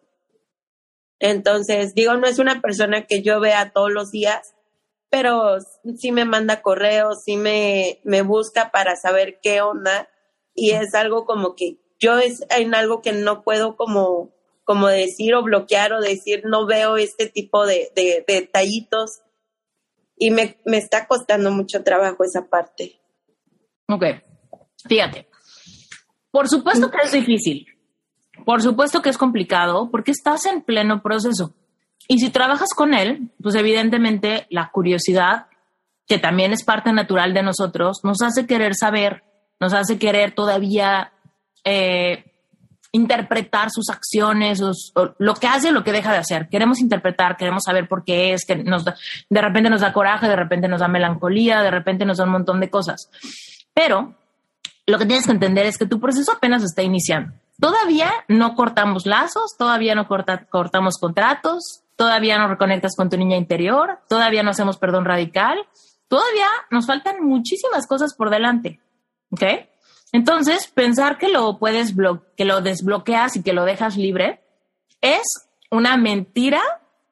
Entonces, 1.20 1.94
digo, 1.94 2.16
no 2.16 2.28
es 2.28 2.40
una 2.40 2.62
persona 2.62 3.06
que 3.06 3.22
yo 3.22 3.40
vea 3.40 3.72
todos 3.72 3.92
los 3.92 4.12
días, 4.12 4.56
pero 5.10 5.58
sí 5.98 6.12
me 6.12 6.26
manda 6.26 6.62
correos, 6.62 7.24
sí 7.24 7.38
me, 7.38 8.00
me 8.04 8.24
busca 8.24 8.72
para 8.72 8.96
saber 8.96 9.40
qué 9.42 9.62
onda 9.62 10.10
y 10.54 10.72
es 10.72 10.96
algo 10.96 11.26
como 11.26 11.56
que 11.56 11.78
yo 12.00 12.18
es 12.18 12.46
en 12.50 12.76
algo 12.76 13.02
que 13.02 13.12
no 13.12 13.44
puedo 13.44 13.76
como, 13.76 14.34
como 14.68 14.88
decir 14.88 15.34
o 15.34 15.44
bloquear 15.44 15.94
o 15.94 16.02
decir 16.02 16.42
no 16.44 16.66
veo 16.66 16.98
este 16.98 17.28
tipo 17.28 17.66
de, 17.66 17.90
de, 17.96 18.26
detallitos 18.28 19.22
y 20.18 20.30
me, 20.30 20.58
me 20.66 20.78
está 20.78 21.08
costando 21.08 21.52
mucho 21.52 21.84
trabajo 21.84 22.26
esa 22.26 22.50
parte. 22.50 23.00
Ok, 23.88 24.04
fíjate, 24.86 25.30
por 26.32 26.50
supuesto 26.50 26.92
que 26.92 26.98
es 27.02 27.14
difícil, 27.14 27.66
por 28.46 28.62
supuesto 28.62 29.02
que 29.02 29.08
es 29.10 29.18
complicado 29.18 29.90
porque 29.90 30.12
estás 30.12 30.46
en 30.46 30.62
pleno 30.62 31.02
proceso. 31.02 31.56
Y 32.10 32.20
si 32.20 32.30
trabajas 32.30 32.74
con 32.76 32.94
él, 32.94 33.32
pues 33.42 33.56
evidentemente 33.56 34.48
la 34.50 34.70
curiosidad, 34.70 35.48
que 36.06 36.20
también 36.20 36.52
es 36.52 36.66
parte 36.66 36.92
natural 36.92 37.34
de 37.34 37.44
nosotros, 37.44 38.02
nos 38.04 38.22
hace 38.22 38.46
querer 38.46 38.76
saber, 38.76 39.24
nos 39.62 39.74
hace 39.74 39.98
querer 39.98 40.36
todavía 40.36 41.14
eh, 41.64 42.27
interpretar 42.98 43.70
sus 43.72 43.90
acciones, 43.90 44.62
lo 45.18 45.34
que 45.36 45.48
hace, 45.48 45.72
lo 45.72 45.84
que 45.84 45.92
deja 45.92 46.12
de 46.12 46.18
hacer. 46.18 46.50
Queremos 46.50 46.80
interpretar, 46.80 47.38
queremos 47.38 47.64
saber 47.64 47.88
por 47.88 48.04
qué 48.04 48.34
es, 48.34 48.46
que 48.46 48.56
nos 48.56 48.84
de 48.86 49.42
repente 49.42 49.70
nos 49.70 49.82
da 49.82 49.94
coraje, 49.94 50.28
de 50.28 50.36
repente 50.36 50.68
nos 50.68 50.82
da 50.82 50.88
melancolía, 50.88 51.62
de 51.62 51.72
repente 51.72 52.06
nos 52.06 52.18
da 52.18 52.26
un 52.26 52.32
montón 52.32 52.60
de 52.60 52.70
cosas. 52.70 53.10
Pero 53.74 54.16
lo 54.86 54.98
que 54.98 55.06
tienes 55.06 55.26
que 55.26 55.32
entender 55.32 55.66
es 55.66 55.78
que 55.78 55.86
tu 55.86 56.00
proceso 56.00 56.32
apenas 56.32 56.64
está 56.64 56.82
iniciando. 56.82 57.34
Todavía 57.60 58.12
no 58.28 58.56
cortamos 58.56 59.06
lazos, 59.06 59.56
todavía 59.58 59.96
no 59.96 60.08
cortamos 60.08 60.98
contratos, 60.98 61.84
todavía 61.96 62.38
no 62.38 62.48
reconectas 62.48 62.96
con 62.96 63.10
tu 63.10 63.18
niña 63.18 63.38
interior, 63.38 64.00
todavía 64.08 64.44
no 64.44 64.52
hacemos 64.52 64.78
perdón 64.78 65.06
radical, 65.06 65.58
todavía 66.08 66.48
nos 66.70 66.86
faltan 66.86 67.24
muchísimas 67.24 67.88
cosas 67.88 68.14
por 68.16 68.30
delante. 68.30 68.80
¿Ok? 69.32 69.44
Entonces, 70.12 70.68
pensar 70.68 71.18
que 71.18 71.28
lo 71.28 71.60
puedes 71.60 71.94
que 72.36 72.46
lo 72.46 72.62
desbloqueas 72.62 73.36
y 73.36 73.44
que 73.44 73.54
lo 73.54 73.66
dejas 73.66 73.98
libre 73.98 74.42
es 75.02 75.24
una 75.70 75.98
mentira 75.98 76.62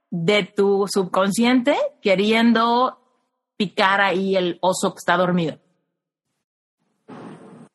de 0.10 0.44
tu 0.44 0.86
subconsciente 0.88 1.78
queriendo 2.02 3.00
picar 3.58 4.02
ahí 4.02 4.36
el 4.36 4.58
oso 4.62 4.94
que 4.94 5.00
está 5.00 5.18
dormido. 5.18 5.60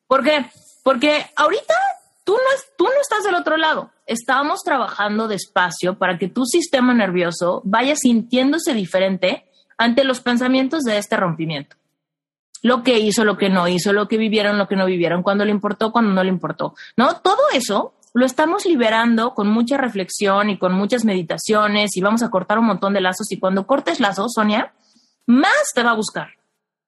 ¿Por 0.07 0.23
qué? 0.23 0.45
Porque 0.83 1.27
ahorita 1.35 1.73
tú 2.23 2.33
no, 2.33 2.39
tú 2.77 2.85
no 2.85 3.01
estás 3.01 3.23
del 3.23 3.35
otro 3.35 3.57
lado. 3.57 3.91
Estamos 4.05 4.61
trabajando 4.63 5.27
despacio 5.27 5.97
para 5.97 6.17
que 6.17 6.27
tu 6.27 6.45
sistema 6.45 6.93
nervioso 6.93 7.61
vaya 7.63 7.95
sintiéndose 7.95 8.73
diferente 8.73 9.47
ante 9.77 10.03
los 10.03 10.19
pensamientos 10.19 10.83
de 10.83 10.97
este 10.97 11.15
rompimiento. 11.15 11.77
Lo 12.61 12.83
que 12.83 12.99
hizo, 12.99 13.25
lo 13.25 13.37
que 13.37 13.49
no 13.49 13.67
hizo, 13.67 13.93
lo 13.93 14.07
que 14.07 14.17
vivieron, 14.17 14.57
lo 14.57 14.67
que 14.67 14.75
no 14.75 14.85
vivieron, 14.85 15.23
cuando 15.23 15.45
le 15.45 15.51
importó, 15.51 15.91
cuando 15.91 16.11
no 16.13 16.23
le 16.23 16.29
importó. 16.29 16.75
¿No? 16.95 17.17
Todo 17.21 17.41
eso 17.53 17.93
lo 18.13 18.25
estamos 18.25 18.65
liberando 18.65 19.33
con 19.33 19.47
mucha 19.47 19.77
reflexión 19.77 20.49
y 20.49 20.57
con 20.57 20.73
muchas 20.73 21.05
meditaciones 21.05 21.95
y 21.95 22.01
vamos 22.01 22.23
a 22.23 22.29
cortar 22.29 22.59
un 22.59 22.65
montón 22.65 22.93
de 22.93 23.01
lazos 23.01 23.31
y 23.31 23.39
cuando 23.39 23.65
cortes 23.65 23.99
lazos, 23.99 24.33
Sonia, 24.33 24.73
más 25.25 25.71
te 25.73 25.83
va 25.83 25.91
a 25.91 25.95
buscar. 25.95 26.29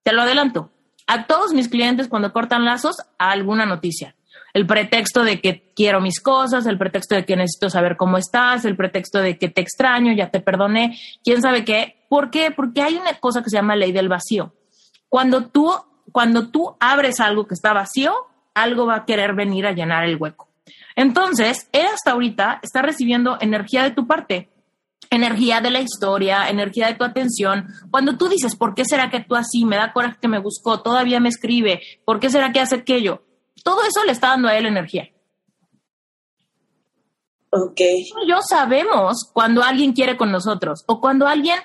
Te 0.03 0.13
lo 0.13 0.21
adelanto. 0.21 0.69
A 1.07 1.27
todos 1.27 1.53
mis 1.53 1.69
clientes 1.69 2.07
cuando 2.07 2.33
cortan 2.33 2.65
lazos, 2.65 2.97
alguna 3.17 3.65
noticia 3.65 4.15
el 4.53 4.67
pretexto 4.67 5.23
de 5.23 5.41
que 5.41 5.71
quiero 5.75 5.99
mis 5.99 6.19
cosas, 6.19 6.67
el 6.67 6.77
pretexto 6.77 7.15
de 7.15 7.25
que 7.25 7.35
necesito 7.35 7.69
saber 7.69 7.97
cómo 7.97 8.17
estás, 8.17 8.65
el 8.65 8.75
pretexto 8.75 9.19
de 9.19 9.37
que 9.37 9.49
te 9.49 9.61
extraño, 9.61 10.13
ya 10.13 10.29
te 10.29 10.39
perdoné, 10.39 10.97
quién 11.23 11.41
sabe 11.41 11.65
qué. 11.65 12.05
¿Por 12.07 12.29
qué? 12.29 12.51
Porque 12.51 12.83
hay 12.83 12.95
una 12.95 13.15
cosa 13.15 13.41
que 13.41 13.49
se 13.49 13.57
llama 13.57 13.75
ley 13.75 13.91
del 13.91 14.09
vacío. 14.09 14.53
Cuando 15.13 15.45
tú, 15.45 15.71
cuando 16.11 16.49
tú 16.49 16.75
abres 16.79 17.19
algo 17.19 17.45
que 17.45 17.53
está 17.53 17.71
vacío, 17.71 18.15
algo 18.55 18.87
va 18.87 18.95
a 18.95 19.05
querer 19.05 19.35
venir 19.35 19.67
a 19.67 19.71
llenar 19.71 20.05
el 20.05 20.17
hueco. 20.19 20.49
Entonces, 20.95 21.69
él 21.71 21.85
hasta 21.85 22.13
ahorita 22.13 22.59
está 22.63 22.81
recibiendo 22.81 23.37
energía 23.39 23.83
de 23.83 23.91
tu 23.91 24.07
parte, 24.07 24.49
energía 25.11 25.61
de 25.61 25.69
la 25.69 25.81
historia, 25.81 26.49
energía 26.49 26.87
de 26.87 26.95
tu 26.95 27.03
atención. 27.03 27.67
Cuando 27.91 28.17
tú 28.17 28.27
dices, 28.27 28.55
¿por 28.55 28.73
qué 28.73 28.85
será 28.85 29.11
que 29.11 29.19
tú 29.19 29.35
así? 29.35 29.65
Me 29.65 29.75
da 29.75 29.93
coraje 29.93 30.17
que 30.19 30.27
me 30.27 30.39
buscó, 30.39 30.81
todavía 30.81 31.19
me 31.19 31.29
escribe, 31.29 31.79
¿por 32.05 32.19
qué 32.19 32.31
será 32.31 32.51
que 32.51 32.61
hace 32.61 32.77
aquello? 32.77 33.21
Todo 33.63 33.83
eso 33.83 34.03
le 34.05 34.13
está 34.13 34.29
dando 34.29 34.47
a 34.47 34.57
él 34.57 34.65
energía. 34.65 35.11
Ok. 37.51 37.81
Yo 38.27 38.37
sabemos 38.41 39.29
cuando 39.31 39.61
alguien 39.61 39.93
quiere 39.93 40.17
con 40.17 40.31
nosotros 40.31 40.83
o 40.87 40.99
cuando 40.99 41.27
alguien 41.27 41.59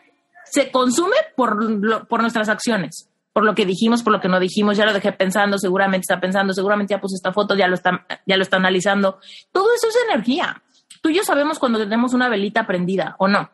se 0.44 0.70
consume 0.70 1.16
por, 1.34 2.06
por 2.08 2.20
nuestras 2.20 2.50
acciones, 2.50 3.08
por 3.32 3.44
lo 3.44 3.54
que 3.54 3.66
dijimos, 3.66 4.02
por 4.02 4.12
lo 4.12 4.20
que 4.20 4.28
no 4.28 4.40
dijimos, 4.40 4.76
ya 4.76 4.84
lo 4.84 4.92
dejé 4.92 5.12
pensando, 5.12 5.58
seguramente 5.58 6.02
está 6.02 6.20
pensando, 6.20 6.52
seguramente 6.52 6.94
ya 6.94 7.00
puse 7.00 7.16
esta 7.16 7.32
foto, 7.32 7.54
ya 7.54 7.68
lo 7.68 7.74
está, 7.74 8.06
ya 8.26 8.36
lo 8.36 8.42
está 8.42 8.56
analizando. 8.56 9.20
Todo 9.52 9.72
eso 9.74 9.88
es 9.88 9.96
energía. 10.08 10.62
Tú 11.00 11.10
y 11.10 11.14
yo 11.14 11.22
sabemos 11.22 11.58
cuando 11.58 11.78
tenemos 11.78 12.14
una 12.14 12.28
velita 12.28 12.66
prendida 12.66 13.14
o 13.18 13.28
no. 13.28 13.50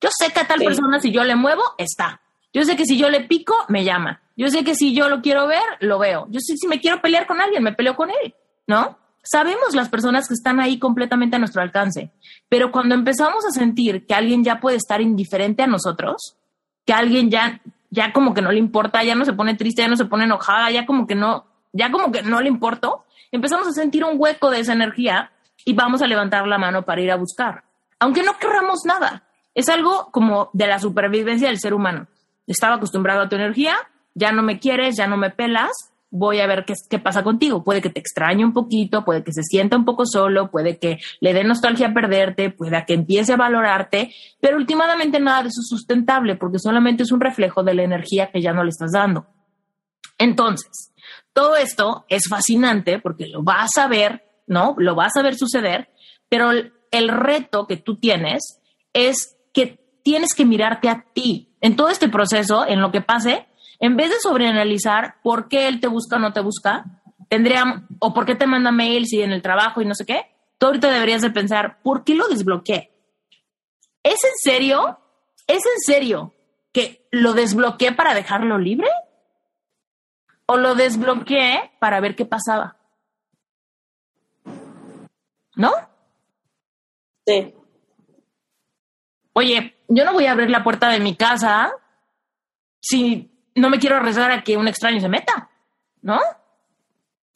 Yo 0.00 0.10
sé 0.10 0.32
que 0.32 0.40
a 0.40 0.46
tal 0.46 0.60
persona, 0.60 1.00
si 1.00 1.12
yo 1.12 1.24
le 1.24 1.36
muevo, 1.36 1.62
está. 1.78 2.20
Yo 2.52 2.64
sé 2.64 2.76
que 2.76 2.84
si 2.84 2.98
yo 2.98 3.08
le 3.08 3.20
pico, 3.20 3.54
me 3.68 3.84
llama. 3.84 4.20
Yo 4.36 4.48
sé 4.48 4.64
que 4.64 4.74
si 4.74 4.94
yo 4.94 5.08
lo 5.08 5.22
quiero 5.22 5.46
ver, 5.46 5.62
lo 5.80 5.98
veo. 5.98 6.26
Yo 6.28 6.40
sé 6.40 6.54
que 6.54 6.58
si 6.58 6.68
me 6.68 6.80
quiero 6.80 7.00
pelear 7.00 7.26
con 7.26 7.40
alguien, 7.40 7.62
me 7.62 7.72
peleo 7.72 7.96
con 7.96 8.10
él, 8.10 8.34
¿no? 8.66 8.98
Sabemos 9.22 9.74
las 9.74 9.88
personas 9.88 10.26
que 10.26 10.34
están 10.34 10.58
ahí 10.58 10.78
completamente 10.78 11.36
a 11.36 11.38
nuestro 11.38 11.62
alcance, 11.62 12.10
pero 12.48 12.72
cuando 12.72 12.96
empezamos 12.96 13.46
a 13.46 13.52
sentir 13.52 14.04
que 14.06 14.14
alguien 14.14 14.42
ya 14.42 14.60
puede 14.60 14.76
estar 14.76 15.00
indiferente 15.00 15.62
a 15.62 15.68
nosotros, 15.68 16.36
que 16.84 16.92
alguien 16.92 17.30
ya, 17.30 17.60
ya 17.92 18.12
como 18.14 18.32
que 18.32 18.40
no 18.40 18.50
le 18.50 18.58
importa, 18.58 19.04
ya 19.04 19.14
no 19.14 19.26
se 19.26 19.34
pone 19.34 19.54
triste, 19.54 19.82
ya 19.82 19.88
no 19.88 19.96
se 19.96 20.06
pone 20.06 20.24
enojada, 20.24 20.70
ya 20.70 20.86
como 20.86 21.06
que 21.06 21.14
no, 21.14 21.44
ya 21.74 21.92
como 21.92 22.10
que 22.10 22.22
no 22.22 22.40
le 22.40 22.48
importó, 22.48 23.04
empezamos 23.30 23.68
a 23.68 23.72
sentir 23.72 24.02
un 24.02 24.14
hueco 24.16 24.50
de 24.50 24.60
esa 24.60 24.72
energía 24.72 25.30
y 25.66 25.74
vamos 25.74 26.00
a 26.00 26.06
levantar 26.06 26.46
la 26.46 26.56
mano 26.56 26.82
para 26.82 27.02
ir 27.02 27.12
a 27.12 27.16
buscar, 27.16 27.64
aunque 28.00 28.22
no 28.22 28.38
querramos 28.38 28.80
nada. 28.86 29.24
Es 29.54 29.68
algo 29.68 30.08
como 30.10 30.48
de 30.54 30.66
la 30.66 30.78
supervivencia 30.78 31.48
del 31.48 31.58
ser 31.58 31.74
humano. 31.74 32.06
Estaba 32.46 32.76
acostumbrado 32.76 33.20
a 33.20 33.28
tu 33.28 33.36
energía, 33.36 33.76
ya 34.14 34.32
no 34.32 34.42
me 34.42 34.58
quieres, 34.58 34.96
ya 34.96 35.06
no 35.06 35.18
me 35.18 35.28
pelas, 35.28 35.91
voy 36.12 36.40
a 36.40 36.46
ver 36.46 36.64
qué, 36.64 36.98
pasa 36.98 37.24
contigo. 37.24 37.64
Puede 37.64 37.80
que 37.80 37.88
te 37.88 37.98
extrañe 37.98 38.44
un 38.44 38.52
poquito, 38.52 39.04
puede 39.04 39.24
que 39.24 39.32
se 39.32 39.42
sienta 39.42 39.76
un 39.76 39.84
poco 39.84 40.04
solo, 40.06 40.50
puede 40.50 40.78
que 40.78 40.98
le 41.20 41.32
dé 41.32 41.42
nostalgia 41.42 41.92
perderte, 41.92 42.50
puede 42.50 42.84
que 42.86 42.94
empiece 42.94 43.32
a 43.32 43.36
valorarte, 43.36 44.14
pero 44.38 44.58
últimamente 44.58 45.18
nada 45.18 45.42
de 45.42 45.48
eso 45.48 45.62
es 45.62 45.68
sustentable 45.68 46.36
porque 46.36 46.58
solamente 46.58 47.02
es 47.02 47.12
un 47.12 47.20
reflejo 47.20 47.64
de 47.64 47.74
la 47.74 47.82
energía 47.82 48.30
que 48.30 48.42
ya 48.42 48.52
no 48.52 48.62
le 48.62 48.70
estás 48.70 48.92
dando. 48.92 49.26
Entonces, 50.18 50.92
todo 51.32 51.56
esto 51.56 52.04
es 52.08 52.28
fascinante 52.28 52.98
porque 52.98 53.26
lo 53.26 53.42
vas 53.42 53.78
a 53.78 53.88
ver, 53.88 54.22
¿no? 54.46 54.74
Lo 54.76 54.94
vas 54.94 55.16
a 55.16 55.22
ver 55.22 55.34
suceder, 55.34 55.88
pero 56.28 56.50
el 56.50 57.08
reto 57.08 57.66
que 57.66 57.78
tú 57.78 57.96
tienes 57.96 58.60
es 58.92 59.38
que 59.54 59.80
tienes 60.02 60.34
que 60.34 60.44
mirarte 60.44 60.90
a 60.90 61.06
ti. 61.14 61.56
En 61.62 61.74
todo 61.74 61.88
este 61.88 62.10
proceso, 62.10 62.66
en 62.66 62.82
lo 62.82 62.92
que 62.92 63.00
pase, 63.00 63.46
en 63.82 63.96
vez 63.96 64.10
de 64.10 64.20
sobreanalizar 64.20 65.16
por 65.24 65.48
qué 65.48 65.66
él 65.66 65.80
te 65.80 65.88
busca 65.88 66.14
o 66.14 66.18
no 66.20 66.32
te 66.32 66.40
busca, 66.40 66.84
tendría, 67.28 67.84
o 67.98 68.14
por 68.14 68.24
qué 68.24 68.36
te 68.36 68.46
manda 68.46 68.70
mails 68.70 69.12
y 69.12 69.22
en 69.22 69.32
el 69.32 69.42
trabajo 69.42 69.82
y 69.82 69.84
no 69.84 69.96
sé 69.96 70.06
qué, 70.06 70.26
tú 70.56 70.66
ahorita 70.66 70.88
deberías 70.88 71.20
de 71.20 71.30
pensar, 71.30 71.82
¿por 71.82 72.04
qué 72.04 72.14
lo 72.14 72.28
desbloqueé? 72.28 72.92
¿Es 74.04 74.22
en 74.22 74.36
serio? 74.36 75.00
¿Es 75.48 75.64
en 75.66 75.80
serio 75.84 76.32
que 76.70 77.08
lo 77.10 77.32
desbloqueé 77.32 77.90
para 77.90 78.14
dejarlo 78.14 78.56
libre? 78.56 78.88
¿O 80.46 80.56
lo 80.56 80.76
desbloqueé 80.76 81.72
para 81.80 81.98
ver 81.98 82.14
qué 82.14 82.24
pasaba? 82.24 82.76
¿No? 85.56 85.72
Sí. 87.26 87.52
Oye, 89.32 89.76
yo 89.88 90.04
no 90.04 90.12
voy 90.12 90.26
a 90.26 90.32
abrir 90.32 90.50
la 90.50 90.62
puerta 90.62 90.88
de 90.88 91.00
mi 91.00 91.16
casa 91.16 91.72
si 92.80 93.31
no 93.54 93.70
me 93.70 93.78
quiero 93.78 93.96
arriesgar 93.96 94.30
a 94.30 94.42
que 94.42 94.56
un 94.56 94.68
extraño 94.68 95.00
se 95.00 95.08
meta, 95.08 95.50
¿no? 96.00 96.18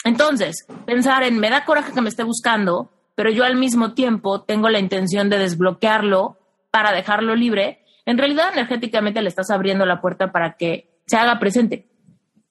Entonces, 0.04 0.66
pensar 0.84 1.22
en 1.24 1.38
me 1.38 1.50
da 1.50 1.64
coraje 1.64 1.92
que 1.92 2.00
me 2.00 2.08
esté 2.08 2.22
buscando, 2.22 2.90
pero 3.14 3.30
yo 3.30 3.44
al 3.44 3.56
mismo 3.56 3.94
tiempo 3.94 4.42
tengo 4.42 4.68
la 4.68 4.78
intención 4.78 5.28
de 5.28 5.38
desbloquearlo 5.38 6.38
para 6.70 6.92
dejarlo 6.92 7.34
libre, 7.34 7.84
en 8.04 8.18
realidad 8.18 8.52
energéticamente 8.52 9.22
le 9.22 9.28
estás 9.28 9.50
abriendo 9.50 9.84
la 9.84 10.00
puerta 10.00 10.30
para 10.30 10.56
que 10.56 11.00
se 11.06 11.16
haga 11.16 11.38
presente, 11.38 11.88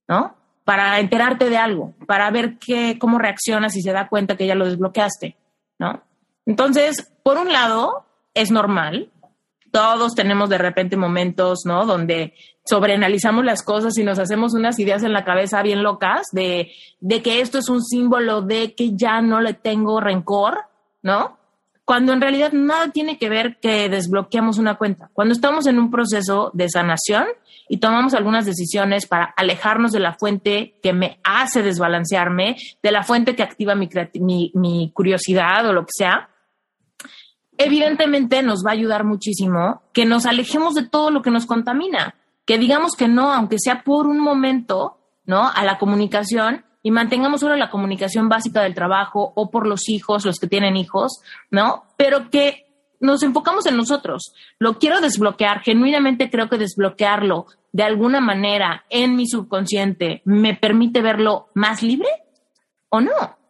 ¿no? 0.07 0.35
Para 0.63 0.99
enterarte 0.99 1.49
de 1.49 1.57
algo, 1.57 1.93
para 2.07 2.29
ver 2.31 2.57
qué, 2.57 2.97
cómo 2.99 3.19
reacciona 3.19 3.69
si 3.69 3.81
se 3.81 3.91
da 3.91 4.09
cuenta 4.09 4.35
que 4.35 4.47
ya 4.47 4.55
lo 4.55 4.65
desbloqueaste, 4.65 5.37
¿no? 5.79 6.01
Entonces, 6.45 7.11
por 7.23 7.37
un 7.37 7.51
lado, 7.51 8.05
es 8.33 8.51
normal, 8.51 9.11
todos 9.75 10.15
tenemos 10.15 10.49
de 10.49 10.57
repente 10.57 10.95
momentos, 10.95 11.65
¿no? 11.65 11.85
Donde 11.85 12.33
sobreanalizamos 12.63 13.43
las 13.43 13.61
cosas 13.61 13.97
y 13.97 14.05
nos 14.05 14.19
hacemos 14.19 14.53
unas 14.53 14.79
ideas 14.79 15.03
en 15.03 15.11
la 15.11 15.25
cabeza 15.25 15.61
bien 15.63 15.83
locas 15.83 16.27
de, 16.31 16.71
de 17.01 17.21
que 17.21 17.41
esto 17.41 17.57
es 17.57 17.67
un 17.67 17.83
símbolo 17.83 18.41
de 18.41 18.73
que 18.73 18.95
ya 18.95 19.19
no 19.19 19.41
le 19.41 19.53
tengo 19.53 19.99
rencor, 19.99 20.59
¿no? 21.03 21.37
cuando 21.83 22.13
en 22.13 22.21
realidad 22.21 22.51
nada 22.53 22.87
tiene 22.87 23.19
que 23.19 23.29
ver 23.29 23.59
que 23.59 23.89
desbloqueamos 23.89 24.57
una 24.57 24.75
cuenta. 24.75 25.11
Cuando 25.13 25.33
estamos 25.33 25.67
en 25.67 25.77
un 25.77 25.91
proceso 25.91 26.49
de 26.53 26.69
sanación 26.69 27.25
y 27.69 27.77
tomamos 27.77 28.15
algunas 28.15 28.45
decisiones 28.45 29.05
para 29.05 29.25
alejarnos 29.37 29.91
de 29.91 29.99
la 29.99 30.13
fuente 30.13 30.79
que 30.81 30.93
me 30.93 31.19
hace 31.23 31.61
desbalancearme, 31.61 32.55
de 32.81 32.91
la 32.91 33.03
fuente 33.03 33.35
que 33.35 33.43
activa 33.43 33.75
mi, 33.75 33.87
mi, 34.15 34.51
mi 34.55 34.91
curiosidad 34.93 35.67
o 35.67 35.73
lo 35.73 35.81
que 35.81 35.91
sea, 35.91 36.29
evidentemente 37.57 38.43
nos 38.43 38.63
va 38.65 38.71
a 38.71 38.73
ayudar 38.73 39.03
muchísimo 39.03 39.81
que 39.93 40.05
nos 40.05 40.25
alejemos 40.25 40.73
de 40.73 40.87
todo 40.87 41.11
lo 41.11 41.21
que 41.21 41.31
nos 41.31 41.45
contamina, 41.45 42.15
que 42.45 42.57
digamos 42.57 42.93
que 42.95 43.07
no, 43.07 43.31
aunque 43.31 43.57
sea 43.59 43.83
por 43.83 44.07
un 44.07 44.19
momento, 44.19 44.97
¿no? 45.25 45.49
A 45.49 45.63
la 45.63 45.77
comunicación 45.77 46.65
y 46.83 46.91
mantengamos 46.91 47.41
solo 47.41 47.55
la 47.55 47.71
comunicación 47.71 48.29
básica 48.29 48.61
del 48.61 48.75
trabajo 48.75 49.33
o 49.35 49.49
por 49.49 49.67
los 49.67 49.89
hijos, 49.89 50.25
los 50.25 50.37
que 50.37 50.47
tienen 50.47 50.77
hijos, 50.77 51.21
¿no? 51.49 51.85
Pero 51.97 52.29
que 52.29 52.65
nos 52.99 53.23
enfocamos 53.23 53.65
en 53.65 53.77
nosotros. 53.77 54.33
Lo 54.59 54.77
quiero 54.77 55.01
desbloquear, 55.01 55.61
genuinamente 55.61 56.29
creo 56.29 56.49
que 56.49 56.57
desbloquearlo 56.57 57.47
de 57.71 57.83
alguna 57.83 58.21
manera 58.21 58.85
en 58.89 59.15
mi 59.15 59.27
subconsciente 59.27 60.21
me 60.25 60.55
permite 60.55 61.01
verlo 61.01 61.49
más 61.53 61.81
libre 61.81 62.09
o 62.89 63.01
no 63.01 63.44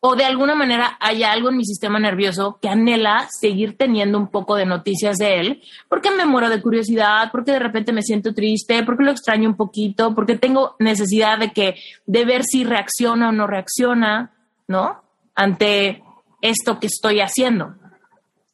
o 0.00 0.16
de 0.16 0.24
alguna 0.24 0.54
manera 0.54 0.96
hay 0.98 1.22
algo 1.22 1.50
en 1.50 1.58
mi 1.58 1.64
sistema 1.64 1.98
nervioso 1.98 2.58
que 2.60 2.70
anhela 2.70 3.28
seguir 3.28 3.76
teniendo 3.76 4.16
un 4.16 4.28
poco 4.28 4.56
de 4.56 4.64
noticias 4.64 5.18
de 5.18 5.40
él, 5.40 5.62
porque 5.88 6.10
me 6.10 6.24
muero 6.24 6.48
de 6.48 6.62
curiosidad, 6.62 7.28
porque 7.30 7.52
de 7.52 7.58
repente 7.58 7.92
me 7.92 8.02
siento 8.02 8.32
triste, 8.32 8.82
porque 8.82 9.04
lo 9.04 9.10
extraño 9.10 9.48
un 9.48 9.56
poquito, 9.56 10.14
porque 10.14 10.38
tengo 10.38 10.74
necesidad 10.78 11.38
de 11.38 11.52
que 11.52 11.74
de 12.06 12.24
ver 12.24 12.44
si 12.44 12.64
reacciona 12.64 13.28
o 13.28 13.32
no 13.32 13.46
reacciona, 13.46 14.32
¿no? 14.66 15.02
Ante 15.34 16.02
esto 16.40 16.80
que 16.80 16.86
estoy 16.86 17.20
haciendo. 17.20 17.74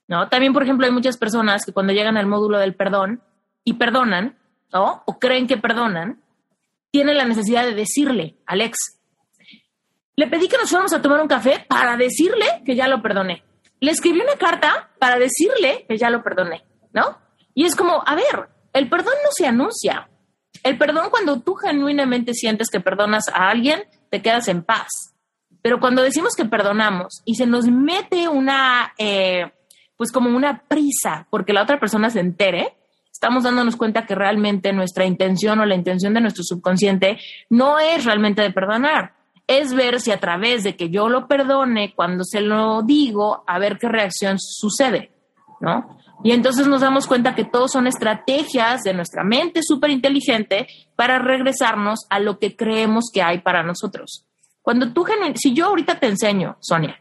¿No? 0.09 0.29
También, 0.29 0.53
por 0.53 0.63
ejemplo, 0.63 0.87
hay 0.87 0.93
muchas 0.93 1.17
personas 1.17 1.65
que 1.65 1.73
cuando 1.73 1.93
llegan 1.93 2.17
al 2.17 2.27
módulo 2.27 2.59
del 2.59 2.77
perdón 2.77 3.23
y 3.65 3.75
perdonan, 3.75 4.37
¿no? 4.73 5.03
O 5.05 5.19
creen 5.19 5.49
que 5.49 5.57
perdonan, 5.57 6.21
tienen 6.93 7.17
la 7.17 7.25
necesidad 7.25 7.65
de 7.65 7.75
decirle 7.75 8.37
al 8.47 8.61
ex, 8.61 8.96
le 10.17 10.27
pedí 10.27 10.49
que 10.49 10.57
nos 10.57 10.71
fuéramos 10.71 10.93
a 10.95 11.03
tomar 11.03 11.21
un 11.21 11.29
café 11.29 11.65
para 11.69 11.97
decirle 11.97 12.47
que 12.65 12.75
ya 12.75 12.89
lo 12.89 13.03
perdoné. 13.03 13.45
Le 13.81 13.91
escribí 13.91 14.21
una 14.21 14.37
carta 14.37 14.91
para 14.99 15.19
decirle 15.19 15.85
que 15.87 15.99
ya 15.99 16.09
lo 16.09 16.23
perdoné, 16.23 16.65
¿no? 16.93 17.19
Y 17.55 17.65
es 17.65 17.77
como, 17.77 18.03
a 18.05 18.15
ver, 18.15 18.49
el 18.73 18.89
perdón 18.89 19.15
no 19.23 19.31
se 19.31 19.47
anuncia. 19.47 20.09
El 20.63 20.79
perdón 20.79 21.11
cuando 21.11 21.41
tú 21.41 21.55
genuinamente 21.55 22.33
sientes 22.33 22.69
que 22.71 22.81
perdonas 22.81 23.29
a 23.29 23.51
alguien, 23.51 23.85
te 24.11 24.23
quedas 24.23 24.49
en 24.49 24.63
paz. 24.63 24.89
Pero 25.61 25.81
cuando 25.81 26.03
decimos 26.03 26.35
que 26.35 26.45
perdonamos 26.47 27.23
y 27.25 27.35
se 27.35 27.47
nos 27.47 27.67
mete 27.67 28.29
una, 28.29 28.95
eh, 28.99 29.53
pues 29.97 30.13
como 30.13 30.35
una 30.35 30.63
prisa 30.67 31.27
porque 31.31 31.53
la 31.53 31.63
otra 31.63 31.79
persona 31.79 32.09
se 32.09 32.21
entere, 32.21 32.75
estamos 33.13 33.45
dándonos 33.45 33.77
cuenta 33.77 34.07
que 34.07 34.15
realmente 34.15 34.73
nuestra 34.73 35.05
intención 35.05 35.59
o 35.61 35.67
la 35.67 35.75
intención 35.75 36.15
de 36.15 36.21
nuestro 36.21 36.45
subconsciente 36.45 37.19
no 37.51 37.79
es 37.79 38.05
realmente 38.05 38.43
de 38.43 38.53
perdonar, 38.53 39.16
es 39.47 39.75
ver 39.75 40.01
si 40.01 40.11
a 40.11 40.19
través 40.19 40.65
de 40.65 40.77
que 40.77 40.91
yo 40.91 41.09
lo 41.09 41.29
perdone, 41.29 41.95
cuando 41.95 42.25
se 42.25 42.41
lo 42.41 42.83
digo, 42.83 43.45
a 43.47 43.59
ver 43.59 43.79
qué 43.79 43.89
reacción 43.89 44.39
sucede, 44.39 45.13
¿no? 45.61 45.99
Y 46.25 46.33
entonces 46.33 46.67
nos 46.67 46.81
damos 46.81 47.07
cuenta 47.07 47.35
que 47.35 47.45
todos 47.45 47.73
son 47.73 47.87
estrategias 47.87 48.83
de 48.83 48.95
nuestra 48.95 49.23
mente 49.23 49.61
súper 49.63 49.91
inteligente 49.91 50.67
para 50.97 51.19
regresarnos 51.19 52.07
a 52.11 52.19
lo 52.19 52.39
que 52.39 52.57
creemos 52.57 53.11
que 53.13 53.23
hay 53.23 53.41
para 53.41 53.63
nosotros. 53.63 54.27
Cuando 54.63 54.93
tú, 54.93 55.05
si 55.35 55.55
yo 55.55 55.67
ahorita 55.67 56.01
te 56.01 56.09
enseño, 56.09 56.57
Sonia, 56.61 56.99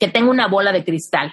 que 0.00 0.08
tengo 0.08 0.30
una 0.30 0.48
bola 0.48 0.72
de 0.72 0.84
cristal, 0.84 1.32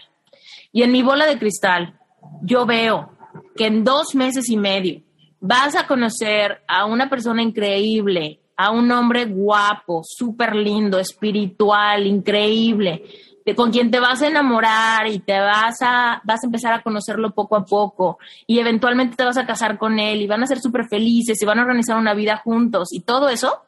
y 0.72 0.84
en 0.84 0.92
mi 0.92 1.02
bola 1.02 1.26
de 1.26 1.40
cristal 1.40 2.00
yo 2.44 2.66
veo 2.66 3.18
que 3.56 3.66
en 3.66 3.84
dos 3.84 4.14
meses 4.14 4.50
y 4.50 4.58
medio 4.58 5.02
vas 5.40 5.76
a 5.76 5.88
conocer 5.88 6.62
a 6.68 6.86
una 6.86 7.10
persona 7.10 7.42
increíble, 7.42 8.42
a 8.60 8.72
un 8.72 8.92
hombre 8.92 9.24
guapo, 9.24 10.02
súper 10.04 10.54
lindo, 10.54 11.00
espiritual, 11.00 12.06
increíble, 12.06 13.06
de, 13.46 13.56
con 13.56 13.72
quien 13.72 13.90
te 13.90 14.02
vas 14.02 14.22
a 14.22 14.28
enamorar 14.28 15.08
y 15.08 15.20
te 15.20 15.40
vas 15.40 15.78
a, 15.82 16.22
vas 16.26 16.44
a 16.44 16.46
empezar 16.46 16.74
a 16.74 16.84
conocerlo 16.84 17.34
poco 17.34 17.56
a 17.56 17.64
poco 17.64 18.20
y 18.46 18.60
eventualmente 18.60 19.16
te 19.16 19.24
vas 19.24 19.38
a 19.38 19.46
casar 19.46 19.78
con 19.78 19.98
él 19.98 20.22
y 20.22 20.28
van 20.28 20.44
a 20.44 20.46
ser 20.46 20.60
súper 20.60 20.90
felices 20.90 21.42
y 21.42 21.46
van 21.46 21.58
a 21.58 21.62
organizar 21.62 21.96
una 21.96 22.14
vida 22.14 22.36
juntos 22.36 22.90
y 22.92 23.00
todo 23.00 23.30
eso, 23.30 23.64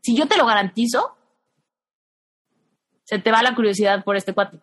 si 0.00 0.16
yo 0.16 0.26
te 0.26 0.36
lo 0.36 0.44
garantizo, 0.44 1.16
se 3.04 3.20
te 3.20 3.30
va 3.30 3.44
la 3.44 3.54
curiosidad 3.54 4.02
por 4.02 4.16
este 4.16 4.34
cuate, 4.34 4.58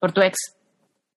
por 0.00 0.10
tu 0.10 0.22
ex. 0.22 0.56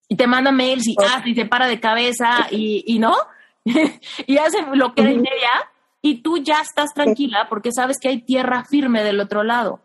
Y 0.08 0.14
te 0.14 0.28
manda 0.28 0.52
mails 0.52 0.86
y, 0.86 0.94
ah, 1.00 1.20
y 1.24 1.34
te 1.34 1.46
para 1.46 1.66
de 1.66 1.80
cabeza 1.80 2.46
y, 2.48 2.84
y 2.86 3.00
no, 3.00 3.16
y 3.64 4.38
hace 4.38 4.64
lo 4.72 4.94
que 4.94 5.02
era 5.02 5.10
ella 5.10 5.69
y 6.02 6.22
tú 6.22 6.38
ya 6.38 6.60
estás 6.60 6.92
tranquila 6.94 7.46
porque 7.48 7.72
sabes 7.72 7.98
que 8.00 8.08
hay 8.08 8.22
tierra 8.22 8.64
firme 8.64 9.02
del 9.02 9.20
otro 9.20 9.42
lado. 9.42 9.80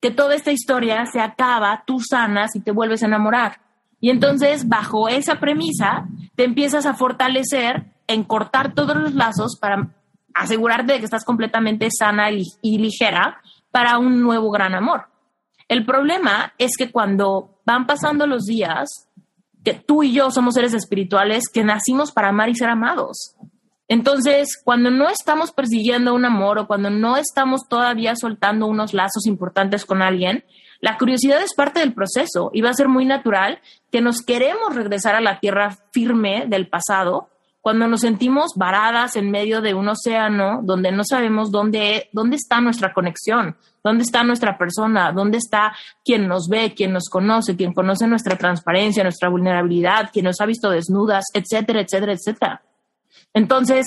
Que 0.00 0.10
toda 0.10 0.34
esta 0.34 0.52
historia 0.52 1.06
se 1.06 1.20
acaba, 1.20 1.84
tú 1.86 2.00
sanas 2.00 2.56
y 2.56 2.60
te 2.60 2.72
vuelves 2.72 3.02
a 3.02 3.06
enamorar. 3.06 3.60
Y 4.00 4.10
entonces, 4.10 4.66
bajo 4.66 5.08
esa 5.08 5.40
premisa, 5.40 6.08
te 6.34 6.44
empiezas 6.44 6.86
a 6.86 6.94
fortalecer 6.94 7.92
en 8.06 8.24
cortar 8.24 8.74
todos 8.74 8.96
los 8.96 9.14
lazos 9.14 9.58
para 9.60 9.90
asegurarte 10.34 10.94
de 10.94 10.98
que 10.98 11.04
estás 11.04 11.24
completamente 11.24 11.88
sana 11.90 12.30
y 12.30 12.78
ligera 12.78 13.40
para 13.70 13.98
un 13.98 14.22
nuevo 14.22 14.50
gran 14.50 14.74
amor. 14.74 15.06
El 15.68 15.84
problema 15.84 16.52
es 16.58 16.72
que 16.76 16.90
cuando 16.90 17.60
van 17.64 17.86
pasando 17.86 18.26
los 18.26 18.46
días, 18.46 19.08
que 19.64 19.74
tú 19.74 20.02
y 20.02 20.12
yo 20.12 20.30
somos 20.30 20.54
seres 20.54 20.74
espirituales 20.74 21.44
que 21.52 21.62
nacimos 21.62 22.10
para 22.10 22.30
amar 22.30 22.48
y 22.48 22.54
ser 22.54 22.70
amados. 22.70 23.36
Entonces, 23.90 24.56
cuando 24.62 24.92
no 24.92 25.08
estamos 25.08 25.50
persiguiendo 25.50 26.14
un 26.14 26.24
amor 26.24 26.60
o 26.60 26.68
cuando 26.68 26.90
no 26.90 27.16
estamos 27.16 27.68
todavía 27.68 28.14
soltando 28.14 28.68
unos 28.68 28.94
lazos 28.94 29.26
importantes 29.26 29.84
con 29.84 30.00
alguien, 30.00 30.44
la 30.80 30.96
curiosidad 30.96 31.42
es 31.42 31.54
parte 31.54 31.80
del 31.80 31.92
proceso 31.92 32.52
y 32.54 32.60
va 32.60 32.70
a 32.70 32.74
ser 32.74 32.86
muy 32.86 33.04
natural 33.04 33.58
que 33.90 34.00
nos 34.00 34.22
queremos 34.22 34.76
regresar 34.76 35.16
a 35.16 35.20
la 35.20 35.40
tierra 35.40 35.76
firme 35.90 36.44
del 36.46 36.68
pasado 36.68 37.30
cuando 37.62 37.88
nos 37.88 38.02
sentimos 38.02 38.52
varadas 38.54 39.16
en 39.16 39.28
medio 39.32 39.60
de 39.60 39.74
un 39.74 39.88
océano 39.88 40.60
donde 40.62 40.92
no 40.92 41.02
sabemos 41.02 41.50
dónde, 41.50 42.10
dónde 42.12 42.36
está 42.36 42.60
nuestra 42.60 42.92
conexión, 42.92 43.56
dónde 43.82 44.04
está 44.04 44.22
nuestra 44.22 44.56
persona, 44.56 45.10
dónde 45.10 45.38
está 45.38 45.72
quien 46.04 46.28
nos 46.28 46.46
ve, 46.48 46.74
quien 46.76 46.92
nos 46.92 47.08
conoce, 47.08 47.56
quien 47.56 47.72
conoce 47.72 48.06
nuestra 48.06 48.38
transparencia, 48.38 49.02
nuestra 49.02 49.28
vulnerabilidad, 49.28 50.10
quien 50.12 50.26
nos 50.26 50.40
ha 50.40 50.46
visto 50.46 50.70
desnudas, 50.70 51.24
etcétera, 51.34 51.80
etcétera, 51.80 52.12
etcétera. 52.12 52.62
Entonces, 53.34 53.86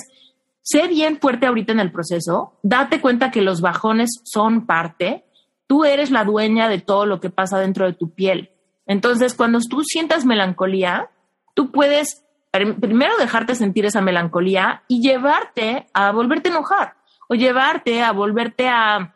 sé 0.61 0.87
bien 0.87 1.19
fuerte 1.19 1.45
ahorita 1.47 1.71
en 1.73 1.79
el 1.79 1.91
proceso, 1.91 2.59
date 2.63 3.01
cuenta 3.01 3.31
que 3.31 3.41
los 3.41 3.61
bajones 3.61 4.21
son 4.23 4.65
parte, 4.65 5.25
tú 5.67 5.85
eres 5.85 6.11
la 6.11 6.23
dueña 6.23 6.69
de 6.69 6.79
todo 6.79 7.05
lo 7.05 7.19
que 7.19 7.29
pasa 7.29 7.59
dentro 7.59 7.85
de 7.85 7.93
tu 7.93 8.13
piel. 8.13 8.51
Entonces, 8.85 9.33
cuando 9.33 9.59
tú 9.59 9.83
sientas 9.83 10.25
melancolía, 10.25 11.09
tú 11.53 11.71
puedes 11.71 12.23
primero 12.51 13.17
dejarte 13.17 13.55
sentir 13.55 13.85
esa 13.85 14.01
melancolía 14.01 14.83
y 14.87 15.01
llevarte 15.01 15.87
a 15.93 16.11
volverte 16.11 16.49
a 16.49 16.51
enojar 16.51 16.95
o 17.27 17.33
llevarte 17.33 18.03
a 18.03 18.11
volverte 18.11 18.67
a, 18.67 19.15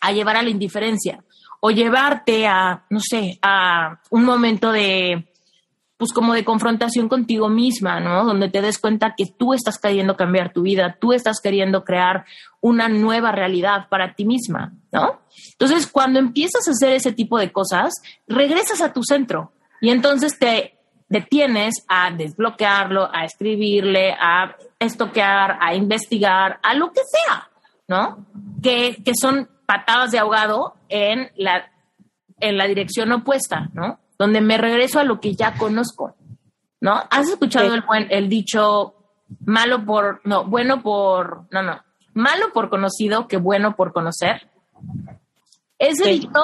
a 0.00 0.12
llevar 0.12 0.36
a 0.36 0.42
la 0.42 0.48
indiferencia 0.48 1.22
o 1.60 1.70
llevarte 1.70 2.46
a, 2.46 2.84
no 2.88 3.00
sé, 3.00 3.38
a 3.42 4.00
un 4.10 4.24
momento 4.24 4.72
de 4.72 5.34
pues 5.98 6.12
como 6.12 6.32
de 6.32 6.44
confrontación 6.44 7.08
contigo 7.08 7.48
misma, 7.48 7.98
¿no? 7.98 8.24
Donde 8.24 8.48
te 8.48 8.62
des 8.62 8.78
cuenta 8.78 9.14
que 9.16 9.26
tú 9.26 9.52
estás 9.52 9.78
queriendo 9.78 10.16
cambiar 10.16 10.52
tu 10.52 10.62
vida, 10.62 10.96
tú 11.00 11.12
estás 11.12 11.40
queriendo 11.42 11.82
crear 11.82 12.24
una 12.60 12.88
nueva 12.88 13.32
realidad 13.32 13.88
para 13.88 14.14
ti 14.14 14.24
misma, 14.24 14.72
¿no? 14.92 15.20
Entonces, 15.52 15.88
cuando 15.88 16.20
empiezas 16.20 16.68
a 16.68 16.70
hacer 16.70 16.92
ese 16.92 17.12
tipo 17.12 17.36
de 17.36 17.50
cosas, 17.50 17.94
regresas 18.28 18.80
a 18.80 18.92
tu 18.92 19.02
centro 19.02 19.52
y 19.80 19.90
entonces 19.90 20.38
te 20.38 20.78
detienes 21.08 21.84
a 21.88 22.12
desbloquearlo, 22.12 23.10
a 23.12 23.24
escribirle, 23.24 24.12
a 24.12 24.54
estoquear, 24.78 25.58
a 25.60 25.74
investigar, 25.74 26.60
a 26.62 26.74
lo 26.74 26.92
que 26.92 27.00
sea, 27.04 27.50
¿no? 27.88 28.24
Que, 28.62 29.02
que 29.04 29.12
son 29.20 29.48
patadas 29.66 30.12
de 30.12 30.20
ahogado 30.20 30.76
en 30.88 31.32
la, 31.34 31.72
en 32.38 32.56
la 32.56 32.66
dirección 32.66 33.10
opuesta, 33.10 33.68
¿no? 33.72 33.98
Donde 34.18 34.40
me 34.40 34.58
regreso 34.58 34.98
a 34.98 35.04
lo 35.04 35.20
que 35.20 35.34
ya 35.34 35.54
conozco, 35.54 36.16
¿no? 36.80 37.02
¿Has 37.10 37.28
escuchado 37.28 37.74
el, 37.74 37.82
buen, 37.82 38.08
el 38.10 38.28
dicho 38.28 38.94
malo 39.44 39.84
por, 39.84 40.20
no, 40.24 40.44
bueno 40.44 40.82
por, 40.82 41.46
no, 41.50 41.62
no, 41.62 41.80
malo 42.14 42.52
por 42.52 42.68
conocido 42.68 43.28
que 43.28 43.36
bueno 43.36 43.76
por 43.76 43.92
conocer? 43.92 44.50
Ese 45.78 46.08
dicho 46.08 46.40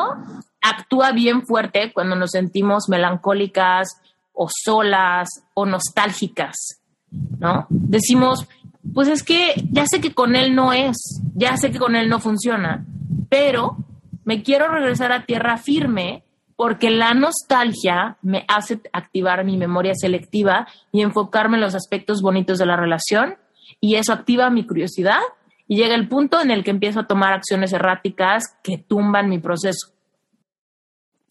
actúa 0.60 1.12
bien 1.12 1.44
fuerte 1.44 1.92
cuando 1.92 2.16
nos 2.16 2.30
sentimos 2.30 2.88
melancólicas 2.88 4.00
o 4.32 4.48
solas 4.48 5.28
o 5.54 5.66
nostálgicas, 5.66 6.80
¿no? 7.10 7.66
Decimos, 7.68 8.46
pues 8.94 9.08
es 9.08 9.22
que 9.22 9.54
ya 9.70 9.84
sé 9.86 10.00
que 10.00 10.14
con 10.14 10.36
él 10.36 10.54
no 10.54 10.72
es, 10.72 11.22
ya 11.34 11.56
sé 11.56 11.70
que 11.70 11.78
con 11.78 11.96
él 11.96 12.08
no 12.08 12.18
funciona, 12.18 12.84
pero 13.28 13.76
me 14.24 14.42
quiero 14.42 14.68
regresar 14.68 15.12
a 15.12 15.26
tierra 15.26 15.58
firme 15.58 16.24
porque 16.56 16.90
la 16.90 17.14
nostalgia 17.14 18.16
me 18.22 18.44
hace 18.48 18.80
activar 18.92 19.44
mi 19.44 19.56
memoria 19.56 19.92
selectiva 19.94 20.68
y 20.92 21.02
enfocarme 21.02 21.56
en 21.56 21.62
los 21.62 21.74
aspectos 21.74 22.22
bonitos 22.22 22.58
de 22.58 22.66
la 22.66 22.76
relación 22.76 23.36
y 23.80 23.96
eso 23.96 24.12
activa 24.12 24.50
mi 24.50 24.66
curiosidad 24.66 25.20
y 25.66 25.76
llega 25.76 25.94
el 25.94 26.08
punto 26.08 26.40
en 26.40 26.50
el 26.50 26.62
que 26.62 26.70
empiezo 26.70 27.00
a 27.00 27.06
tomar 27.06 27.32
acciones 27.32 27.72
erráticas 27.72 28.44
que 28.62 28.78
tumban 28.78 29.28
mi 29.28 29.38
proceso. 29.38 29.92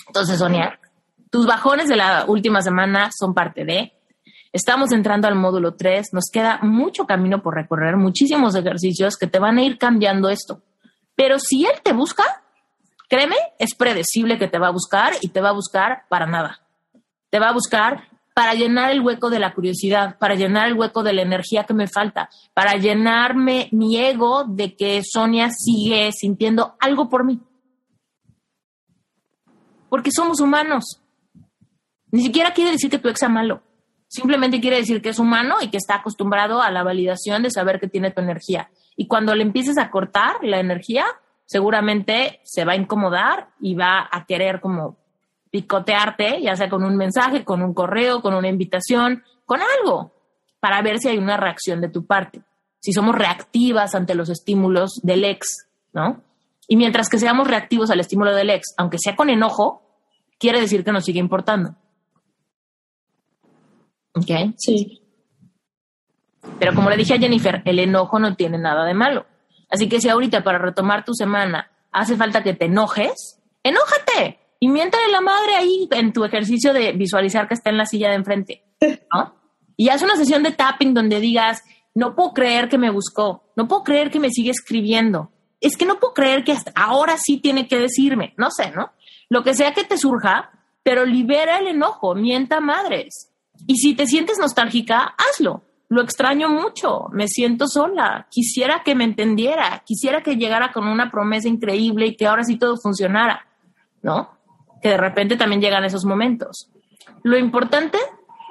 Entonces, 0.07 0.39
Sonia, 0.39 0.79
tus 1.29 1.45
bajones 1.45 1.87
de 1.87 1.95
la 1.95 2.25
última 2.27 2.61
semana 2.61 3.09
son 3.17 3.33
parte 3.33 3.63
de. 3.63 3.93
Estamos 4.51 4.91
entrando 4.91 5.27
al 5.27 5.35
módulo 5.35 5.75
3, 5.75 6.09
nos 6.13 6.25
queda 6.31 6.59
mucho 6.61 7.05
camino 7.05 7.41
por 7.41 7.55
recorrer, 7.55 7.97
muchísimos 7.97 8.55
ejercicios 8.55 9.17
que 9.17 9.27
te 9.27 9.39
van 9.39 9.57
a 9.57 9.63
ir 9.63 9.77
cambiando 9.77 10.29
esto. 10.29 10.61
Pero 11.15 11.39
si 11.39 11.65
él 11.65 11.73
te 11.83 11.93
busca, 11.93 12.42
créeme, 13.13 13.35
es 13.59 13.75
predecible 13.75 14.39
que 14.39 14.47
te 14.47 14.57
va 14.57 14.69
a 14.69 14.71
buscar 14.71 15.13
y 15.21 15.27
te 15.27 15.39
va 15.39 15.49
a 15.49 15.53
buscar 15.53 16.05
para 16.09 16.25
nada. 16.25 16.61
Te 17.29 17.37
va 17.37 17.49
a 17.49 17.53
buscar 17.53 18.07
para 18.33 18.55
llenar 18.55 18.89
el 18.89 19.01
hueco 19.01 19.29
de 19.29 19.37
la 19.37 19.53
curiosidad, 19.53 20.17
para 20.17 20.33
llenar 20.33 20.67
el 20.67 20.73
hueco 20.73 21.03
de 21.03 21.13
la 21.13 21.21
energía 21.21 21.65
que 21.65 21.75
me 21.75 21.85
falta, 21.85 22.27
para 22.55 22.73
llenarme 22.77 23.69
mi 23.71 23.99
ego 23.99 24.45
de 24.45 24.75
que 24.75 25.03
Sonia 25.03 25.51
sigue 25.51 26.11
sintiendo 26.11 26.75
algo 26.79 27.07
por 27.07 27.23
mí. 27.23 27.39
Porque 29.89 30.09
somos 30.11 30.39
humanos. 30.39 30.99
Ni 32.09 32.23
siquiera 32.23 32.51
quiere 32.51 32.71
decir 32.71 32.89
que 32.89 32.97
tu 32.97 33.09
ex 33.09 33.29
malo. 33.29 33.61
Simplemente 34.07 34.59
quiere 34.59 34.77
decir 34.77 35.03
que 35.03 35.09
es 35.09 35.19
humano 35.19 35.57
y 35.61 35.69
que 35.69 35.77
está 35.77 35.97
acostumbrado 35.97 36.63
a 36.63 36.71
la 36.71 36.81
validación 36.81 37.43
de 37.43 37.51
saber 37.51 37.79
que 37.79 37.87
tiene 37.87 38.09
tu 38.09 38.21
energía. 38.21 38.71
Y 38.95 39.05
cuando 39.05 39.35
le 39.35 39.43
empieces 39.43 39.77
a 39.77 39.91
cortar 39.91 40.37
la 40.41 40.59
energía, 40.59 41.05
seguramente 41.45 42.39
se 42.43 42.65
va 42.65 42.73
a 42.73 42.77
incomodar 42.77 43.49
y 43.59 43.75
va 43.75 44.07
a 44.11 44.25
querer 44.25 44.59
como 44.59 44.97
picotearte, 45.51 46.41
ya 46.41 46.55
sea 46.55 46.69
con 46.69 46.83
un 46.83 46.97
mensaje, 46.97 47.43
con 47.43 47.61
un 47.61 47.73
correo, 47.73 48.21
con 48.21 48.33
una 48.33 48.47
invitación, 48.47 49.23
con 49.45 49.59
algo, 49.61 50.11
para 50.59 50.81
ver 50.81 50.97
si 50.99 51.09
hay 51.09 51.17
una 51.17 51.37
reacción 51.37 51.79
de 51.79 51.89
tu 51.89 52.05
parte, 52.05 52.41
si 52.79 52.91
somos 52.91 53.15
reactivas 53.15 53.93
ante 53.95 54.15
los 54.15 54.29
estímulos 54.29 54.99
del 55.03 55.25
ex, 55.25 55.67
¿no? 55.93 56.23
Y 56.67 56.75
mientras 56.75 57.09
que 57.09 57.19
seamos 57.19 57.47
reactivos 57.47 57.91
al 57.91 57.99
estímulo 57.99 58.33
del 58.33 58.49
ex, 58.49 58.73
aunque 58.77 58.97
sea 58.97 59.15
con 59.15 59.29
enojo, 59.29 59.83
quiere 60.39 60.59
decir 60.59 60.83
que 60.83 60.91
nos 60.91 61.05
sigue 61.05 61.19
importando. 61.19 61.75
¿Ok? 64.15 64.55
Sí. 64.57 65.01
Pero 66.59 66.73
como 66.73 66.89
le 66.89 66.97
dije 66.97 67.13
a 67.13 67.19
Jennifer, 67.19 67.61
el 67.65 67.79
enojo 67.79 68.19
no 68.19 68.35
tiene 68.35 68.57
nada 68.57 68.85
de 68.85 68.93
malo. 68.93 69.25
Así 69.73 69.89
que 69.89 69.99
si 69.99 70.07
ahorita 70.07 70.43
para 70.43 70.59
retomar 70.59 71.03
tu 71.03 71.15
semana 71.15 71.71
hace 71.91 72.15
falta 72.15 72.43
que 72.43 72.53
te 72.53 72.65
enojes, 72.65 73.41
enójate 73.63 74.39
y 74.59 74.67
miéntale 74.67 75.11
la 75.11 75.19
madre 75.19 75.55
ahí 75.55 75.87
en 75.89 76.13
tu 76.13 76.23
ejercicio 76.23 76.73
de 76.73 76.91
visualizar 76.91 77.47
que 77.47 77.55
está 77.55 77.71
en 77.71 77.77
la 77.77 77.87
silla 77.87 78.09
de 78.09 78.15
enfrente, 78.15 78.63
¿no? 79.11 79.35
Y 79.75 79.89
haz 79.89 80.03
una 80.03 80.15
sesión 80.15 80.43
de 80.43 80.51
tapping 80.51 80.93
donde 80.93 81.19
digas, 81.19 81.63
no 81.95 82.13
puedo 82.15 82.33
creer 82.33 82.69
que 82.69 82.77
me 82.77 82.91
buscó, 82.91 83.51
no 83.55 83.67
puedo 83.67 83.83
creer 83.83 84.11
que 84.11 84.19
me 84.19 84.29
sigue 84.29 84.51
escribiendo, 84.51 85.31
es 85.59 85.75
que 85.75 85.87
no 85.87 85.99
puedo 85.99 86.13
creer 86.13 86.43
que 86.43 86.51
hasta 86.51 86.71
ahora 86.75 87.17
sí 87.17 87.37
tiene 87.37 87.67
que 87.67 87.79
decirme, 87.79 88.35
no 88.37 88.51
sé, 88.51 88.69
¿no? 88.69 88.91
Lo 89.29 89.43
que 89.43 89.55
sea 89.55 89.73
que 89.73 89.83
te 89.83 89.97
surja, 89.97 90.51
pero 90.83 91.03
libera 91.03 91.57
el 91.57 91.69
enojo, 91.69 92.13
mienta 92.13 92.59
madres. 92.59 93.31
Y 93.65 93.77
si 93.77 93.95
te 93.95 94.05
sientes 94.05 94.37
nostálgica, 94.37 95.15
hazlo. 95.17 95.63
Lo 95.89 96.01
extraño 96.01 96.49
mucho, 96.49 97.07
me 97.11 97.27
siento 97.27 97.67
sola, 97.67 98.27
quisiera 98.31 98.81
que 98.83 98.95
me 98.95 99.03
entendiera, 99.03 99.83
quisiera 99.85 100.21
que 100.21 100.37
llegara 100.37 100.71
con 100.71 100.87
una 100.87 101.11
promesa 101.11 101.47
increíble 101.47 102.07
y 102.07 102.15
que 102.15 102.25
ahora 102.25 102.43
sí 102.43 102.57
todo 102.57 102.77
funcionara, 102.77 103.45
¿no? 104.01 104.29
que 104.83 104.89
de 104.89 104.97
repente 104.97 105.37
también 105.37 105.61
llegan 105.61 105.85
esos 105.85 106.05
momentos. 106.05 106.69
Lo 107.23 107.37
importante 107.37 107.97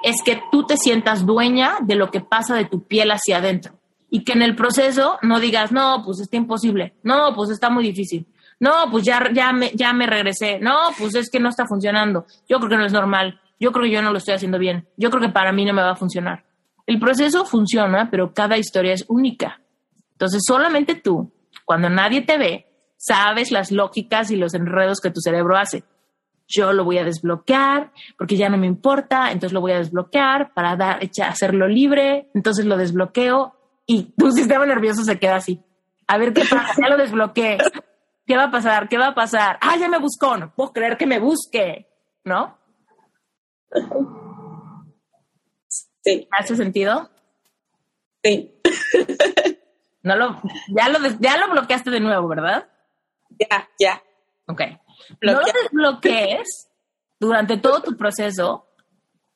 es 0.03 0.21
que 0.25 0.41
tú 0.51 0.65
te 0.65 0.75
sientas 0.75 1.25
dueña 1.25 1.77
de 1.81 1.95
lo 1.95 2.11
que 2.11 2.19
pasa 2.19 2.55
de 2.55 2.65
tu 2.65 2.85
piel 2.85 3.11
hacia 3.11 3.37
adentro 3.37 3.75
y 4.09 4.23
que 4.25 4.33
en 4.33 4.41
el 4.41 4.55
proceso 4.55 5.17
no 5.21 5.39
digas, 5.39 5.71
no, 5.71 6.01
pues 6.03 6.19
está 6.19 6.35
imposible, 6.35 6.95
no, 7.03 7.33
pues 7.35 7.51
está 7.51 7.69
muy 7.69 7.83
difícil, 7.83 8.27
no, 8.59 8.89
pues 8.91 9.05
ya, 9.05 9.31
ya, 9.31 9.53
me, 9.53 9.71
ya 9.73 9.93
me 9.93 10.07
regresé, 10.07 10.59
no, 10.59 10.75
pues 10.97 11.15
es 11.15 11.29
que 11.29 11.39
no 11.39 11.49
está 11.49 11.65
funcionando, 11.67 12.25
yo 12.49 12.57
creo 12.57 12.69
que 12.69 12.77
no 12.77 12.85
es 12.85 12.93
normal, 12.93 13.39
yo 13.59 13.71
creo 13.71 13.85
que 13.85 13.91
yo 13.91 14.01
no 14.01 14.11
lo 14.11 14.17
estoy 14.17 14.33
haciendo 14.33 14.57
bien, 14.57 14.87
yo 14.97 15.09
creo 15.09 15.21
que 15.21 15.29
para 15.29 15.53
mí 15.53 15.63
no 15.63 15.73
me 15.73 15.83
va 15.83 15.91
a 15.91 15.95
funcionar. 15.95 16.43
El 16.85 16.99
proceso 16.99 17.45
funciona, 17.45 18.09
pero 18.11 18.33
cada 18.33 18.57
historia 18.57 18.93
es 18.93 19.05
única. 19.07 19.61
Entonces, 20.11 20.43
solamente 20.45 20.95
tú, 20.95 21.31
cuando 21.65 21.89
nadie 21.89 22.21
te 22.21 22.37
ve, 22.37 22.67
sabes 22.97 23.51
las 23.51 23.71
lógicas 23.71 24.31
y 24.31 24.35
los 24.35 24.53
enredos 24.53 24.99
que 24.99 25.11
tu 25.11 25.21
cerebro 25.21 25.57
hace 25.57 25.83
yo 26.47 26.73
lo 26.73 26.83
voy 26.83 26.97
a 26.97 27.03
desbloquear 27.03 27.91
porque 28.17 28.37
ya 28.37 28.49
no 28.49 28.57
me 28.57 28.67
importa, 28.67 29.31
entonces 29.31 29.53
lo 29.53 29.61
voy 29.61 29.71
a 29.71 29.77
desbloquear 29.77 30.53
para 30.53 30.75
dar, 30.75 30.99
hacerlo 31.25 31.67
libre, 31.67 32.29
entonces 32.33 32.65
lo 32.65 32.77
desbloqueo 32.77 33.55
y 33.85 34.13
tu 34.17 34.31
sistema 34.31 34.65
nervioso 34.65 35.03
se 35.03 35.19
queda 35.19 35.37
así. 35.37 35.61
A 36.07 36.17
ver 36.17 36.33
qué 36.33 36.43
pasa, 36.49 36.75
ya 36.81 36.89
lo 36.89 36.97
desbloqueé. 36.97 37.57
¿Qué 38.25 38.37
va 38.37 38.45
a 38.45 38.51
pasar? 38.51 38.87
¿Qué 38.87 38.97
va 38.97 39.07
a 39.07 39.15
pasar? 39.15 39.57
Ah, 39.61 39.75
ya 39.77 39.89
me 39.89 39.99
buscó, 39.99 40.37
no 40.37 40.53
puedo 40.53 40.71
creer 40.71 40.97
que 40.97 41.07
me 41.07 41.19
busque, 41.19 41.87
¿no? 42.23 42.57
Sí. 46.03 46.27
¿Hace 46.31 46.55
sentido? 46.55 47.09
Sí. 48.23 48.53
No 50.03 50.17
lo, 50.17 50.41
ya 50.67 50.89
lo, 50.89 50.99
ya 51.21 51.37
lo 51.37 51.49
bloqueaste 51.49 51.89
de 51.89 52.01
nuevo, 52.01 52.27
¿verdad? 52.27 52.67
Ya, 53.39 53.69
ya. 53.79 54.03
Ok. 54.47 54.61
No 55.21 55.31
lo 55.31 55.39
desbloquees 55.39 56.69
durante 57.17 57.55
todo 57.57 57.81
tu 57.81 57.95
proceso 57.95 58.67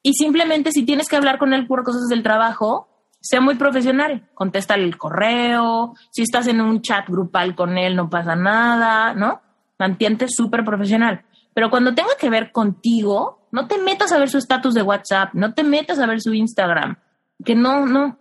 y 0.03 0.13
simplemente 0.13 0.71
si 0.73 0.85
tienes 0.85 1.07
que 1.07 1.15
hablar 1.15 1.37
con 1.37 1.53
él 1.53 1.67
por 1.67 1.83
cosas 1.83 2.07
del 2.09 2.21
trabajo, 2.21 2.89
sea 3.21 3.39
muy 3.39 3.55
profesional. 3.55 4.29
Contéstale 4.33 4.83
el 4.83 4.97
correo, 4.97 5.93
si 6.11 6.23
estás 6.23 6.47
en 6.47 6.59
un 6.59 6.81
chat 6.81 7.07
grupal 7.07 7.55
con 7.55 7.77
él 7.77 7.95
no 7.95 8.09
pasa 8.09 8.35
nada, 8.35 9.13
¿no? 9.13 9.41
Mantiente 9.79 10.27
súper 10.27 10.65
profesional. 10.65 11.25
Pero 11.53 11.69
cuando 11.69 11.95
tenga 11.95 12.15
que 12.19 12.29
ver 12.29 12.51
contigo, 12.51 13.46
no 13.57 13.67
te 13.67 13.79
metas 13.79 14.11
a 14.11 14.19
ver 14.19 14.29
su 14.29 14.37
estatus 14.37 14.75
de 14.75 14.83
WhatsApp, 14.83 15.33
no 15.33 15.55
te 15.55 15.63
metas 15.63 15.97
a 15.97 16.05
ver 16.05 16.21
su 16.21 16.31
Instagram, 16.31 16.95
que 17.43 17.55
no, 17.55 17.87
no, 17.87 18.19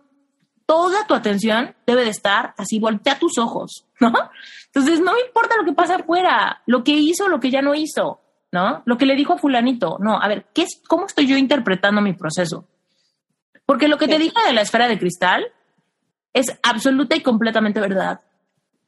toda 0.65 1.05
tu 1.05 1.13
atención 1.13 1.75
debe 1.85 2.03
de 2.05 2.09
estar 2.09 2.55
así, 2.57 2.79
voltea 2.79 3.19
tus 3.19 3.37
ojos, 3.37 3.85
¿no? 3.99 4.11
Entonces, 4.65 4.99
no 4.99 5.13
importa 5.23 5.55
lo 5.55 5.63
que 5.63 5.73
pasa 5.73 5.97
afuera, 5.97 6.63
lo 6.65 6.83
que 6.83 6.93
hizo, 6.93 7.27
lo 7.27 7.39
que 7.39 7.51
ya 7.51 7.61
no 7.61 7.75
hizo, 7.75 8.19
¿no? 8.51 8.81
Lo 8.85 8.97
que 8.97 9.05
le 9.05 9.15
dijo 9.15 9.33
a 9.33 9.37
fulanito. 9.37 9.97
No, 9.99 10.19
a 10.19 10.27
ver, 10.27 10.47
¿qué 10.55 10.63
es, 10.63 10.81
¿cómo 10.87 11.05
estoy 11.05 11.27
yo 11.27 11.37
interpretando 11.37 12.01
mi 12.01 12.13
proceso? 12.13 12.67
Porque 13.67 13.87
lo 13.87 13.99
que 13.99 14.07
te 14.07 14.17
dije 14.17 14.37
de 14.47 14.53
la 14.53 14.61
esfera 14.61 14.87
de 14.87 14.97
cristal 14.97 15.45
es 16.33 16.47
absoluta 16.63 17.15
y 17.15 17.21
completamente 17.21 17.79
verdad. 17.79 18.21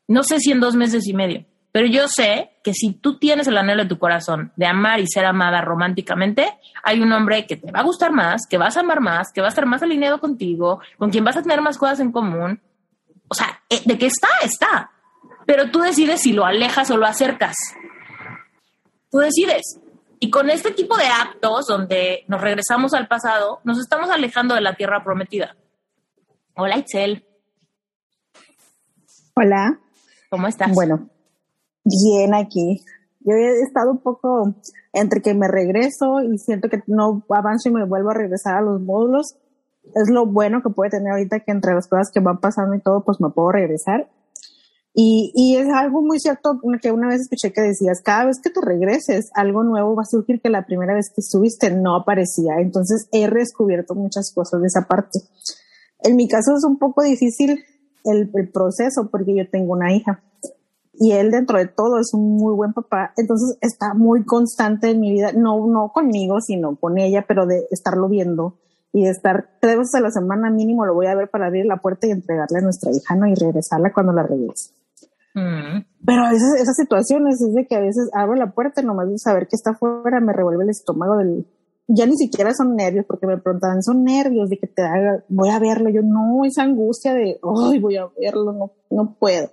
No 0.07 0.23
sé 0.23 0.39
si 0.39 0.51
en 0.51 0.61
dos 0.61 0.75
meses 0.75 1.05
y 1.07 1.13
medio, 1.13 1.45
pero 1.71 1.85
yo 1.85 2.07
sé 2.07 2.51
que 2.63 2.73
si 2.73 2.93
tú 2.93 3.19
tienes 3.19 3.47
el 3.47 3.57
anhelo 3.57 3.83
de 3.83 3.89
tu 3.89 3.99
corazón 3.99 4.51
de 4.55 4.65
amar 4.65 4.99
y 4.99 5.07
ser 5.07 5.25
amada 5.25 5.61
románticamente, 5.61 6.57
hay 6.83 6.99
un 6.99 7.11
hombre 7.11 7.45
que 7.45 7.57
te 7.57 7.71
va 7.71 7.79
a 7.79 7.83
gustar 7.83 8.11
más, 8.11 8.47
que 8.49 8.57
vas 8.57 8.75
a 8.75 8.79
amar 8.79 9.01
más, 9.01 9.31
que 9.31 9.41
va 9.41 9.47
a 9.47 9.49
estar 9.49 9.65
más 9.65 9.83
alineado 9.83 10.19
contigo, 10.19 10.81
con 10.97 11.11
quien 11.11 11.23
vas 11.23 11.37
a 11.37 11.43
tener 11.43 11.61
más 11.61 11.77
cosas 11.77 11.99
en 11.99 12.11
común. 12.11 12.59
O 13.27 13.35
sea, 13.35 13.61
eh, 13.69 13.81
de 13.85 13.97
qué 13.97 14.07
está, 14.07 14.29
está. 14.43 14.91
Pero 15.45 15.69
tú 15.69 15.79
decides 15.79 16.21
si 16.21 16.33
lo 16.33 16.45
alejas 16.45 16.89
o 16.89 16.97
lo 16.97 17.05
acercas. 17.05 17.55
Tú 19.11 19.19
decides. 19.19 19.79
Y 20.19 20.29
con 20.31 20.49
este 20.49 20.71
tipo 20.71 20.97
de 20.97 21.05
actos 21.05 21.67
donde 21.67 22.25
nos 22.27 22.41
regresamos 22.41 22.93
al 22.93 23.07
pasado, 23.07 23.61
nos 23.63 23.79
estamos 23.79 24.09
alejando 24.09 24.55
de 24.55 24.61
la 24.61 24.75
tierra 24.75 25.03
prometida. 25.03 25.55
Hola, 26.55 26.77
Itzel. 26.77 27.25
Hola. 29.35 29.79
¿Cómo 30.29 30.47
estás? 30.47 30.71
Bueno, 30.73 31.09
bien 31.83 32.33
aquí. 32.33 32.83
Yo 33.21 33.33
he 33.33 33.61
estado 33.61 33.91
un 33.91 33.99
poco 33.99 34.55
entre 34.93 35.21
que 35.21 35.33
me 35.33 35.47
regreso 35.47 36.21
y 36.21 36.37
siento 36.37 36.69
que 36.69 36.81
no 36.87 37.23
avanzo 37.29 37.69
y 37.69 37.73
me 37.73 37.85
vuelvo 37.85 38.11
a 38.11 38.15
regresar 38.15 38.55
a 38.57 38.61
los 38.61 38.81
módulos. 38.81 39.35
Es 39.83 40.09
lo 40.09 40.25
bueno 40.25 40.61
que 40.61 40.69
puede 40.69 40.91
tener 40.91 41.11
ahorita 41.11 41.41
que 41.41 41.51
entre 41.51 41.73
las 41.73 41.87
cosas 41.87 42.11
que 42.13 42.19
van 42.19 42.39
pasando 42.39 42.75
y 42.75 42.81
todo, 42.81 43.03
pues 43.03 43.19
me 43.19 43.29
puedo 43.29 43.51
regresar. 43.51 44.09
Y, 44.93 45.31
y 45.35 45.55
es 45.57 45.67
algo 45.69 46.01
muy 46.01 46.19
cierto 46.19 46.59
que 46.81 46.91
una 46.91 47.07
vez 47.07 47.21
escuché 47.21 47.53
que 47.53 47.61
decías, 47.61 48.01
cada 48.03 48.25
vez 48.25 48.39
que 48.41 48.49
te 48.49 48.59
regreses, 48.61 49.29
algo 49.35 49.63
nuevo 49.63 49.95
va 49.95 50.01
a 50.01 50.09
surgir 50.09 50.41
que 50.41 50.49
la 50.49 50.65
primera 50.65 50.93
vez 50.93 51.09
que 51.09 51.21
estuviste 51.21 51.71
no 51.71 51.95
aparecía. 51.95 52.55
Entonces 52.59 53.07
he 53.11 53.29
descubierto 53.29 53.95
muchas 53.95 54.31
cosas 54.33 54.61
de 54.61 54.67
esa 54.67 54.87
parte. 54.87 55.19
En 56.01 56.15
mi 56.15 56.27
caso 56.27 56.53
es 56.55 56.63
un 56.65 56.79
poco 56.79 57.03
difícil 57.03 57.63
el 58.05 58.29
proceso 58.51 59.09
porque 59.11 59.35
yo 59.35 59.49
tengo 59.49 59.73
una 59.73 59.93
hija 59.93 60.23
y 60.99 61.13
él 61.13 61.31
dentro 61.31 61.57
de 61.57 61.67
todo 61.67 61.97
es 61.99 62.13
un 62.13 62.35
muy 62.35 62.53
buen 62.53 62.73
papá, 62.73 63.13
entonces 63.15 63.57
está 63.61 63.93
muy 63.93 64.25
constante 64.25 64.91
en 64.91 64.99
mi 64.99 65.11
vida, 65.11 65.31
no, 65.31 65.65
no 65.65 65.91
conmigo, 65.93 66.41
sino 66.41 66.75
con 66.75 66.99
ella, 66.99 67.23
pero 67.25 67.45
de 67.45 67.65
estarlo 67.71 68.09
viendo 68.09 68.57
y 68.91 69.03
de 69.03 69.11
estar 69.11 69.49
tres 69.61 69.77
veces 69.77 69.95
a 69.95 70.01
la 70.01 70.11
semana 70.11 70.49
mínimo 70.49 70.85
lo 70.85 70.93
voy 70.93 71.07
a 71.07 71.15
ver 71.15 71.29
para 71.29 71.47
abrir 71.47 71.65
la 71.65 71.77
puerta 71.77 72.05
y 72.07 72.11
entregarle 72.11 72.59
a 72.59 72.61
nuestra 72.61 72.91
hija, 72.91 73.15
¿no? 73.15 73.27
Y 73.27 73.35
regresarla 73.35 73.93
cuando 73.93 74.11
la 74.11 74.23
regrese. 74.23 74.73
Mm. 75.35 75.85
Pero 76.05 76.23
a 76.23 76.31
veces 76.31 76.55
esas 76.59 76.75
situaciones 76.75 77.41
es 77.41 77.53
de 77.53 77.65
que 77.65 77.75
a 77.75 77.79
veces 77.79 78.09
abro 78.13 78.35
la 78.35 78.51
puerta 78.51 78.81
y 78.81 78.85
nomás 78.85 79.09
de 79.09 79.17
saber 79.19 79.47
que 79.47 79.55
está 79.55 79.71
afuera 79.71 80.19
me 80.19 80.33
revuelve 80.33 80.63
el 80.63 80.69
estómago 80.69 81.17
del... 81.17 81.47
Ya 81.87 82.05
ni 82.05 82.17
siquiera 82.17 82.53
son 82.53 82.75
nervios, 82.75 83.05
porque 83.07 83.25
me 83.25 83.37
preguntaban, 83.37 83.81
son 83.81 84.03
nervios 84.03 84.49
de 84.49 84.59
que 84.59 84.67
te 84.67 84.83
haga, 84.83 85.23
voy 85.27 85.49
a 85.49 85.57
verlo. 85.59 85.89
Yo 85.89 86.01
no, 86.03 86.45
esa 86.45 86.61
angustia 86.61 87.15
de, 87.15 87.39
ay, 87.41 87.79
voy 87.79 87.95
a 87.95 88.07
verlo, 88.19 88.53
no, 88.53 88.71
no 88.91 89.15
puedo. 89.17 89.49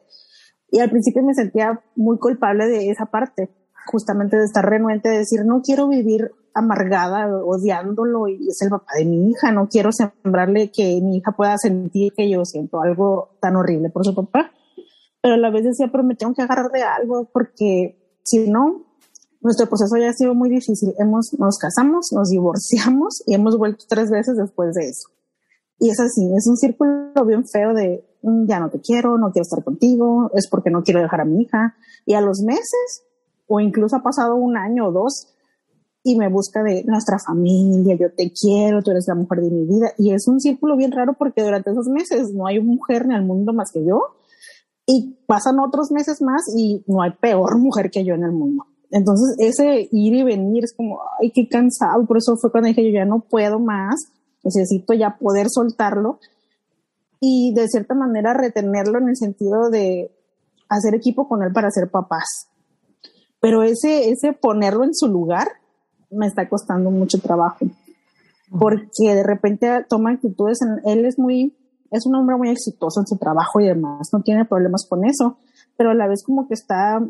Y 0.71 0.81
al 0.81 0.91
principio 0.91 1.23
me 1.23 1.35
sentía 1.35 1.81
muy 1.95 2.19
culpable 2.19 2.67
de 2.67 2.91
esa 2.91 3.07
parte, 3.07 3.51
justamente 3.87 4.37
de 4.37 4.45
estar 4.45 4.65
renuente, 4.65 5.09
de 5.09 5.19
decir, 5.19 5.45
no 5.45 5.63
quiero 5.63 5.89
vivir 5.89 6.33
amargada, 6.55 7.29
odiándolo 7.45 8.29
y 8.29 8.49
es 8.49 8.63
el 8.63 8.71
papá 8.71 8.93
de 8.97 9.05
mi 9.05 9.31
hija, 9.31 9.53
no 9.53 9.69
quiero 9.69 9.91
sembrarle 9.93 10.71
que 10.73 11.01
mi 11.03 11.19
hija 11.19 11.33
pueda 11.33 11.59
sentir 11.59 12.15
que 12.17 12.31
yo 12.31 12.45
siento 12.45 12.81
algo 12.81 13.37
tan 13.41 13.57
horrible 13.57 13.91
por 13.91 14.05
su 14.05 14.15
papá 14.15 14.51
pero 15.27 15.35
a 15.35 15.39
la 15.39 15.51
vez 15.51 15.65
decía, 15.65 15.89
pero 15.91 16.05
me 16.05 16.15
tengo 16.15 16.35
que 16.35 16.43
agarrar 16.43 16.71
de 16.71 16.85
algo 16.85 17.29
porque 17.33 17.99
si 18.23 18.49
no, 18.49 18.87
nuestro 19.41 19.67
proceso 19.67 19.97
ya 19.97 20.11
ha 20.11 20.13
sido 20.13 20.37
muy 20.37 20.49
difícil. 20.49 20.95
Hemos, 21.01 21.35
nos 21.37 21.59
casamos, 21.59 22.13
nos 22.13 22.31
divorciamos 22.31 23.25
y 23.27 23.35
hemos 23.35 23.59
vuelto 23.59 23.87
tres 23.89 24.09
veces 24.09 24.37
después 24.37 24.73
de 24.77 24.85
eso. 24.85 25.09
Y 25.81 25.91
es 25.91 25.99
así, 25.99 26.33
es 26.37 26.47
un 26.47 26.57
círculo 26.57 27.25
bien 27.27 27.45
feo 27.45 27.75
de 27.75 28.05
ya 28.47 28.61
no 28.61 28.71
te 28.71 28.81
quiero, 28.81 29.19
no 29.19 29.31
quiero 29.31 29.43
estar 29.43 29.63
contigo, 29.65 30.31
es 30.35 30.49
porque 30.49 30.71
no 30.71 30.83
quiero 30.83 31.01
dejar 31.01 31.21
a 31.21 31.25
mi 31.25 31.43
hija. 31.43 31.75
Y 32.05 32.15
a 32.15 32.21
los 32.21 32.41
meses, 32.41 33.05
o 33.47 33.61
incluso 33.61 33.97
ha 33.97 34.03
pasado 34.03 34.37
un 34.37 34.57
año 34.57 34.89
o 34.89 34.93
dos, 34.93 35.33
y 36.03 36.17
me 36.17 36.29
busca 36.29 36.63
de 36.63 36.85
nuestra 36.85 37.19
familia, 37.19 37.97
yo 37.97 38.13
te 38.17 38.33
quiero, 38.33 38.81
tú 38.81 38.93
eres 38.93 39.07
la 39.09 39.17
mujer 39.17 39.41
de 39.41 39.51
mi 39.51 39.67
vida. 39.67 39.91
Y 39.99 40.13
es 40.13 40.29
un 40.29 40.39
círculo 40.39 40.77
bien 40.77 40.93
raro 40.93 41.15
porque 41.19 41.43
durante 41.43 41.73
esos 41.73 41.89
meses 41.89 42.33
no 42.33 42.47
hay 42.47 42.61
mujer 42.61 43.03
en 43.03 43.13
el 43.13 43.25
mundo 43.25 43.53
más 43.53 43.73
que 43.73 43.85
yo 43.85 44.01
y 44.87 45.19
pasan 45.27 45.59
otros 45.59 45.91
meses 45.91 46.23
más 46.23 46.43
y 46.57 46.85
no 46.87 47.03
hay 47.03 47.11
peor 47.21 47.59
mujer 47.59 47.91
que 47.91 48.05
yo 48.05 48.15
en 48.15 48.23
el 48.23 48.31
mundo. 48.31 48.65
Entonces, 48.93 49.35
ese 49.41 49.89
ir 49.91 50.15
y 50.15 50.23
venir 50.23 50.63
es 50.63 50.75
como, 50.77 51.01
ay, 51.21 51.33
qué 51.33 51.49
cansado. 51.49 52.07
Por 52.07 52.19
eso 52.19 52.37
fue 52.37 52.53
cuando 52.53 52.69
dije, 52.69 52.85
yo 52.85 52.91
ya 52.91 53.05
no 53.05 53.25
puedo 53.29 53.59
más, 53.59 53.97
necesito 54.45 54.95
ya 54.95 55.19
poder 55.19 55.49
soltarlo 55.51 56.21
y 57.29 57.53
de 57.55 57.67
cierta 57.67 57.93
manera 57.97 58.35
retenerlo 58.35 58.99
en 58.99 59.09
el 59.09 59.17
sentido 59.17 59.69
de 59.69 60.15
hacer 60.69 60.95
equipo 60.95 61.29
con 61.29 61.43
él 61.43 61.53
para 61.53 61.73
ser 61.73 61.91
papás. 61.91 62.49
Pero 63.41 63.65
ese, 63.65 64.11
ese 64.11 64.33
ponerlo 64.33 64.85
en 64.85 64.95
su 64.95 65.09
lugar 65.09 65.49
me 66.09 66.29
está 66.29 66.49
costando 66.49 66.93
mucho 66.93 67.21
trabajo 67.21 67.67
porque 68.61 69.13
de 69.13 69.25
repente 69.25 69.85
toma 69.89 70.13
actitudes, 70.13 70.59
en, 70.63 70.89
él 70.89 71.05
es 71.05 71.19
muy 71.19 71.57
es 71.91 72.07
un 72.07 72.15
hombre 72.15 72.37
muy 72.37 72.51
exitoso 72.51 73.01
en 73.01 73.07
su 73.09 73.17
trabajo 73.17 73.59
y 73.61 73.67
demás, 73.67 74.11
no 74.13 74.21
tiene 74.21 74.45
problemas 74.45 74.87
con 74.89 75.05
eso, 75.05 75.39
pero 75.77 75.91
a 75.91 75.95
la 75.95 76.07
vez 76.07 76.23
como 76.25 76.47
que 76.47 76.55
está 76.55 77.01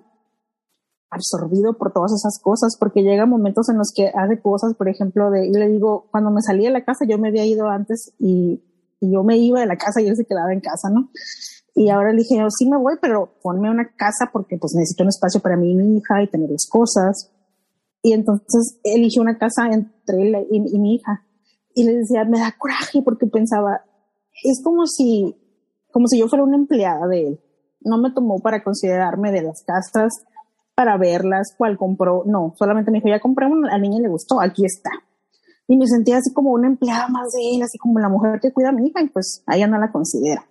absorbido 1.10 1.76
por 1.76 1.92
todas 1.92 2.12
esas 2.12 2.40
cosas, 2.42 2.76
porque 2.78 3.02
llega 3.02 3.26
momentos 3.26 3.68
en 3.68 3.76
los 3.76 3.92
que 3.94 4.08
hace 4.08 4.40
cosas, 4.40 4.74
por 4.74 4.88
ejemplo, 4.88 5.30
de, 5.30 5.46
y 5.46 5.52
le 5.52 5.68
digo, 5.68 6.06
cuando 6.10 6.30
me 6.30 6.40
salí 6.40 6.64
de 6.64 6.70
la 6.70 6.84
casa, 6.84 7.04
yo 7.06 7.18
me 7.18 7.28
había 7.28 7.44
ido 7.44 7.68
antes 7.68 8.14
y, 8.18 8.62
y 9.00 9.12
yo 9.12 9.22
me 9.22 9.36
iba 9.36 9.60
de 9.60 9.66
la 9.66 9.76
casa 9.76 10.00
y 10.00 10.06
él 10.06 10.16
se 10.16 10.24
quedaba 10.24 10.52
en 10.52 10.60
casa, 10.60 10.88
¿no? 10.90 11.10
Y 11.74 11.90
ahora 11.90 12.12
le 12.12 12.18
dije, 12.18 12.38
yo 12.38 12.48
sí 12.50 12.68
me 12.68 12.78
voy, 12.78 12.94
pero 13.00 13.34
ponme 13.42 13.70
una 13.70 13.94
casa 13.96 14.30
porque 14.32 14.56
pues 14.56 14.74
necesito 14.74 15.02
un 15.02 15.10
espacio 15.10 15.40
para 15.40 15.56
mí 15.56 15.72
y 15.72 15.74
mi 15.74 15.98
hija 15.98 16.22
y 16.22 16.30
tener 16.30 16.50
las 16.50 16.66
cosas. 16.70 17.30
Y 18.02 18.12
entonces 18.12 18.78
eligió 18.82 19.20
una 19.20 19.36
casa 19.36 19.66
entre 19.66 20.22
él 20.22 20.46
y, 20.50 20.74
y 20.74 20.78
mi 20.78 20.94
hija. 20.94 21.26
Y 21.74 21.84
le 21.84 21.98
decía, 21.98 22.24
me 22.24 22.38
da 22.38 22.54
coraje 22.56 23.02
porque 23.02 23.26
pensaba, 23.26 23.82
es 24.42 24.62
como 24.62 24.86
si, 24.86 25.36
como 25.92 26.06
si 26.06 26.18
yo 26.18 26.28
fuera 26.28 26.44
una 26.44 26.56
empleada 26.56 27.06
de 27.08 27.28
él. 27.28 27.40
No 27.80 27.98
me 27.98 28.10
tomó 28.10 28.38
para 28.40 28.64
considerarme 28.64 29.30
de 29.30 29.42
las 29.42 29.62
casas, 29.62 30.24
para 30.74 30.96
verlas, 30.96 31.54
cuál 31.56 31.76
compró. 31.76 32.22
No, 32.26 32.54
solamente 32.56 32.90
me 32.90 32.98
dijo, 32.98 33.08
ya 33.08 33.20
compré 33.20 33.46
una, 33.46 33.68
a 33.68 33.72
la 33.72 33.78
niña 33.78 34.00
le 34.00 34.08
gustó, 34.08 34.40
aquí 34.40 34.64
está. 34.64 34.90
Y 35.68 35.76
me 35.76 35.86
sentía 35.86 36.18
así 36.18 36.32
como 36.32 36.52
una 36.52 36.68
empleada 36.68 37.08
más 37.08 37.32
de 37.32 37.56
él, 37.56 37.62
así 37.62 37.78
como 37.78 37.98
la 37.98 38.08
mujer 38.08 38.40
que 38.40 38.52
cuida 38.52 38.68
a 38.68 38.72
mi 38.72 38.86
hija, 38.86 39.02
y 39.02 39.08
pues 39.08 39.42
a 39.46 39.56
ella 39.56 39.66
no 39.66 39.78
la 39.78 39.90
considera. 39.90 40.46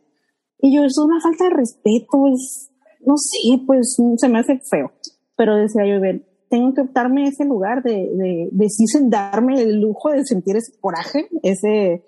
Y 0.60 0.76
yo, 0.76 0.84
eso 0.84 1.02
es 1.02 1.06
una 1.06 1.22
falta 1.22 1.46
de 1.46 1.50
respeto, 1.52 2.28
es, 2.34 2.72
no 3.06 3.16
sé, 3.18 3.64
pues 3.66 3.98
se 4.18 4.30
me 4.30 4.40
hace 4.40 4.60
feo. 4.70 4.92
Pero 5.38 5.56
decía 5.56 5.86
yo, 5.86 6.02
ven, 6.02 6.26
tengo 6.50 6.74
que 6.74 6.82
optarme 6.82 7.28
ese 7.28 7.46
lugar 7.46 7.84
de, 7.84 7.92
de, 7.92 8.50
de 8.52 8.70
sí 8.70 8.86
darme 9.04 9.62
el 9.62 9.80
lujo 9.80 10.10
de 10.10 10.26
sentir 10.26 10.56
ese 10.58 10.78
coraje, 10.80 11.28
ese, 11.44 12.04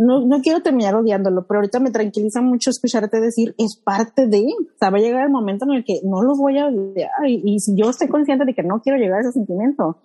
no, 0.00 0.24
no 0.24 0.40
quiero 0.40 0.62
terminar 0.62 0.94
odiándolo, 0.94 1.46
pero 1.46 1.60
ahorita 1.60 1.78
me 1.78 1.90
tranquiliza 1.90 2.40
mucho 2.40 2.70
escucharte 2.70 3.20
decir, 3.20 3.54
es 3.58 3.76
parte 3.76 4.26
de, 4.26 4.38
o 4.38 4.78
sea, 4.78 4.90
va 4.90 4.98
a 4.98 5.00
llegar 5.00 5.24
el 5.24 5.30
momento 5.30 5.66
en 5.66 5.72
el 5.76 5.84
que 5.84 6.00
no 6.04 6.22
los 6.22 6.38
voy 6.38 6.58
a 6.58 6.68
odiar 6.68 7.10
y, 7.26 7.58
si 7.60 7.76
yo 7.76 7.90
estoy 7.90 8.08
consciente 8.08 8.44
de 8.44 8.54
que 8.54 8.62
no 8.62 8.80
quiero 8.80 8.98
llegar 8.98 9.18
a 9.18 9.20
ese 9.22 9.32
sentimiento, 9.32 9.98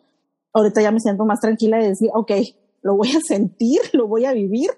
ahorita 0.55 0.81
ya 0.81 0.91
me 0.91 0.99
siento 0.99 1.25
más 1.25 1.39
tranquila 1.39 1.77
de 1.77 1.89
decir, 1.89 2.09
ok, 2.13 2.31
lo 2.81 2.95
voy 2.95 3.09
a 3.09 3.19
sentir, 3.21 3.81
lo 3.93 4.07
voy 4.07 4.25
a 4.25 4.33
vivir 4.33 4.71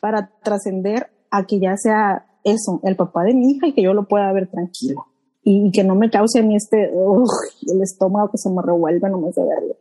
para 0.00 0.30
trascender 0.42 1.08
a 1.30 1.44
que 1.44 1.60
ya 1.60 1.76
sea 1.76 2.26
eso, 2.42 2.80
el 2.82 2.96
papá 2.96 3.22
de 3.24 3.34
mi 3.34 3.52
hija 3.52 3.68
y 3.68 3.74
que 3.74 3.82
yo 3.82 3.92
lo 3.92 4.08
pueda 4.08 4.32
ver 4.32 4.48
tranquilo 4.50 5.06
y, 5.42 5.70
que 5.72 5.84
no 5.84 5.94
me 5.94 6.10
cause 6.10 6.40
a 6.40 6.42
mí 6.42 6.56
este, 6.56 6.90
el 6.90 7.82
estómago 7.82 8.30
que 8.30 8.38
se 8.38 8.50
me 8.50 8.62
revuelve 8.62 9.08
nomás 9.08 9.34
de 9.34 9.42
verlo. 9.42 9.74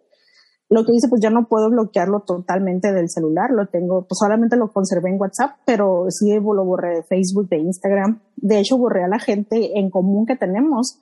Lo 0.69 0.85
que 0.85 0.91
dice, 0.91 1.07
pues 1.09 1.19
ya 1.19 1.31
no 1.31 1.47
puedo 1.47 1.69
bloquearlo 1.69 2.19
totalmente 2.21 2.93
del 2.93 3.09
celular, 3.09 3.49
lo 3.49 3.67
tengo, 3.67 4.05
pues 4.07 4.19
solamente 4.19 4.55
lo 4.55 4.71
conservé 4.71 5.09
en 5.09 5.19
WhatsApp, 5.19 5.57
pero 5.65 6.05
sí 6.09 6.31
lo 6.31 6.63
borré 6.63 6.97
de 6.97 7.03
Facebook, 7.03 7.49
de 7.49 7.57
Instagram. 7.57 8.21
De 8.35 8.59
hecho, 8.59 8.77
borré 8.77 9.03
a 9.03 9.07
la 9.07 9.17
gente 9.17 9.79
en 9.79 9.89
común 9.89 10.27
que 10.27 10.35
tenemos, 10.35 10.99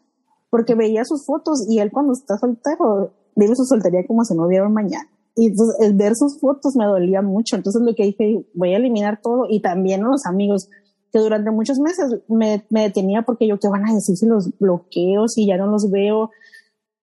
porque 0.50 0.76
veía 0.76 1.04
sus 1.04 1.26
fotos 1.26 1.68
y 1.70 1.80
él 1.80 1.92
cuando 1.92 2.14
está 2.14 2.38
soltero, 2.38 3.12
vive 3.38 3.56
su 3.56 3.64
soltería 3.64 4.06
como 4.06 4.26
si 4.26 4.36
no 4.36 4.46
hubiera 4.46 4.68
mañana. 4.68 5.10
Y 5.36 5.48
entonces 5.48 5.78
el 5.80 5.94
ver 5.94 6.14
sus 6.16 6.40
fotos 6.40 6.76
me 6.76 6.86
dolía 6.86 7.22
mucho. 7.22 7.56
Entonces 7.56 7.82
lo 7.82 7.96
que 7.96 8.04
dije, 8.04 8.46
voy 8.54 8.74
a 8.74 8.78
eliminar 8.78 9.22
todo 9.22 9.46
y 9.50 9.62
también 9.62 10.04
a 10.04 10.10
los 10.10 10.26
amigos 10.26 10.68
que 11.12 11.20
durante 11.20 11.52
muchos 11.52 11.80
meses 11.80 12.20
me, 12.28 12.66
me 12.70 12.82
detenía 12.82 13.22
porque 13.22 13.48
yo, 13.48 13.60
¿qué 13.60 13.70
van 13.70 13.88
a 13.88 13.94
decir 13.94 14.18
si 14.18 14.26
los 14.26 14.50
bloqueo, 14.60 15.28
si 15.28 15.48
ya 15.48 15.58
no 15.58 15.68
los 15.68 15.90
veo? 15.90 16.32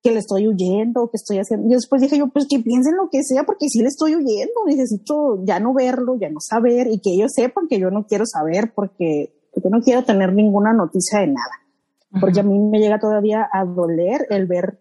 que 0.04 0.12
le 0.12 0.18
estoy 0.18 0.46
huyendo, 0.46 1.08
que 1.08 1.16
estoy 1.16 1.38
haciendo. 1.38 1.66
Y 1.66 1.70
después 1.70 2.02
dije 2.02 2.18
yo, 2.18 2.28
pues 2.28 2.46
que 2.46 2.58
piensen 2.58 2.94
lo 2.94 3.08
que 3.10 3.22
sea, 3.22 3.44
porque 3.44 3.70
si 3.70 3.80
le 3.80 3.88
estoy 3.88 4.14
huyendo, 4.14 4.52
necesito 4.66 5.42
ya 5.46 5.58
no 5.60 5.72
verlo, 5.72 6.16
ya 6.20 6.28
no 6.28 6.40
saber, 6.40 6.88
y 6.88 7.00
que 7.00 7.14
ellos 7.14 7.32
sepan 7.34 7.68
que 7.68 7.80
yo 7.80 7.90
no 7.90 8.06
quiero 8.06 8.26
saber, 8.26 8.74
porque, 8.74 9.32
porque 9.50 9.70
no 9.70 9.80
quiero 9.80 10.04
tener 10.04 10.34
ninguna 10.34 10.74
noticia 10.74 11.20
de 11.20 11.28
nada. 11.28 12.20
Porque 12.20 12.40
a 12.40 12.42
mí 12.42 12.56
me 12.60 12.80
llega 12.80 12.98
todavía 12.98 13.48
a 13.50 13.64
doler 13.64 14.26
el 14.28 14.46
ver 14.46 14.78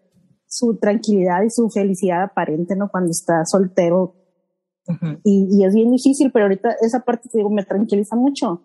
su 0.56 0.76
tranquilidad 0.76 1.42
y 1.42 1.50
su 1.50 1.68
felicidad 1.70 2.22
aparente, 2.22 2.76
¿no? 2.76 2.88
Cuando 2.90 3.10
está 3.10 3.44
soltero. 3.44 4.14
y, 5.24 5.48
y, 5.50 5.64
es 5.64 5.74
bien 5.74 5.90
difícil, 5.90 6.30
pero 6.32 6.44
ahorita 6.44 6.76
esa 6.82 7.00
parte, 7.00 7.28
te 7.28 7.38
digo, 7.38 7.50
me 7.50 7.64
tranquiliza 7.64 8.16
mucho 8.16 8.62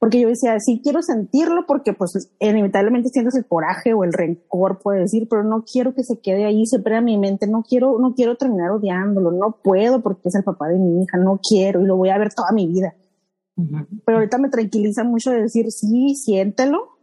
porque 0.00 0.18
yo 0.18 0.28
decía, 0.28 0.58
sí 0.60 0.80
quiero 0.82 1.02
sentirlo 1.02 1.66
porque 1.68 1.92
pues 1.92 2.32
inevitablemente 2.40 3.10
sientes 3.10 3.34
el 3.36 3.44
coraje 3.44 3.92
o 3.92 4.02
el 4.02 4.14
rencor, 4.14 4.78
puede 4.82 5.00
decir, 5.00 5.28
pero 5.28 5.44
no 5.44 5.62
quiero 5.70 5.94
que 5.94 6.04
se 6.04 6.18
quede 6.20 6.46
ahí, 6.46 6.64
se 6.64 6.82
a 6.82 7.00
mi 7.02 7.18
mente, 7.18 7.46
no 7.46 7.62
quiero, 7.62 7.98
no 7.98 8.14
quiero 8.14 8.36
terminar 8.36 8.70
odiándolo, 8.70 9.30
no 9.30 9.58
puedo 9.62 10.00
porque 10.00 10.30
es 10.30 10.34
el 10.34 10.42
papá 10.42 10.68
de 10.68 10.78
mi 10.78 11.02
hija, 11.02 11.18
no 11.18 11.38
quiero 11.46 11.82
y 11.82 11.84
lo 11.84 11.96
voy 11.96 12.08
a 12.08 12.16
ver 12.16 12.32
toda 12.32 12.50
mi 12.52 12.66
vida. 12.66 12.94
Pero 14.06 14.18
ahorita 14.18 14.38
me 14.38 14.48
tranquiliza 14.48 15.04
mucho 15.04 15.32
de 15.32 15.42
decir, 15.42 15.70
sí, 15.70 16.14
siéntelo 16.14 16.99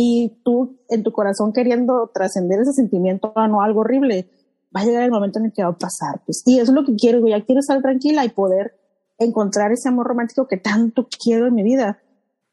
y 0.00 0.40
tú 0.44 0.78
en 0.88 1.02
tu 1.02 1.12
corazón 1.12 1.52
queriendo 1.52 2.10
trascender 2.14 2.60
ese 2.60 2.72
sentimiento 2.72 3.32
a 3.36 3.48
no 3.48 3.60
algo 3.60 3.80
horrible, 3.80 4.30
va 4.74 4.80
a 4.80 4.84
llegar 4.84 5.02
el 5.02 5.10
momento 5.10 5.38
en 5.38 5.46
el 5.46 5.52
que 5.52 5.62
va 5.62 5.70
a 5.70 5.78
pasar. 5.78 6.22
Pues, 6.24 6.42
y 6.46 6.58
eso 6.58 6.72
es 6.72 6.74
lo 6.74 6.84
que 6.84 6.94
quiero, 6.94 7.26
ya 7.26 7.44
quiero 7.44 7.60
estar 7.60 7.82
tranquila 7.82 8.24
y 8.24 8.30
poder 8.30 8.74
encontrar 9.18 9.72
ese 9.72 9.88
amor 9.88 10.06
romántico 10.06 10.48
que 10.48 10.56
tanto 10.56 11.06
quiero 11.22 11.48
en 11.48 11.54
mi 11.54 11.62
vida 11.62 11.98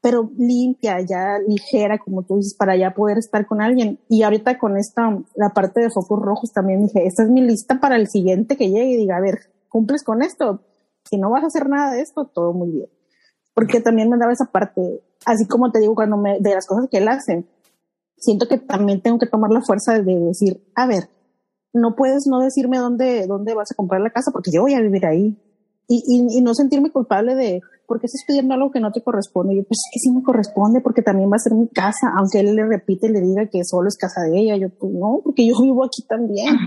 pero 0.01 0.31
limpia, 0.37 1.01
ya 1.01 1.39
ligera, 1.39 1.97
como 1.97 2.23
tú 2.23 2.37
dices, 2.37 2.55
para 2.55 2.77
ya 2.77 2.93
poder 2.93 3.17
estar 3.17 3.45
con 3.47 3.61
alguien. 3.61 3.99
Y 4.07 4.23
ahorita 4.23 4.57
con 4.57 4.77
esta, 4.77 5.17
la 5.35 5.49
parte 5.49 5.81
de 5.81 5.89
focos 5.89 6.21
rojos 6.21 6.53
también 6.53 6.83
dije, 6.83 7.05
esta 7.05 7.23
es 7.23 7.29
mi 7.29 7.41
lista 7.41 7.79
para 7.79 7.95
el 7.95 8.07
siguiente 8.07 8.57
que 8.57 8.69
llegue 8.69 8.91
y 8.91 8.97
diga, 8.97 9.17
a 9.17 9.21
ver, 9.21 9.51
¿cumples 9.69 10.03
con 10.03 10.21
esto? 10.21 10.61
Si 11.09 11.17
no 11.17 11.29
vas 11.29 11.43
a 11.43 11.47
hacer 11.47 11.67
nada 11.67 11.91
de 11.91 12.01
esto, 12.01 12.25
todo 12.25 12.53
muy 12.53 12.69
bien. 12.69 12.89
Porque 13.53 13.81
también 13.81 14.09
me 14.09 14.17
daba 14.17 14.31
esa 14.31 14.45
parte, 14.45 15.03
así 15.27 15.45
como 15.45 15.71
te 15.71 15.79
digo, 15.79 15.93
cuando 15.93 16.17
me, 16.17 16.39
de 16.39 16.55
las 16.55 16.65
cosas 16.65 16.87
que 16.89 16.97
él 16.97 17.07
hace, 17.07 17.45
siento 18.17 18.47
que 18.47 18.57
también 18.57 19.01
tengo 19.01 19.19
que 19.19 19.27
tomar 19.27 19.51
la 19.51 19.61
fuerza 19.61 20.01
de 20.01 20.15
decir, 20.15 20.63
a 20.73 20.87
ver, 20.87 21.09
no 21.73 21.95
puedes 21.95 22.25
no 22.27 22.39
decirme 22.39 22.77
dónde, 22.77 23.27
dónde 23.27 23.53
vas 23.53 23.71
a 23.71 23.75
comprar 23.75 24.01
la 24.01 24.09
casa 24.09 24.31
porque 24.31 24.51
yo 24.51 24.61
voy 24.61 24.73
a 24.73 24.81
vivir 24.81 25.05
ahí. 25.05 25.37
Y, 25.89 26.03
y, 26.35 26.41
no 26.41 26.53
sentirme 26.53 26.91
culpable 26.91 27.33
de, 27.33 27.61
¿por 27.87 28.01
qué 28.01 28.07
estás 28.07 28.23
pidiendo 28.27 28.53
algo 28.53 28.71
que 28.71 28.81
no 28.81 28.91
te 28.91 29.01
corresponde? 29.01 29.55
Yo, 29.55 29.63
pues 29.63 29.77
es 29.77 29.89
que 29.93 29.99
sí 29.99 30.11
me 30.11 30.21
corresponde 30.21 30.81
porque 30.81 31.01
también 31.01 31.31
va 31.31 31.37
a 31.37 31.39
ser 31.39 31.53
mi 31.53 31.69
casa, 31.69 32.11
aunque 32.17 32.41
él 32.41 32.55
le 32.55 32.65
repite 32.65 33.07
y 33.07 33.11
le 33.11 33.21
diga 33.21 33.45
que 33.47 33.63
solo 33.63 33.87
es 33.87 33.95
casa 33.95 34.21
de 34.23 34.37
ella. 34.37 34.57
Yo, 34.57 34.67
pues 34.67 34.91
no, 34.91 35.21
porque 35.23 35.47
yo 35.47 35.61
vivo 35.61 35.85
aquí 35.85 36.03
también. 36.05 36.57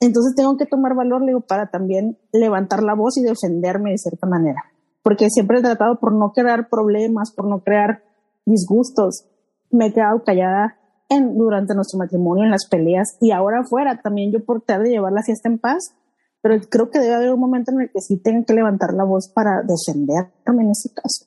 Entonces 0.00 0.34
tengo 0.34 0.56
que 0.56 0.66
tomar 0.66 0.96
valor, 0.96 1.20
le 1.20 1.28
digo, 1.28 1.40
para 1.42 1.70
también 1.70 2.18
levantar 2.32 2.82
la 2.82 2.94
voz 2.94 3.16
y 3.16 3.22
defenderme 3.22 3.92
de 3.92 3.98
cierta 3.98 4.26
manera. 4.26 4.60
Porque 5.06 5.30
siempre 5.30 5.60
he 5.60 5.62
tratado 5.62 6.00
por 6.00 6.12
no 6.12 6.32
crear 6.32 6.68
problemas, 6.68 7.30
por 7.30 7.46
no 7.46 7.60
crear 7.60 8.02
disgustos. 8.44 9.24
me 9.70 9.86
he 9.86 9.92
quedado 9.92 10.24
callada 10.24 10.78
en, 11.08 11.38
durante 11.38 11.76
nuestro 11.76 12.00
matrimonio, 12.00 12.42
en 12.42 12.50
las 12.50 12.66
peleas 12.68 13.16
y 13.20 13.30
ahora 13.30 13.60
afuera 13.60 14.00
también 14.02 14.32
yo 14.32 14.44
por 14.44 14.62
tratar 14.62 14.82
de 14.82 14.90
llevar 14.90 15.12
la 15.12 15.22
fiesta 15.22 15.48
en 15.48 15.60
paz, 15.60 15.94
pero 16.42 16.60
creo 16.68 16.90
que 16.90 16.98
debe 16.98 17.14
haber 17.14 17.32
un 17.32 17.38
momento 17.38 17.70
en 17.70 17.82
el 17.82 17.90
que 17.92 18.00
sí 18.00 18.16
tengan 18.16 18.44
que 18.44 18.54
levantar 18.54 18.94
la 18.94 19.04
voz 19.04 19.28
para 19.28 19.62
defenderme 19.62 20.64
en 20.64 20.70
ese 20.72 20.92
caso. 20.92 21.26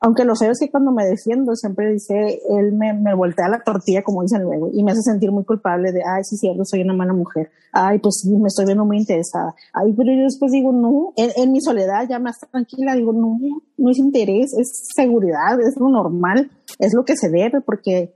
Aunque 0.00 0.24
lo 0.24 0.36
sé 0.36 0.48
es 0.50 0.58
que 0.60 0.70
cuando 0.70 0.92
me 0.92 1.06
defiendo 1.06 1.54
siempre 1.54 1.90
dice, 1.90 2.40
él 2.50 2.72
me, 2.72 2.92
me 2.92 3.14
voltea 3.14 3.48
la 3.48 3.62
tortilla, 3.62 4.02
como 4.02 4.22
dicen 4.22 4.42
luego, 4.42 4.68
y 4.72 4.84
me 4.84 4.92
hace 4.92 5.00
sentir 5.00 5.32
muy 5.32 5.44
culpable 5.44 5.90
de, 5.90 6.02
ay, 6.02 6.22
sí, 6.22 6.36
cierto, 6.36 6.64
soy 6.64 6.82
una 6.82 6.92
mala 6.92 7.14
mujer. 7.14 7.50
Ay, 7.72 7.98
pues 7.98 8.24
me 8.26 8.48
estoy 8.48 8.66
viendo 8.66 8.84
muy 8.84 8.98
interesada. 8.98 9.54
Ay, 9.72 9.94
pero 9.96 10.12
yo 10.12 10.24
después 10.24 10.52
digo, 10.52 10.70
no, 10.70 11.12
en, 11.16 11.30
en 11.36 11.50
mi 11.50 11.60
soledad 11.60 12.06
ya 12.08 12.18
más 12.18 12.36
tranquila, 12.50 12.94
digo, 12.94 13.12
no, 13.12 13.38
no 13.78 13.90
es 13.90 13.98
interés, 13.98 14.52
es 14.58 14.86
seguridad, 14.94 15.58
es 15.60 15.76
lo 15.78 15.88
normal, 15.88 16.50
es 16.78 16.92
lo 16.94 17.04
que 17.04 17.16
se 17.16 17.30
debe, 17.30 17.62
porque 17.62 18.14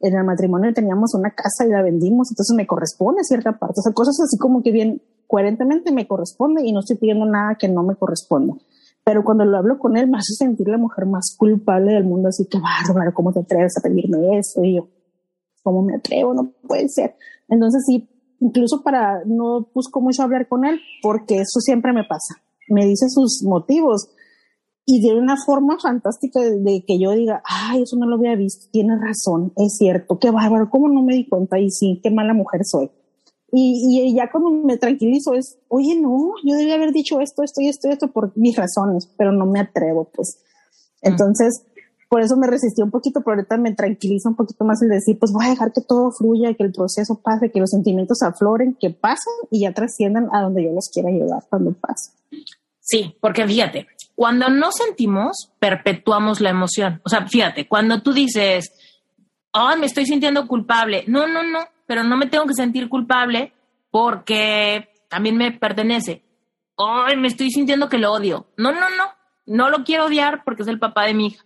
en 0.00 0.16
el 0.16 0.24
matrimonio 0.24 0.72
teníamos 0.72 1.14
una 1.14 1.30
casa 1.30 1.64
y 1.66 1.70
la 1.70 1.82
vendimos, 1.82 2.30
entonces 2.30 2.56
me 2.56 2.66
corresponde 2.66 3.22
cierta 3.22 3.58
parte. 3.58 3.74
O 3.78 3.82
sea, 3.82 3.92
cosas 3.92 4.18
así 4.20 4.36
como 4.38 4.62
que 4.62 4.72
bien 4.72 5.02
coherentemente 5.26 5.92
me 5.92 6.08
corresponde 6.08 6.62
y 6.64 6.72
no 6.72 6.80
estoy 6.80 6.96
pidiendo 6.96 7.24
nada 7.24 7.56
que 7.56 7.68
no 7.68 7.84
me 7.84 7.94
corresponda. 7.94 8.54
Pero 9.04 9.24
cuando 9.24 9.44
lo 9.44 9.56
hablo 9.58 9.78
con 9.78 9.96
él, 9.96 10.08
me 10.08 10.18
hace 10.18 10.34
sentir 10.34 10.68
la 10.68 10.78
mujer 10.78 11.06
más 11.06 11.34
culpable 11.38 11.94
del 11.94 12.04
mundo, 12.04 12.28
así 12.28 12.46
que 12.46 12.58
bárbaro, 12.58 13.14
¿cómo 13.14 13.32
te 13.32 13.40
atreves 13.40 13.76
a 13.78 13.82
pedirme 13.82 14.38
eso? 14.38 14.62
Y 14.62 14.76
yo, 14.76 14.88
¿cómo 15.62 15.82
me 15.82 15.96
atrevo? 15.96 16.34
No 16.34 16.52
puede 16.66 16.88
ser. 16.88 17.16
Entonces 17.48 17.82
sí, 17.86 18.08
incluso 18.40 18.82
para, 18.82 19.24
no 19.24 19.68
busco 19.74 20.00
mucho 20.00 20.22
hablar 20.22 20.48
con 20.48 20.64
él, 20.64 20.80
porque 21.02 21.36
eso 21.36 21.60
siempre 21.60 21.92
me 21.92 22.04
pasa. 22.04 22.36
Me 22.68 22.86
dice 22.86 23.06
sus 23.08 23.42
motivos 23.42 24.10
y 24.86 25.00
de 25.06 25.14
una 25.14 25.36
forma 25.36 25.78
fantástica 25.80 26.40
de, 26.40 26.84
que 26.86 26.98
yo 26.98 27.12
diga, 27.12 27.42
ay, 27.44 27.82
eso 27.82 27.96
no 27.96 28.06
lo 28.06 28.16
había 28.16 28.34
visto, 28.34 28.66
tiene 28.72 28.96
razón, 28.96 29.52
es 29.56 29.76
cierto, 29.76 30.18
qué 30.18 30.30
bárbaro, 30.30 30.68
¿cómo 30.68 30.88
no 30.88 31.02
me 31.02 31.14
di 31.14 31.28
cuenta? 31.28 31.58
Y 31.58 31.70
sí, 31.70 32.00
qué 32.02 32.10
mala 32.10 32.34
mujer 32.34 32.62
soy. 32.64 32.90
Y, 33.52 34.02
y 34.02 34.14
ya 34.14 34.30
cuando 34.30 34.50
me 34.50 34.76
tranquilizo 34.76 35.34
es, 35.34 35.58
oye, 35.68 35.96
no, 36.00 36.34
yo 36.44 36.54
debía 36.54 36.74
haber 36.74 36.92
dicho 36.92 37.20
esto, 37.20 37.42
esto 37.42 37.60
y 37.60 37.68
esto 37.68 37.88
y 37.88 37.92
esto 37.92 38.08
por 38.08 38.36
mis 38.36 38.56
razones, 38.56 39.08
pero 39.16 39.32
no 39.32 39.46
me 39.46 39.60
atrevo, 39.60 40.10
pues. 40.14 40.38
Entonces, 41.02 41.64
por 42.10 42.22
eso 42.22 42.36
me 42.36 42.48
resistí 42.48 42.82
un 42.82 42.90
poquito, 42.90 43.20
pero 43.20 43.36
ahorita 43.36 43.56
me 43.56 43.72
tranquiliza 43.72 44.28
un 44.28 44.34
poquito 44.34 44.64
más 44.64 44.82
el 44.82 44.88
decir, 44.88 45.16
pues 45.18 45.32
voy 45.32 45.46
a 45.46 45.50
dejar 45.50 45.72
que 45.72 45.80
todo 45.80 46.10
fluya, 46.10 46.54
que 46.54 46.64
el 46.64 46.72
proceso 46.72 47.20
pase, 47.22 47.52
que 47.52 47.60
los 47.60 47.70
sentimientos 47.70 48.22
afloren, 48.22 48.76
que 48.80 48.90
pasen 48.90 49.32
y 49.50 49.60
ya 49.60 49.72
trasciendan 49.72 50.28
a 50.32 50.42
donde 50.42 50.64
yo 50.64 50.72
los 50.72 50.88
quiera 50.88 51.10
llevar 51.10 51.44
cuando 51.48 51.72
pase. 51.72 52.10
Sí, 52.80 53.14
porque 53.20 53.46
fíjate, 53.46 53.86
cuando 54.16 54.48
no 54.48 54.72
sentimos, 54.72 55.52
perpetuamos 55.60 56.40
la 56.40 56.50
emoción. 56.50 57.00
O 57.04 57.08
sea, 57.08 57.28
fíjate, 57.28 57.68
cuando 57.68 58.02
tú 58.02 58.12
dices, 58.12 58.72
oh, 59.52 59.76
me 59.78 59.86
estoy 59.86 60.04
sintiendo 60.04 60.48
culpable. 60.48 61.04
No, 61.06 61.28
no, 61.28 61.44
no, 61.44 61.60
pero 61.90 62.04
no 62.04 62.16
me 62.16 62.28
tengo 62.28 62.46
que 62.46 62.54
sentir 62.54 62.88
culpable 62.88 63.52
porque 63.90 64.92
también 65.08 65.36
me 65.36 65.50
pertenece. 65.50 66.22
Ay, 66.76 67.16
me 67.16 67.26
estoy 67.26 67.50
sintiendo 67.50 67.88
que 67.88 67.98
lo 67.98 68.12
odio. 68.12 68.46
No, 68.56 68.70
no, 68.70 68.88
no. 68.90 69.06
No 69.44 69.70
lo 69.70 69.82
quiero 69.82 70.06
odiar 70.06 70.44
porque 70.44 70.62
es 70.62 70.68
el 70.68 70.78
papá 70.78 71.06
de 71.06 71.14
mi 71.14 71.26
hija. 71.26 71.44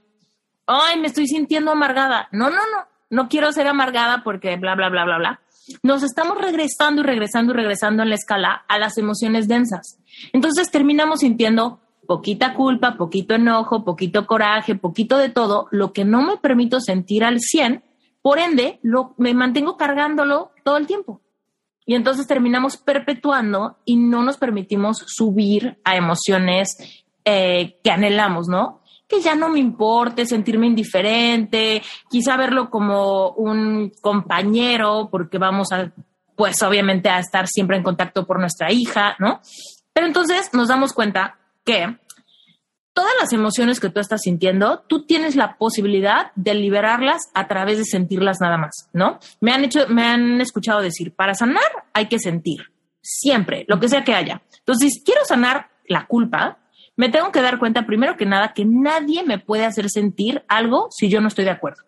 Ay, 0.66 1.00
me 1.00 1.06
estoy 1.06 1.28
sintiendo 1.28 1.70
amargada. 1.70 2.28
No, 2.30 2.50
no, 2.50 2.56
no. 2.56 2.86
No 3.08 3.28
quiero 3.30 3.52
ser 3.52 3.66
amargada 3.68 4.22
porque 4.22 4.54
bla, 4.56 4.74
bla, 4.74 4.90
bla, 4.90 5.06
bla, 5.06 5.16
bla. 5.16 5.40
Nos 5.82 6.02
estamos 6.02 6.36
regresando 6.38 7.00
y 7.00 7.04
regresando 7.04 7.54
y 7.54 7.56
regresando 7.56 8.02
en 8.02 8.10
la 8.10 8.16
escala 8.16 8.66
a 8.68 8.78
las 8.78 8.98
emociones 8.98 9.48
densas. 9.48 9.98
Entonces 10.34 10.70
terminamos 10.70 11.20
sintiendo 11.20 11.80
poquita 12.06 12.52
culpa, 12.52 12.98
poquito 12.98 13.34
enojo, 13.34 13.82
poquito 13.82 14.26
coraje, 14.26 14.74
poquito 14.74 15.16
de 15.16 15.30
todo, 15.30 15.68
lo 15.70 15.94
que 15.94 16.04
no 16.04 16.20
me 16.20 16.36
permito 16.36 16.80
sentir 16.80 17.24
al 17.24 17.40
100 17.40 17.82
por 18.24 18.38
ende, 18.38 18.80
me 19.18 19.34
mantengo 19.34 19.76
cargándolo 19.76 20.50
todo 20.64 20.78
el 20.78 20.86
tiempo. 20.86 21.20
Y 21.84 21.94
entonces 21.94 22.26
terminamos 22.26 22.78
perpetuando 22.78 23.76
y 23.84 23.96
no 23.96 24.22
nos 24.22 24.38
permitimos 24.38 25.04
subir 25.06 25.78
a 25.84 25.94
emociones 25.94 26.70
eh, 27.26 27.78
que 27.84 27.90
anhelamos, 27.90 28.48
¿no? 28.48 28.80
Que 29.06 29.20
ya 29.20 29.34
no 29.34 29.50
me 29.50 29.58
importe 29.58 30.24
sentirme 30.24 30.68
indiferente, 30.68 31.82
quizá 32.08 32.38
verlo 32.38 32.70
como 32.70 33.32
un 33.32 33.92
compañero, 34.00 35.10
porque 35.10 35.36
vamos 35.36 35.70
a, 35.72 35.92
pues 36.34 36.62
obviamente 36.62 37.10
a 37.10 37.18
estar 37.18 37.46
siempre 37.46 37.76
en 37.76 37.82
contacto 37.82 38.26
por 38.26 38.40
nuestra 38.40 38.72
hija, 38.72 39.16
¿no? 39.18 39.42
Pero 39.92 40.06
entonces 40.06 40.48
nos 40.54 40.68
damos 40.68 40.94
cuenta 40.94 41.36
que 41.62 41.98
todas 42.94 43.12
las 43.20 43.32
emociones 43.32 43.80
que 43.80 43.90
tú 43.90 44.00
estás 44.00 44.22
sintiendo, 44.22 44.84
tú 44.86 45.04
tienes 45.04 45.34
la 45.34 45.58
posibilidad 45.58 46.30
de 46.36 46.54
liberarlas 46.54 47.22
a 47.34 47.48
través 47.48 47.76
de 47.78 47.84
sentirlas 47.84 48.40
nada 48.40 48.56
más, 48.56 48.88
¿no? 48.92 49.18
Me 49.40 49.52
han 49.52 49.64
hecho, 49.64 49.88
me 49.88 50.04
han 50.04 50.40
escuchado 50.40 50.80
decir, 50.80 51.14
para 51.14 51.34
sanar 51.34 51.64
hay 51.92 52.06
que 52.06 52.20
sentir, 52.20 52.72
siempre, 53.02 53.66
lo 53.68 53.80
que 53.80 53.88
sea 53.88 54.04
que 54.04 54.14
haya. 54.14 54.42
Entonces, 54.60 55.02
quiero 55.04 55.24
sanar 55.24 55.70
la 55.86 56.06
culpa, 56.06 56.60
me 56.96 57.08
tengo 57.08 57.32
que 57.32 57.42
dar 57.42 57.58
cuenta 57.58 57.84
primero 57.84 58.16
que 58.16 58.26
nada 58.26 58.54
que 58.54 58.64
nadie 58.64 59.24
me 59.24 59.40
puede 59.40 59.66
hacer 59.66 59.90
sentir 59.90 60.44
algo 60.48 60.86
si 60.90 61.08
yo 61.08 61.20
no 61.20 61.28
estoy 61.28 61.44
de 61.44 61.50
acuerdo. 61.50 61.82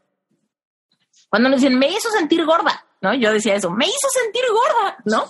Cuando 1.31 1.49
nos 1.49 1.61
dicen, 1.61 1.79
me 1.79 1.89
hizo 1.89 2.11
sentir 2.11 2.45
gorda, 2.45 2.85
¿no? 3.01 3.15
Yo 3.15 3.33
decía 3.33 3.55
eso, 3.55 3.71
me 3.71 3.87
hizo 3.87 4.09
sentir 4.23 4.43
gorda, 4.51 4.97
¿no? 5.05 5.25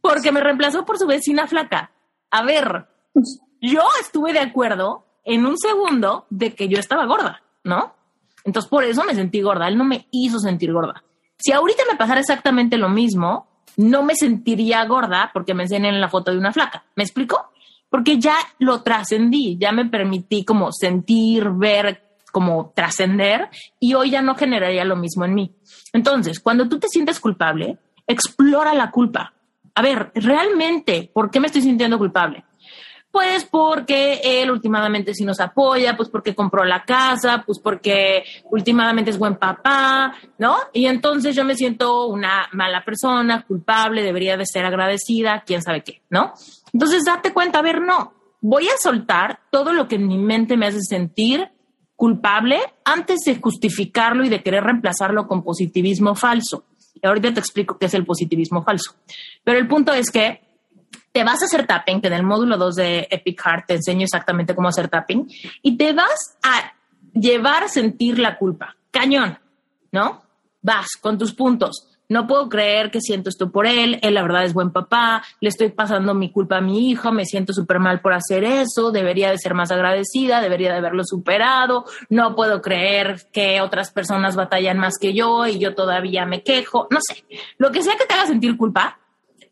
Porque 0.00 0.30
me 0.30 0.40
reemplazó 0.40 0.84
por 0.84 0.98
su 0.98 1.06
vecina 1.06 1.48
flaca. 1.48 1.90
A 2.30 2.44
ver, 2.44 2.86
yo 3.70 3.82
estuve 4.00 4.32
de 4.32 4.40
acuerdo 4.40 5.04
en 5.24 5.46
un 5.46 5.56
segundo 5.58 6.26
de 6.30 6.54
que 6.54 6.68
yo 6.68 6.78
estaba 6.78 7.06
gorda, 7.06 7.42
¿no? 7.62 7.94
Entonces 8.44 8.68
por 8.68 8.84
eso 8.84 9.04
me 9.04 9.14
sentí 9.14 9.40
gorda, 9.40 9.68
él 9.68 9.78
no 9.78 9.84
me 9.84 10.06
hizo 10.10 10.38
sentir 10.38 10.72
gorda. 10.72 11.02
Si 11.38 11.52
ahorita 11.52 11.82
me 11.90 11.96
pasara 11.96 12.20
exactamente 12.20 12.76
lo 12.76 12.88
mismo, 12.88 13.48
no 13.76 14.02
me 14.02 14.14
sentiría 14.14 14.84
gorda 14.84 15.30
porque 15.32 15.54
me 15.54 15.64
enseñan 15.64 16.00
la 16.00 16.08
foto 16.08 16.30
de 16.30 16.38
una 16.38 16.52
flaca. 16.52 16.84
¿Me 16.94 17.04
explico? 17.04 17.50
Porque 17.88 18.18
ya 18.18 18.36
lo 18.58 18.82
trascendí, 18.82 19.56
ya 19.58 19.72
me 19.72 19.86
permití 19.86 20.44
como 20.44 20.70
sentir, 20.72 21.48
ver, 21.50 22.02
como 22.32 22.72
trascender 22.74 23.48
y 23.80 23.94
hoy 23.94 24.10
ya 24.10 24.20
no 24.20 24.34
generaría 24.34 24.84
lo 24.84 24.96
mismo 24.96 25.24
en 25.24 25.34
mí. 25.34 25.54
Entonces, 25.92 26.40
cuando 26.40 26.68
tú 26.68 26.78
te 26.78 26.88
sientes 26.88 27.20
culpable, 27.20 27.78
explora 28.06 28.74
la 28.74 28.90
culpa. 28.90 29.32
A 29.74 29.82
ver, 29.82 30.12
realmente, 30.14 31.10
¿por 31.12 31.30
qué 31.30 31.40
me 31.40 31.46
estoy 31.46 31.62
sintiendo 31.62 31.98
culpable? 31.98 32.44
Pues 33.14 33.44
porque 33.44 34.20
él 34.24 34.50
últimamente 34.50 35.14
sí 35.14 35.24
nos 35.24 35.38
apoya, 35.38 35.96
pues 35.96 36.08
porque 36.08 36.34
compró 36.34 36.64
la 36.64 36.84
casa, 36.84 37.44
pues 37.46 37.60
porque 37.60 38.24
últimamente 38.50 39.12
es 39.12 39.18
buen 39.20 39.36
papá, 39.36 40.16
¿no? 40.36 40.56
Y 40.72 40.86
entonces 40.86 41.36
yo 41.36 41.44
me 41.44 41.54
siento 41.54 42.08
una 42.08 42.48
mala 42.50 42.84
persona, 42.84 43.44
culpable, 43.46 44.02
debería 44.02 44.36
de 44.36 44.44
ser 44.46 44.64
agradecida, 44.64 45.44
quién 45.46 45.62
sabe 45.62 45.84
qué, 45.84 46.02
¿no? 46.10 46.32
Entonces 46.72 47.04
date 47.04 47.32
cuenta, 47.32 47.60
a 47.60 47.62
ver, 47.62 47.82
no, 47.82 48.14
voy 48.40 48.66
a 48.66 48.76
soltar 48.82 49.38
todo 49.52 49.72
lo 49.72 49.86
que 49.86 49.94
en 49.94 50.08
mi 50.08 50.18
mente 50.18 50.56
me 50.56 50.66
hace 50.66 50.80
sentir 50.80 51.52
culpable 51.94 52.58
antes 52.84 53.20
de 53.20 53.36
justificarlo 53.36 54.24
y 54.24 54.28
de 54.28 54.42
querer 54.42 54.64
reemplazarlo 54.64 55.28
con 55.28 55.44
positivismo 55.44 56.16
falso. 56.16 56.64
Y 57.00 57.06
ahorita 57.06 57.32
te 57.32 57.38
explico 57.38 57.78
qué 57.78 57.86
es 57.86 57.94
el 57.94 58.04
positivismo 58.04 58.64
falso. 58.64 58.96
Pero 59.44 59.60
el 59.60 59.68
punto 59.68 59.92
es 59.92 60.10
que 60.10 60.53
te 61.14 61.22
vas 61.22 61.40
a 61.42 61.44
hacer 61.44 61.64
tapping, 61.64 62.00
que 62.00 62.08
en 62.08 62.12
el 62.12 62.24
módulo 62.24 62.56
2 62.56 62.74
de 62.74 63.08
Epic 63.08 63.40
Heart 63.40 63.66
te 63.68 63.74
enseño 63.74 64.02
exactamente 64.02 64.52
cómo 64.52 64.66
hacer 64.66 64.88
tapping, 64.88 65.28
y 65.62 65.76
te 65.76 65.92
vas 65.92 66.36
a 66.42 66.74
llevar 67.12 67.62
a 67.62 67.68
sentir 67.68 68.18
la 68.18 68.36
culpa. 68.36 68.74
Cañón, 68.90 69.38
¿no? 69.92 70.22
Vas 70.60 70.88
con 71.00 71.16
tus 71.16 71.32
puntos. 71.32 71.88
No 72.08 72.26
puedo 72.26 72.48
creer 72.48 72.90
que 72.90 73.00
siento 73.00 73.28
esto 73.28 73.52
por 73.52 73.64
él, 73.66 74.00
él 74.02 74.14
la 74.14 74.22
verdad 74.22 74.44
es 74.44 74.54
buen 74.54 74.72
papá, 74.72 75.22
le 75.40 75.50
estoy 75.50 75.68
pasando 75.68 76.14
mi 76.14 76.32
culpa 76.32 76.56
a 76.56 76.60
mi 76.60 76.90
hijo, 76.90 77.12
me 77.12 77.26
siento 77.26 77.52
súper 77.52 77.78
mal 77.78 78.00
por 78.00 78.12
hacer 78.12 78.42
eso, 78.42 78.90
debería 78.90 79.30
de 79.30 79.38
ser 79.38 79.54
más 79.54 79.70
agradecida, 79.70 80.40
debería 80.40 80.72
de 80.72 80.78
haberlo 80.78 81.04
superado, 81.04 81.84
no 82.10 82.34
puedo 82.34 82.60
creer 82.60 83.28
que 83.32 83.60
otras 83.60 83.92
personas 83.92 84.34
batallan 84.34 84.78
más 84.78 84.98
que 85.00 85.14
yo 85.14 85.46
y 85.46 85.60
yo 85.60 85.76
todavía 85.76 86.26
me 86.26 86.42
quejo, 86.42 86.88
no 86.90 86.98
sé, 87.00 87.24
lo 87.56 87.70
que 87.70 87.82
sea 87.82 87.96
que 87.96 88.04
te 88.04 88.14
haga 88.14 88.26
sentir 88.26 88.56
culpa, 88.56 88.98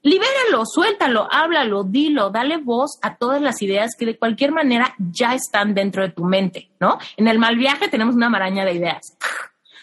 libéralo, 0.02 0.64
suéltalo, 0.66 1.28
háblalo, 1.30 1.84
dilo, 1.84 2.30
dale 2.30 2.58
voz 2.58 2.98
a 3.02 3.16
todas 3.16 3.40
las 3.40 3.62
ideas 3.62 3.92
que 3.98 4.06
de 4.06 4.18
cualquier 4.18 4.52
manera 4.52 4.94
ya 4.98 5.34
están 5.34 5.74
dentro 5.74 6.02
de 6.02 6.10
tu 6.10 6.24
mente, 6.24 6.70
¿no? 6.80 6.98
En 7.16 7.28
el 7.28 7.38
mal 7.38 7.56
viaje 7.56 7.88
tenemos 7.88 8.14
una 8.14 8.28
maraña 8.28 8.64
de 8.64 8.74
ideas. 8.74 9.16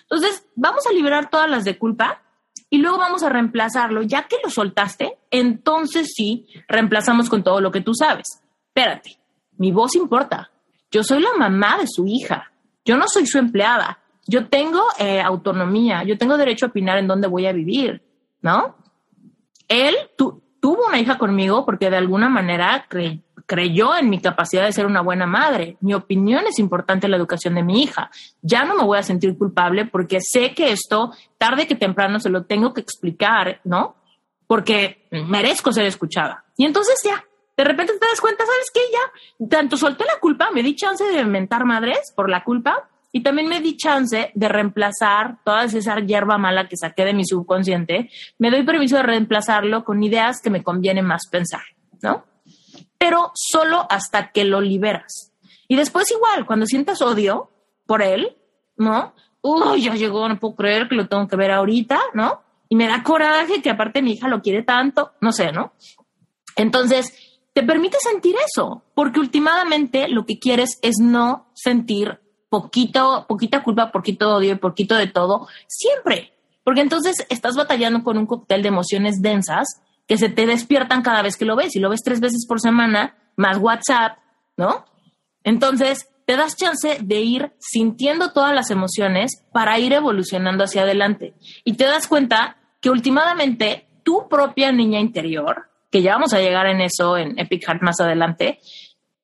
Entonces, 0.03 0.45
vamos 0.55 0.85
a 0.87 0.93
liberar 0.93 1.29
todas 1.29 1.49
las 1.49 1.63
de 1.63 1.77
culpa 1.77 2.21
y 2.69 2.79
luego 2.79 2.97
vamos 2.97 3.23
a 3.23 3.29
reemplazarlo. 3.29 4.01
Ya 4.01 4.23
que 4.23 4.37
lo 4.43 4.49
soltaste, 4.49 5.17
entonces 5.31 6.11
sí, 6.15 6.47
reemplazamos 6.67 7.29
con 7.29 7.43
todo 7.43 7.61
lo 7.61 7.71
que 7.71 7.81
tú 7.81 7.93
sabes. 7.93 8.25
Espérate, 8.67 9.19
mi 9.57 9.71
voz 9.71 9.95
importa. 9.95 10.51
Yo 10.91 11.03
soy 11.03 11.21
la 11.21 11.33
mamá 11.37 11.77
de 11.77 11.85
su 11.87 12.07
hija. 12.07 12.51
Yo 12.83 12.97
no 12.97 13.05
soy 13.07 13.27
su 13.27 13.37
empleada. 13.37 13.99
Yo 14.25 14.47
tengo 14.47 14.83
eh, 14.97 15.21
autonomía. 15.21 16.03
Yo 16.03 16.17
tengo 16.17 16.37
derecho 16.37 16.65
a 16.65 16.69
opinar 16.69 16.97
en 16.97 17.07
dónde 17.07 17.27
voy 17.27 17.45
a 17.45 17.53
vivir, 17.53 18.01
¿no? 18.41 18.75
Él 19.69 19.95
tuvo 20.17 20.87
una 20.87 20.99
hija 20.99 21.17
conmigo 21.17 21.65
porque 21.65 21.89
de 21.89 21.97
alguna 21.97 22.27
manera 22.27 22.85
creyó 23.45 23.95
en 23.95 24.09
mi 24.09 24.19
capacidad 24.19 24.65
de 24.65 24.73
ser 24.73 24.85
una 24.85 25.01
buena 25.01 25.25
madre. 25.25 25.77
Mi 25.79 25.93
opinión 25.93 26.45
es 26.47 26.59
importante 26.59 27.07
en 27.07 27.11
la 27.11 27.17
educación 27.17 27.55
de 27.55 27.63
mi 27.63 27.83
hija. 27.83 28.11
Ya 28.41 28.65
no 28.65 28.75
me 28.75 28.83
voy 28.83 28.97
a 28.97 29.03
sentir 29.03 29.37
culpable 29.37 29.85
porque 29.85 30.19
sé 30.19 30.53
que 30.53 30.71
esto, 30.71 31.13
tarde 31.37 31.67
que 31.67 31.75
temprano, 31.75 32.19
se 32.19 32.29
lo 32.29 32.45
tengo 32.45 32.73
que 32.73 32.81
explicar, 32.81 33.61
¿no? 33.63 33.95
Porque 34.47 35.07
merezco 35.11 35.71
ser 35.71 35.85
escuchada. 35.85 36.43
Y 36.57 36.65
entonces 36.65 36.99
ya, 37.05 37.23
de 37.55 37.63
repente 37.63 37.93
te 37.93 38.07
das 38.07 38.19
cuenta, 38.19 38.43
¿sabes 38.45 38.71
qué? 38.73 38.81
Ya, 38.91 39.47
tanto 39.47 39.77
solté 39.77 40.03
la 40.05 40.19
culpa, 40.19 40.49
me 40.51 40.63
di 40.63 40.75
chance 40.75 41.03
de 41.03 41.21
inventar 41.21 41.65
madres 41.65 42.11
por 42.15 42.29
la 42.29 42.43
culpa 42.43 42.88
y 43.11 43.23
también 43.23 43.47
me 43.47 43.61
di 43.61 43.75
chance 43.75 44.31
de 44.33 44.47
reemplazar 44.47 45.37
toda 45.43 45.63
esa 45.63 45.99
hierba 45.99 46.37
mala 46.37 46.67
que 46.67 46.77
saqué 46.77 47.05
de 47.05 47.13
mi 47.13 47.25
subconsciente. 47.25 48.09
Me 48.37 48.51
doy 48.51 48.63
permiso 48.63 48.97
de 48.97 49.03
reemplazarlo 49.03 49.83
con 49.83 50.03
ideas 50.03 50.41
que 50.41 50.49
me 50.49 50.63
conviene 50.63 51.01
más 51.01 51.27
pensar, 51.29 51.63
¿no? 52.01 52.25
pero 52.99 53.31
solo 53.33 53.87
hasta 53.89 54.31
que 54.31 54.43
lo 54.43 54.61
liberas. 54.61 55.33
Y 55.67 55.75
después 55.75 56.11
igual, 56.11 56.45
cuando 56.45 56.67
sientas 56.67 57.01
odio 57.01 57.49
por 57.87 58.03
él, 58.03 58.37
¿no? 58.75 59.15
Uy, 59.41 59.83
ya 59.83 59.95
llegó, 59.95 60.27
no 60.27 60.39
puedo 60.39 60.55
creer 60.55 60.89
que 60.89 60.95
lo 60.95 61.07
tengo 61.07 61.27
que 61.27 61.37
ver 61.37 61.51
ahorita, 61.51 61.99
¿no? 62.13 62.43
Y 62.67 62.75
me 62.75 62.87
da 62.87 63.01
coraje 63.01 63.61
que 63.61 63.69
aparte 63.69 64.01
mi 64.01 64.13
hija 64.13 64.27
lo 64.27 64.41
quiere 64.41 64.63
tanto, 64.63 65.13
no 65.21 65.31
sé, 65.31 65.51
¿no? 65.51 65.73
Entonces, 66.55 67.39
te 67.53 67.63
permite 67.63 67.97
sentir 67.99 68.35
eso, 68.45 68.83
porque 68.93 69.19
últimamente 69.19 70.09
lo 70.09 70.25
que 70.25 70.37
quieres 70.37 70.77
es 70.81 70.97
no 70.99 71.49
sentir 71.55 72.19
poquito, 72.49 73.25
poquita 73.27 73.63
culpa, 73.63 73.91
poquito 73.91 74.35
odio 74.35 74.53
y 74.53 74.57
poquito 74.57 74.95
de 74.95 75.07
todo, 75.07 75.47
siempre. 75.67 76.33
Porque 76.63 76.81
entonces 76.81 77.25
estás 77.29 77.55
batallando 77.55 78.03
con 78.03 78.17
un 78.17 78.25
cóctel 78.25 78.61
de 78.61 78.67
emociones 78.67 79.21
densas 79.21 79.81
que 80.07 80.17
se 80.17 80.29
te 80.29 80.45
despiertan 80.45 81.03
cada 81.03 81.21
vez 81.21 81.37
que 81.37 81.45
lo 81.45 81.55
ves. 81.55 81.75
Y 81.75 81.79
lo 81.79 81.89
ves 81.89 82.01
tres 82.03 82.19
veces 82.19 82.45
por 82.47 82.59
semana, 82.59 83.15
más 83.35 83.57
WhatsApp, 83.57 84.17
¿no? 84.57 84.85
Entonces, 85.43 86.09
te 86.25 86.35
das 86.35 86.55
chance 86.55 86.99
de 87.01 87.21
ir 87.21 87.53
sintiendo 87.59 88.33
todas 88.33 88.53
las 88.53 88.69
emociones 88.69 89.45
para 89.51 89.79
ir 89.79 89.93
evolucionando 89.93 90.63
hacia 90.63 90.83
adelante. 90.83 91.33
Y 91.63 91.73
te 91.73 91.85
das 91.85 92.07
cuenta 92.07 92.57
que 92.81 92.89
últimamente 92.89 93.87
tu 94.03 94.27
propia 94.29 94.71
niña 94.71 94.99
interior, 94.99 95.69
que 95.91 96.01
ya 96.01 96.13
vamos 96.13 96.33
a 96.33 96.39
llegar 96.39 96.67
en 96.67 96.81
eso 96.81 97.17
en 97.17 97.37
Epic 97.39 97.65
Heart 97.65 97.81
más 97.81 97.99
adelante, 97.99 98.59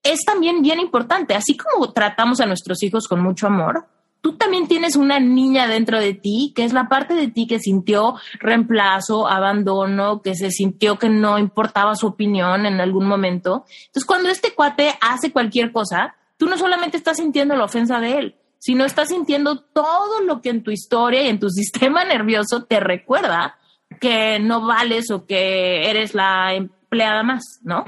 es 0.06 0.22
también 0.24 0.62
bien 0.62 0.80
importante. 0.80 1.36
Así 1.36 1.58
como 1.58 1.92
tratamos 1.92 2.40
a 2.40 2.46
nuestros 2.46 2.82
hijos 2.84 3.08
con 3.08 3.22
mucho 3.22 3.48
amor, 3.48 3.88
tú 4.22 4.38
también 4.38 4.68
tienes 4.68 4.96
una 4.96 5.20
niña 5.20 5.68
dentro 5.68 6.00
de 6.00 6.14
ti, 6.14 6.54
que 6.56 6.64
es 6.64 6.74
la 6.74 6.88
parte 6.88 7.14
de 7.14 7.28
ti 7.28 7.48
que 7.48 7.60
sintió 7.60 8.16
reemplazo, 8.40 9.28
abandono, 9.28 10.22
que 10.22 10.36
se 10.36 10.52
sintió 10.52 10.98
que 10.98 11.10
no 11.10 11.38
importaba 11.38 11.96
su 11.96 12.08
opinión 12.08 12.66
en 12.66 12.80
algún 12.80 13.08
momento. 13.08 13.66
Entonces, 13.88 14.06
cuando 14.06 14.30
este 14.30 14.54
cuate 14.54 14.96
hace 15.02 15.32
cualquier 15.32 15.72
cosa, 15.72 16.16
tú 16.38 16.48
no 16.48 16.58
solamente 16.58 16.98
estás 16.98 17.18
sintiendo 17.18 17.56
la 17.56 17.66
ofensa 17.66 18.00
de 18.00 18.18
él, 18.18 18.36
sino 18.58 18.86
estás 18.86 19.10
sintiendo 19.10 19.60
todo 19.60 20.22
lo 20.22 20.42
que 20.42 20.50
en 20.50 20.64
tu 20.64 20.72
historia 20.72 21.22
y 21.22 21.28
en 21.28 21.40
tu 21.40 21.50
sistema 21.52 22.04
nervioso 22.04 22.64
te 22.64 22.80
recuerda 22.80 23.58
que 24.00 24.40
no 24.40 24.66
vales 24.66 25.12
o 25.12 25.26
que 25.26 25.90
eres 25.90 26.16
la 26.16 26.54
empleada 26.56 27.22
más, 27.24 27.44
¿no? 27.62 27.86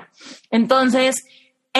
Entonces, 0.51 1.26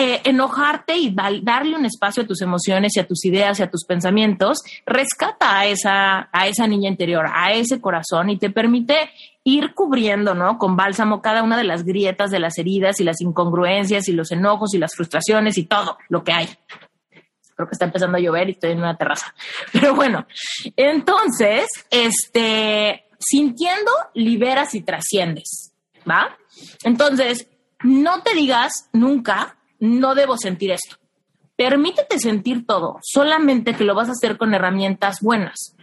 eh, 0.00 0.20
enojarte 0.22 0.96
y 0.96 1.12
darle 1.12 1.74
un 1.74 1.84
espacio 1.84 2.22
a 2.22 2.26
tus 2.26 2.40
emociones 2.40 2.92
y 2.94 3.00
a 3.00 3.06
tus 3.08 3.24
ideas 3.24 3.58
y 3.58 3.64
a 3.64 3.70
tus 3.70 3.84
pensamientos, 3.84 4.62
rescata 4.86 5.58
a 5.58 5.66
esa, 5.66 6.28
a 6.30 6.46
esa 6.46 6.68
niña 6.68 6.88
interior, 6.88 7.26
a 7.34 7.52
ese 7.52 7.80
corazón 7.80 8.30
y 8.30 8.38
te 8.38 8.48
permite 8.48 9.10
ir 9.42 9.74
cubriendo, 9.74 10.36
¿no? 10.36 10.56
Con 10.56 10.76
bálsamo 10.76 11.20
cada 11.20 11.42
una 11.42 11.56
de 11.56 11.64
las 11.64 11.82
grietas 11.82 12.30
de 12.30 12.38
las 12.38 12.58
heridas 12.58 13.00
y 13.00 13.04
las 13.04 13.20
incongruencias 13.20 14.06
y 14.06 14.12
los 14.12 14.30
enojos 14.30 14.72
y 14.72 14.78
las 14.78 14.94
frustraciones 14.94 15.58
y 15.58 15.64
todo 15.64 15.98
lo 16.08 16.22
que 16.22 16.32
hay. 16.32 16.48
Creo 17.56 17.66
que 17.66 17.72
está 17.72 17.86
empezando 17.86 18.18
a 18.18 18.20
llover 18.20 18.50
y 18.50 18.52
estoy 18.52 18.70
en 18.70 18.78
una 18.78 18.96
terraza. 18.96 19.34
Pero 19.72 19.96
bueno, 19.96 20.28
entonces, 20.76 21.66
este, 21.90 23.04
sintiendo, 23.18 23.90
liberas 24.14 24.76
y 24.76 24.82
trasciendes, 24.82 25.72
¿va? 26.08 26.38
Entonces, 26.84 27.48
no 27.82 28.22
te 28.22 28.34
digas 28.34 28.88
nunca 28.92 29.57
no 29.80 30.14
debo 30.14 30.36
sentir 30.36 30.70
esto. 30.72 30.96
Permítete 31.56 32.18
sentir 32.18 32.66
todo, 32.66 32.98
solamente 33.02 33.74
que 33.74 33.84
lo 33.84 33.94
vas 33.94 34.08
a 34.08 34.12
hacer 34.12 34.36
con 34.36 34.54
herramientas 34.54 35.18
buenas. 35.20 35.74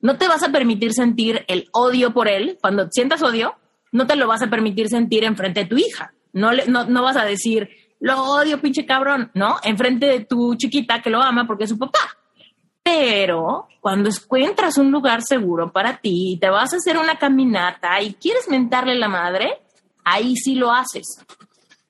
No 0.00 0.16
te 0.16 0.26
vas 0.26 0.42
a 0.42 0.50
permitir 0.50 0.92
sentir 0.92 1.44
el 1.46 1.68
odio 1.72 2.12
por 2.12 2.26
él. 2.26 2.58
Cuando 2.60 2.88
sientas 2.90 3.22
odio, 3.22 3.54
no 3.92 4.06
te 4.06 4.16
lo 4.16 4.26
vas 4.26 4.42
a 4.42 4.48
permitir 4.48 4.88
sentir 4.88 5.24
enfrente 5.24 5.60
de 5.60 5.66
tu 5.66 5.76
hija. 5.76 6.12
No, 6.32 6.50
no, 6.66 6.84
no 6.84 7.02
vas 7.02 7.16
a 7.16 7.24
decir, 7.24 7.68
lo 8.00 8.22
odio, 8.22 8.60
pinche 8.60 8.86
cabrón, 8.86 9.30
¿no? 9.34 9.58
Enfrente 9.62 10.06
de 10.06 10.24
tu 10.24 10.54
chiquita 10.56 11.02
que 11.02 11.10
lo 11.10 11.22
ama 11.22 11.46
porque 11.46 11.64
es 11.64 11.70
su 11.70 11.78
papá. 11.78 12.16
Pero 12.82 13.68
cuando 13.80 14.08
encuentras 14.08 14.78
un 14.78 14.90
lugar 14.90 15.22
seguro 15.22 15.70
para 15.70 15.98
ti 15.98 16.32
y 16.32 16.38
te 16.38 16.48
vas 16.48 16.72
a 16.72 16.76
hacer 16.76 16.96
una 16.96 17.18
caminata 17.18 18.00
y 18.00 18.14
quieres 18.14 18.48
mentarle 18.48 18.96
la 18.96 19.08
madre, 19.08 19.60
ahí 20.02 20.34
sí 20.34 20.54
lo 20.54 20.72
haces 20.72 21.24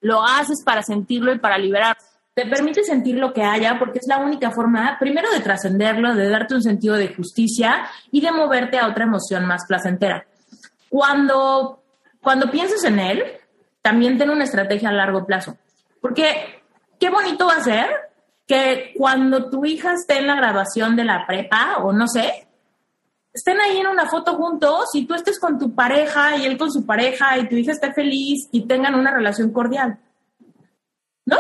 lo 0.00 0.22
haces 0.22 0.62
para 0.64 0.82
sentirlo 0.82 1.32
y 1.32 1.38
para 1.38 1.58
liberar. 1.58 1.96
Te 2.34 2.46
permite 2.46 2.84
sentir 2.84 3.16
lo 3.16 3.32
que 3.32 3.42
haya 3.42 3.78
porque 3.78 3.98
es 3.98 4.06
la 4.06 4.18
única 4.18 4.50
forma, 4.50 4.96
primero, 4.98 5.30
de 5.30 5.40
trascenderlo, 5.40 6.14
de 6.14 6.28
darte 6.28 6.54
un 6.54 6.62
sentido 6.62 6.96
de 6.96 7.14
justicia 7.14 7.86
y 8.10 8.20
de 8.20 8.32
moverte 8.32 8.78
a 8.78 8.86
otra 8.86 9.04
emoción 9.04 9.46
más 9.46 9.66
placentera. 9.66 10.26
Cuando, 10.88 11.82
cuando 12.22 12.50
pienses 12.50 12.84
en 12.84 12.98
él, 12.98 13.24
también 13.82 14.18
ten 14.18 14.30
una 14.30 14.44
estrategia 14.44 14.88
a 14.88 14.92
largo 14.92 15.26
plazo. 15.26 15.56
Porque 16.00 16.62
qué 16.98 17.10
bonito 17.10 17.46
va 17.46 17.56
a 17.56 17.64
ser 17.64 17.86
que 18.46 18.92
cuando 18.96 19.48
tu 19.48 19.64
hija 19.64 19.92
esté 19.92 20.18
en 20.18 20.26
la 20.26 20.36
graduación 20.36 20.96
de 20.96 21.04
la 21.04 21.26
prepa 21.26 21.78
o 21.78 21.92
no 21.92 22.08
sé, 22.08 22.48
estén 23.32 23.60
ahí 23.60 23.78
en 23.78 23.86
una 23.86 24.08
foto 24.08 24.34
juntos 24.34 24.86
y 24.94 25.06
tú 25.06 25.14
estés 25.14 25.38
con 25.38 25.58
tu 25.58 25.74
pareja 25.74 26.36
y 26.36 26.46
él 26.46 26.58
con 26.58 26.70
su 26.70 26.84
pareja 26.84 27.38
y 27.38 27.48
tu 27.48 27.56
hija 27.56 27.72
esté 27.72 27.92
feliz 27.92 28.48
y 28.50 28.66
tengan 28.66 28.94
una 28.94 29.12
relación 29.12 29.52
cordial. 29.52 29.98
¿No? 31.26 31.36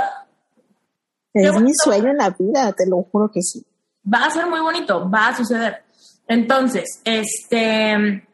Es 1.32 1.60
mi 1.60 1.72
sueño 1.74 2.10
en 2.10 2.16
la 2.16 2.30
vida, 2.30 2.72
te 2.72 2.88
lo 2.88 3.02
juro 3.02 3.30
que 3.30 3.42
sí. 3.42 3.64
Va 4.12 4.26
a 4.26 4.30
ser 4.30 4.46
muy 4.46 4.60
bonito, 4.60 5.08
va 5.08 5.28
a 5.28 5.36
suceder. 5.36 5.84
Entonces, 6.26 7.00
este, 7.04 8.26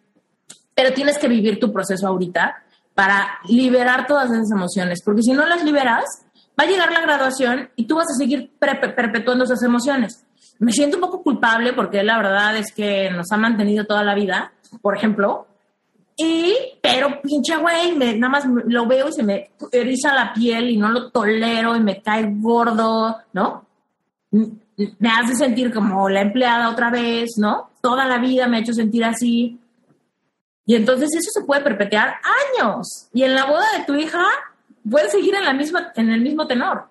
pero 0.75 0.95
tienes 0.95 1.19
que 1.19 1.29
vivir 1.29 1.59
tu 1.59 1.73
proceso 1.73 2.07
ahorita 2.07 2.63
para 2.95 3.39
liberar 3.49 4.07
todas 4.07 4.31
esas 4.31 4.51
emociones, 4.51 5.03
porque 5.05 5.23
si 5.23 5.33
no 5.33 5.45
las 5.45 5.63
liberas, 5.63 6.05
va 6.59 6.65
a 6.65 6.67
llegar 6.67 6.91
la 6.91 7.03
graduación 7.03 7.71
y 7.77 7.87
tú 7.87 7.97
vas 7.97 8.11
a 8.11 8.15
seguir 8.15 8.51
perpetuando 8.59 9.45
esas 9.45 9.63
emociones 9.63 10.26
me 10.59 10.73
siento 10.73 10.97
un 10.97 11.03
poco 11.03 11.23
culpable 11.23 11.73
porque 11.73 12.03
la 12.03 12.17
verdad 12.17 12.57
es 12.57 12.73
que 12.73 13.11
nos 13.11 13.31
ha 13.33 13.37
mantenido 13.37 13.85
toda 13.85 14.05
la 14.05 14.15
vida, 14.15 14.53
por 14.81 14.97
ejemplo. 14.97 15.47
Y, 16.17 16.55
pero 16.81 17.21
pinche 17.21 17.57
güey, 17.57 17.97
nada 17.97 18.31
más 18.31 18.45
lo 18.67 18.87
veo 18.87 19.09
y 19.09 19.13
se 19.13 19.23
me 19.23 19.51
eriza 19.71 20.15
la 20.15 20.33
piel 20.33 20.71
y 20.71 20.77
no 20.79 20.91
lo 20.91 21.11
tolero 21.11 21.77
y 21.77 21.81
me 21.81 22.01
cae 22.01 22.27
gordo, 22.37 23.19
¿no? 23.35 23.67
Me 24.31 25.09
hace 25.09 25.35
sentir 25.35 25.73
como 25.73 26.09
la 26.09 26.23
empleada 26.23 26.71
otra 26.71 26.91
vez, 26.91 27.33
¿no? 27.37 27.71
Toda 27.83 28.07
la 28.07 28.19
vida 28.19 28.49
me 28.49 28.57
ha 28.57 28.61
hecho 28.61 28.73
sentir 28.73 29.05
así. 29.05 29.61
Y 30.65 30.75
entonces 30.75 31.11
eso 31.15 31.31
se 31.33 31.45
puede 31.45 31.61
perpetuar 31.61 32.15
años. 32.59 33.09
Y 33.13 33.23
en 33.23 33.35
la 33.35 33.45
boda 33.45 33.67
de 33.77 33.85
tu 33.85 33.95
hija 33.95 34.25
puede 34.91 35.11
seguir 35.11 35.35
en, 35.35 35.45
la 35.45 35.53
misma, 35.53 35.93
en 35.95 36.11
el 36.11 36.23
mismo 36.23 36.47
tenor. 36.47 36.89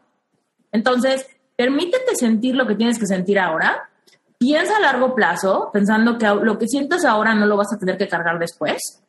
Entonces, 0.71 1.25
permítete 1.55 2.15
sentir 2.15 2.55
lo 2.55 2.67
que 2.67 2.75
tienes 2.75 2.99
que 2.99 3.05
sentir 3.05 3.39
ahora, 3.39 3.89
piensa 4.37 4.77
a 4.77 4.81
largo 4.81 5.15
plazo, 5.15 5.69
pensando 5.71 6.17
que 6.17 6.27
lo 6.27 6.57
que 6.57 6.67
sientes 6.67 7.05
ahora 7.05 7.33
no 7.33 7.45
lo 7.45 7.57
vas 7.57 7.73
a 7.73 7.77
tener 7.77 7.97
que 7.97 8.07
cargar 8.07 8.39
después, 8.39 9.03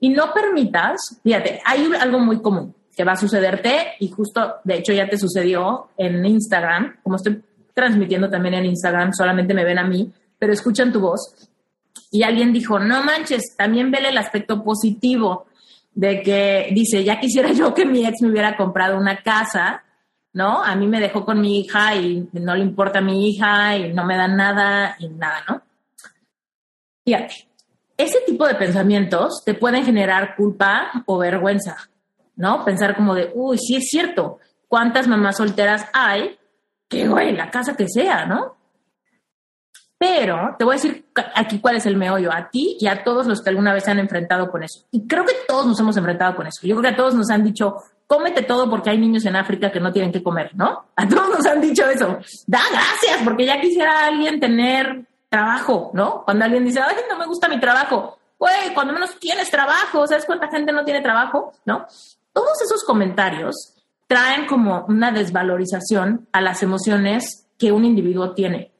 y 0.00 0.10
no 0.10 0.32
permitas, 0.32 1.20
fíjate, 1.22 1.60
hay 1.64 1.90
algo 2.00 2.18
muy 2.20 2.40
común 2.40 2.74
que 2.96 3.04
va 3.04 3.12
a 3.12 3.16
sucederte, 3.16 3.94
y 3.98 4.08
justo, 4.08 4.56
de 4.64 4.76
hecho, 4.76 4.92
ya 4.92 5.08
te 5.08 5.18
sucedió 5.18 5.88
en 5.96 6.24
Instagram, 6.24 6.98
como 7.02 7.16
estoy 7.16 7.42
transmitiendo 7.74 8.28
también 8.28 8.54
en 8.54 8.66
Instagram, 8.66 9.12
solamente 9.12 9.54
me 9.54 9.64
ven 9.64 9.78
a 9.78 9.84
mí, 9.84 10.12
pero 10.38 10.52
escuchan 10.52 10.92
tu 10.92 11.00
voz, 11.00 11.50
y 12.10 12.22
alguien 12.22 12.52
dijo, 12.52 12.78
no 12.78 13.02
manches, 13.02 13.56
también 13.56 13.90
vele 13.90 14.08
el 14.08 14.18
aspecto 14.18 14.62
positivo 14.64 15.46
de 15.94 16.22
que 16.22 16.70
dice, 16.72 17.04
ya 17.04 17.20
quisiera 17.20 17.52
yo 17.52 17.74
que 17.74 17.86
mi 17.86 18.06
ex 18.06 18.22
me 18.22 18.30
hubiera 18.30 18.56
comprado 18.56 18.96
una 18.96 19.22
casa 19.22 19.84
¿no? 20.32 20.62
A 20.62 20.74
mí 20.76 20.86
me 20.86 21.00
dejó 21.00 21.24
con 21.24 21.40
mi 21.40 21.60
hija 21.60 21.94
y 21.96 22.28
no 22.32 22.54
le 22.54 22.62
importa 22.62 23.00
a 23.00 23.02
mi 23.02 23.28
hija 23.28 23.76
y 23.76 23.92
no 23.92 24.04
me 24.04 24.16
da 24.16 24.28
nada 24.28 24.96
y 24.98 25.08
nada, 25.08 25.44
¿no? 25.48 25.62
Fíjate, 27.04 27.48
ese 27.96 28.20
tipo 28.26 28.46
de 28.46 28.54
pensamientos 28.54 29.42
te 29.44 29.54
pueden 29.54 29.84
generar 29.84 30.36
culpa 30.36 30.90
o 31.06 31.18
vergüenza, 31.18 31.76
¿no? 32.36 32.64
Pensar 32.64 32.96
como 32.96 33.14
de, 33.14 33.30
uy, 33.34 33.58
sí 33.58 33.76
es 33.76 33.88
cierto, 33.88 34.38
¿cuántas 34.68 35.08
mamás 35.08 35.36
solteras 35.36 35.86
hay? 35.92 36.38
Que, 36.88 37.08
güey, 37.08 37.36
la 37.36 37.50
casa 37.50 37.76
que 37.76 37.88
sea, 37.88 38.26
¿no? 38.26 38.56
Pero 39.98 40.56
te 40.58 40.64
voy 40.64 40.76
a 40.76 40.78
decir 40.78 41.04
aquí 41.34 41.58
cuál 41.58 41.76
es 41.76 41.84
el 41.84 41.98
meollo, 41.98 42.32
a 42.32 42.48
ti 42.48 42.78
y 42.80 42.86
a 42.86 43.04
todos 43.04 43.26
los 43.26 43.42
que 43.42 43.50
alguna 43.50 43.74
vez 43.74 43.84
se 43.84 43.90
han 43.90 43.98
enfrentado 43.98 44.50
con 44.50 44.62
eso. 44.62 44.86
Y 44.90 45.06
creo 45.06 45.26
que 45.26 45.34
todos 45.46 45.66
nos 45.66 45.78
hemos 45.78 45.94
enfrentado 45.98 46.34
con 46.36 46.46
eso. 46.46 46.66
Yo 46.66 46.74
creo 46.76 46.90
que 46.90 46.94
a 46.94 46.96
todos 46.96 47.14
nos 47.14 47.28
han 47.28 47.44
dicho, 47.44 47.76
cómete 48.10 48.42
todo 48.42 48.68
porque 48.68 48.90
hay 48.90 48.98
niños 48.98 49.24
en 49.24 49.36
África 49.36 49.70
que 49.70 49.78
no 49.78 49.92
tienen 49.92 50.10
que 50.10 50.20
comer, 50.20 50.50
¿no? 50.56 50.86
A 50.96 51.08
todos 51.08 51.28
nos 51.28 51.46
han 51.46 51.60
dicho 51.60 51.88
eso. 51.88 52.18
Da 52.44 52.60
gracias 52.72 53.20
porque 53.22 53.46
ya 53.46 53.60
quisiera 53.60 54.06
alguien 54.06 54.40
tener 54.40 55.06
trabajo, 55.28 55.92
¿no? 55.94 56.24
Cuando 56.24 56.44
alguien 56.44 56.64
dice, 56.64 56.80
ay, 56.80 56.96
no 57.08 57.16
me 57.16 57.26
gusta 57.26 57.48
mi 57.48 57.60
trabajo. 57.60 58.18
Güey, 58.36 58.74
cuando 58.74 58.92
menos 58.92 59.16
tienes 59.20 59.48
trabajo, 59.48 60.08
¿sabes 60.08 60.24
cuánta 60.24 60.48
gente 60.48 60.72
no 60.72 60.84
tiene 60.84 61.02
trabajo? 61.02 61.52
¿No? 61.64 61.86
Todos 62.32 62.60
esos 62.62 62.82
comentarios 62.82 63.76
traen 64.08 64.46
como 64.46 64.86
una 64.88 65.12
desvalorización 65.12 66.26
a 66.32 66.40
las 66.40 66.64
emociones 66.64 67.46
que 67.58 67.70
un 67.70 67.84
individuo 67.84 68.34
tiene. 68.34 68.72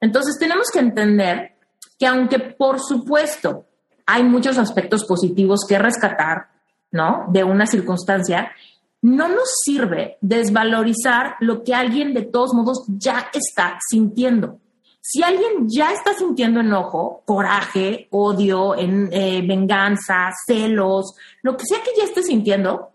Entonces 0.00 0.38
tenemos 0.38 0.68
que 0.72 0.78
entender 0.78 1.56
que 1.98 2.06
aunque 2.06 2.38
por 2.38 2.78
supuesto 2.78 3.66
hay 4.06 4.22
muchos 4.22 4.58
aspectos 4.58 5.04
positivos 5.06 5.66
que 5.68 5.76
rescatar, 5.76 6.52
¿no? 6.92 7.26
De 7.28 7.42
una 7.42 7.66
circunstancia, 7.66 8.52
no 9.00 9.28
nos 9.28 9.50
sirve 9.64 10.18
desvalorizar 10.20 11.34
lo 11.40 11.64
que 11.64 11.74
alguien 11.74 12.14
de 12.14 12.22
todos 12.22 12.54
modos 12.54 12.84
ya 12.86 13.28
está 13.34 13.78
sintiendo. 13.90 14.60
Si 15.00 15.20
alguien 15.24 15.66
ya 15.66 15.92
está 15.92 16.14
sintiendo 16.14 16.60
enojo, 16.60 17.22
coraje, 17.26 18.06
odio, 18.12 18.78
en, 18.78 19.08
eh, 19.12 19.42
venganza, 19.44 20.30
celos, 20.46 21.16
lo 21.42 21.56
que 21.56 21.66
sea 21.66 21.82
que 21.82 21.90
ya 21.98 22.04
esté 22.04 22.22
sintiendo, 22.22 22.92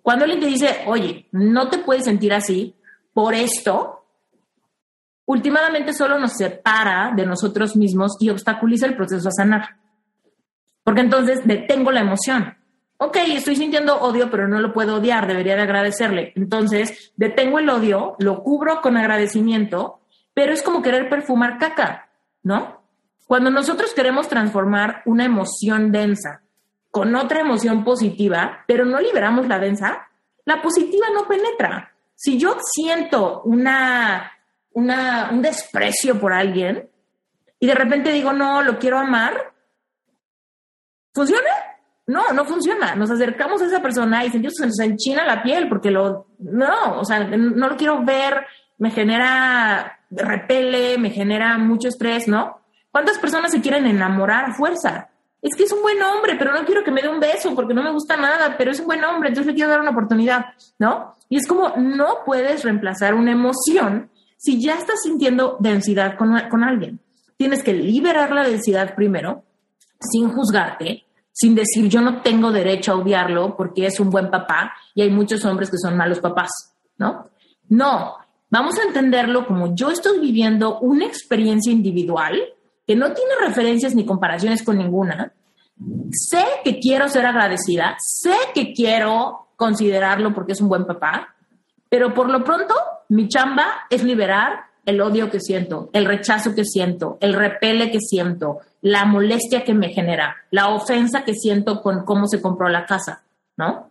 cuando 0.00 0.24
alguien 0.24 0.40
te 0.40 0.46
dice, 0.46 0.84
oye, 0.86 1.28
no 1.32 1.68
te 1.68 1.78
puedes 1.78 2.04
sentir 2.04 2.32
así 2.32 2.74
por 3.12 3.34
esto, 3.34 4.06
últimamente 5.26 5.92
solo 5.92 6.18
nos 6.18 6.32
separa 6.32 7.12
de 7.14 7.26
nosotros 7.26 7.76
mismos 7.76 8.16
y 8.20 8.30
obstaculiza 8.30 8.86
el 8.86 8.96
proceso 8.96 9.28
a 9.28 9.32
sanar. 9.32 9.76
Porque 10.82 11.02
entonces 11.02 11.40
detengo 11.44 11.92
la 11.92 12.00
emoción 12.00 12.56
ok, 13.02 13.16
estoy 13.28 13.56
sintiendo 13.56 13.98
odio, 13.98 14.30
pero 14.30 14.46
no 14.46 14.60
lo 14.60 14.74
puedo 14.74 14.96
odiar, 14.96 15.26
debería 15.26 15.56
de 15.56 15.62
agradecerle. 15.62 16.34
Entonces, 16.36 17.12
detengo 17.16 17.58
el 17.58 17.70
odio, 17.70 18.14
lo 18.18 18.42
cubro 18.42 18.82
con 18.82 18.98
agradecimiento, 18.98 20.00
pero 20.34 20.52
es 20.52 20.62
como 20.62 20.82
querer 20.82 21.08
perfumar 21.08 21.56
caca, 21.58 22.10
¿no? 22.42 22.82
Cuando 23.26 23.50
nosotros 23.50 23.94
queremos 23.94 24.28
transformar 24.28 25.00
una 25.06 25.24
emoción 25.24 25.90
densa 25.92 26.42
con 26.90 27.16
otra 27.16 27.40
emoción 27.40 27.84
positiva, 27.84 28.64
pero 28.66 28.84
no 28.84 29.00
liberamos 29.00 29.48
la 29.48 29.58
densa, 29.58 30.08
la 30.44 30.60
positiva 30.60 31.06
no 31.14 31.26
penetra. 31.26 31.94
Si 32.14 32.38
yo 32.38 32.58
siento 32.60 33.40
una, 33.44 34.30
una, 34.72 35.30
un 35.32 35.40
desprecio 35.40 36.20
por 36.20 36.34
alguien 36.34 36.90
y 37.58 37.66
de 37.66 37.74
repente 37.74 38.12
digo, 38.12 38.34
no, 38.34 38.60
lo 38.60 38.78
quiero 38.78 38.98
amar, 38.98 39.54
¿funciona? 41.14 41.69
No, 42.10 42.32
no 42.32 42.44
funciona. 42.44 42.96
Nos 42.96 43.10
acercamos 43.10 43.62
a 43.62 43.66
esa 43.66 43.80
persona 43.80 44.24
y 44.24 44.30
sentimos 44.30 44.56
que 44.58 44.66
nos 44.66 44.80
enchina 44.80 45.24
la 45.24 45.42
piel 45.42 45.68
porque 45.68 45.90
lo, 45.90 46.26
no, 46.40 46.98
o 46.98 47.04
sea, 47.04 47.20
no 47.20 47.68
lo 47.68 47.76
quiero 47.76 48.04
ver, 48.04 48.44
me 48.78 48.90
genera 48.90 50.00
repele, 50.10 50.98
me 50.98 51.10
genera 51.10 51.56
mucho 51.56 51.88
estrés, 51.88 52.26
¿no? 52.26 52.60
¿Cuántas 52.90 53.18
personas 53.18 53.52
se 53.52 53.60
quieren 53.60 53.86
enamorar 53.86 54.46
a 54.46 54.54
fuerza? 54.54 55.08
Es 55.40 55.54
que 55.56 55.62
es 55.62 55.72
un 55.72 55.82
buen 55.82 56.02
hombre, 56.02 56.34
pero 56.36 56.52
no 56.52 56.64
quiero 56.64 56.82
que 56.82 56.90
me 56.90 57.00
dé 57.00 57.08
un 57.08 57.20
beso 57.20 57.54
porque 57.54 57.74
no 57.74 57.82
me 57.82 57.92
gusta 57.92 58.16
nada, 58.16 58.56
pero 58.58 58.72
es 58.72 58.80
un 58.80 58.86
buen 58.86 59.04
hombre, 59.04 59.28
entonces 59.28 59.52
le 59.52 59.54
quiero 59.54 59.70
dar 59.70 59.80
una 59.80 59.90
oportunidad, 59.90 60.46
¿no? 60.78 61.16
Y 61.28 61.36
es 61.36 61.46
como 61.46 61.74
no 61.76 62.24
puedes 62.26 62.64
reemplazar 62.64 63.14
una 63.14 63.30
emoción 63.30 64.10
si 64.36 64.60
ya 64.60 64.74
estás 64.74 65.02
sintiendo 65.02 65.56
densidad 65.60 66.16
con, 66.18 66.36
con 66.50 66.64
alguien. 66.64 66.98
Tienes 67.36 67.62
que 67.62 67.72
liberar 67.72 68.32
la 68.32 68.42
densidad 68.42 68.96
primero, 68.96 69.44
sin 70.00 70.28
juzgarte, 70.30 71.04
sin 71.40 71.54
decir 71.54 71.88
yo 71.88 72.02
no 72.02 72.20
tengo 72.20 72.52
derecho 72.52 72.92
a 72.92 72.96
odiarlo 72.96 73.56
porque 73.56 73.86
es 73.86 73.98
un 73.98 74.10
buen 74.10 74.30
papá 74.30 74.74
y 74.94 75.00
hay 75.00 75.08
muchos 75.08 75.42
hombres 75.46 75.70
que 75.70 75.78
son 75.78 75.96
malos 75.96 76.20
papás, 76.20 76.50
¿no? 76.98 77.30
No, 77.70 78.16
vamos 78.50 78.78
a 78.78 78.86
entenderlo 78.86 79.46
como 79.46 79.74
yo 79.74 79.90
estoy 79.90 80.20
viviendo 80.20 80.78
una 80.80 81.06
experiencia 81.06 81.72
individual 81.72 82.38
que 82.86 82.94
no 82.94 83.14
tiene 83.14 83.30
referencias 83.40 83.94
ni 83.94 84.04
comparaciones 84.04 84.62
con 84.62 84.76
ninguna. 84.76 85.32
Sé 86.10 86.44
que 86.62 86.78
quiero 86.78 87.08
ser 87.08 87.24
agradecida, 87.24 87.96
sé 87.98 88.34
que 88.54 88.74
quiero 88.74 89.48
considerarlo 89.56 90.34
porque 90.34 90.52
es 90.52 90.60
un 90.60 90.68
buen 90.68 90.84
papá, 90.84 91.36
pero 91.88 92.12
por 92.12 92.28
lo 92.28 92.44
pronto 92.44 92.74
mi 93.08 93.28
chamba 93.28 93.86
es 93.88 94.04
liberar 94.04 94.64
el 94.84 95.00
odio 95.00 95.30
que 95.30 95.40
siento, 95.40 95.90
el 95.92 96.04
rechazo 96.04 96.54
que 96.54 96.64
siento, 96.64 97.18
el 97.20 97.34
repele 97.34 97.90
que 97.90 98.00
siento, 98.00 98.58
la 98.82 99.04
molestia 99.04 99.64
que 99.64 99.74
me 99.74 99.90
genera, 99.90 100.36
la 100.50 100.68
ofensa 100.68 101.24
que 101.24 101.34
siento 101.34 101.82
con 101.82 102.04
cómo 102.04 102.26
se 102.26 102.40
compró 102.40 102.68
la 102.68 102.86
casa, 102.86 103.22
¿no? 103.56 103.90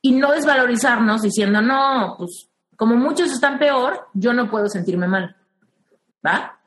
Y 0.00 0.12
no 0.12 0.32
desvalorizarnos 0.32 1.22
diciendo, 1.22 1.60
no, 1.60 2.16
pues 2.18 2.48
como 2.76 2.96
muchos 2.96 3.30
están 3.30 3.58
peor, 3.58 4.08
yo 4.14 4.32
no 4.32 4.50
puedo 4.50 4.68
sentirme 4.68 5.06
mal, 5.06 5.36
¿va? 6.24 6.58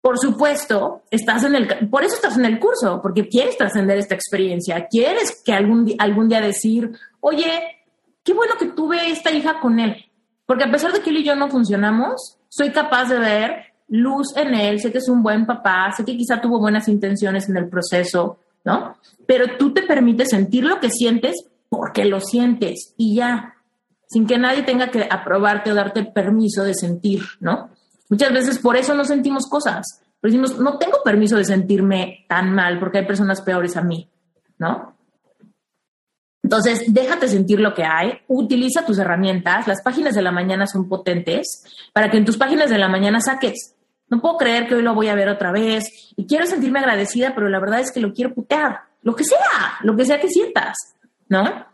Por 0.00 0.18
supuesto, 0.18 1.02
estás 1.10 1.44
en 1.44 1.54
el, 1.54 1.88
por 1.88 2.02
eso 2.02 2.16
estás 2.16 2.36
en 2.36 2.44
el 2.44 2.58
curso, 2.58 3.00
porque 3.00 3.28
quieres 3.28 3.56
trascender 3.56 3.98
esta 3.98 4.14
experiencia, 4.14 4.86
quieres 4.88 5.40
que 5.44 5.52
algún, 5.52 5.94
algún 5.98 6.28
día 6.28 6.40
decir, 6.40 6.90
oye, 7.20 7.84
qué 8.24 8.32
bueno 8.32 8.54
que 8.58 8.66
tuve 8.66 9.10
esta 9.10 9.30
hija 9.30 9.60
con 9.60 9.78
él, 9.78 10.10
porque 10.46 10.64
a 10.64 10.70
pesar 10.70 10.92
de 10.92 11.00
que 11.00 11.10
él 11.10 11.18
y 11.18 11.24
yo 11.24 11.36
no 11.36 11.48
funcionamos, 11.48 12.38
soy 12.52 12.70
capaz 12.70 13.08
de 13.08 13.18
ver 13.18 13.64
luz 13.88 14.36
en 14.36 14.52
él, 14.52 14.78
sé 14.78 14.92
que 14.92 14.98
es 14.98 15.08
un 15.08 15.22
buen 15.22 15.46
papá, 15.46 15.90
sé 15.96 16.04
que 16.04 16.18
quizá 16.18 16.38
tuvo 16.38 16.58
buenas 16.58 16.86
intenciones 16.86 17.48
en 17.48 17.56
el 17.56 17.66
proceso, 17.66 18.40
¿no? 18.62 18.94
Pero 19.26 19.56
tú 19.56 19.72
te 19.72 19.82
permites 19.84 20.28
sentir 20.28 20.64
lo 20.64 20.78
que 20.78 20.90
sientes 20.90 21.46
porque 21.70 22.04
lo 22.04 22.20
sientes 22.20 22.92
y 22.98 23.16
ya, 23.16 23.54
sin 24.06 24.26
que 24.26 24.36
nadie 24.36 24.64
tenga 24.64 24.90
que 24.90 25.08
aprobarte 25.10 25.72
o 25.72 25.74
darte 25.74 26.04
permiso 26.04 26.62
de 26.62 26.74
sentir, 26.74 27.22
¿no? 27.40 27.70
Muchas 28.10 28.34
veces 28.34 28.58
por 28.58 28.76
eso 28.76 28.92
no 28.94 29.04
sentimos 29.06 29.46
cosas. 29.46 30.02
Decimos, 30.22 30.58
no 30.58 30.76
tengo 30.76 30.98
permiso 31.02 31.38
de 31.38 31.46
sentirme 31.46 32.26
tan 32.28 32.52
mal 32.52 32.78
porque 32.78 32.98
hay 32.98 33.06
personas 33.06 33.40
peores 33.40 33.78
a 33.78 33.82
mí, 33.82 34.10
¿no? 34.58 34.94
Entonces, 36.42 36.92
déjate 36.92 37.28
sentir 37.28 37.60
lo 37.60 37.72
que 37.72 37.84
hay, 37.84 38.20
utiliza 38.26 38.84
tus 38.84 38.98
herramientas, 38.98 39.68
las 39.68 39.80
páginas 39.82 40.14
de 40.14 40.22
la 40.22 40.32
mañana 40.32 40.66
son 40.66 40.88
potentes 40.88 41.62
para 41.92 42.10
que 42.10 42.16
en 42.16 42.24
tus 42.24 42.36
páginas 42.36 42.68
de 42.68 42.78
la 42.78 42.88
mañana 42.88 43.20
saques. 43.20 43.74
No 44.08 44.20
puedo 44.20 44.36
creer 44.36 44.66
que 44.66 44.74
hoy 44.74 44.82
lo 44.82 44.94
voy 44.94 45.08
a 45.08 45.14
ver 45.14 45.28
otra 45.28 45.52
vez 45.52 45.84
y 46.16 46.26
quiero 46.26 46.46
sentirme 46.46 46.80
agradecida, 46.80 47.34
pero 47.34 47.48
la 47.48 47.60
verdad 47.60 47.80
es 47.80 47.92
que 47.92 48.00
lo 48.00 48.12
quiero 48.12 48.34
putear, 48.34 48.80
lo 49.02 49.14
que 49.14 49.24
sea, 49.24 49.78
lo 49.82 49.96
que 49.96 50.04
sea 50.04 50.20
que 50.20 50.28
sientas, 50.28 50.76
¿no? 51.28 51.66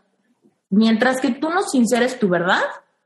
Mientras 0.69 1.19
que 1.19 1.31
tú 1.31 1.49
no 1.49 1.63
sinceres 1.63 2.19
tu 2.19 2.29
verdad, 2.29 2.61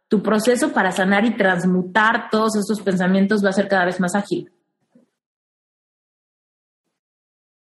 tu 0.09 0.21
proceso 0.21 0.73
para 0.73 0.91
sanar 0.91 1.25
y 1.25 1.35
transmutar 1.35 2.29
todos 2.29 2.57
estos 2.57 2.81
pensamientos 2.81 3.43
va 3.43 3.49
a 3.49 3.53
ser 3.53 3.67
cada 3.67 3.85
vez 3.85 3.99
más 3.99 4.13
ágil. 4.13 4.51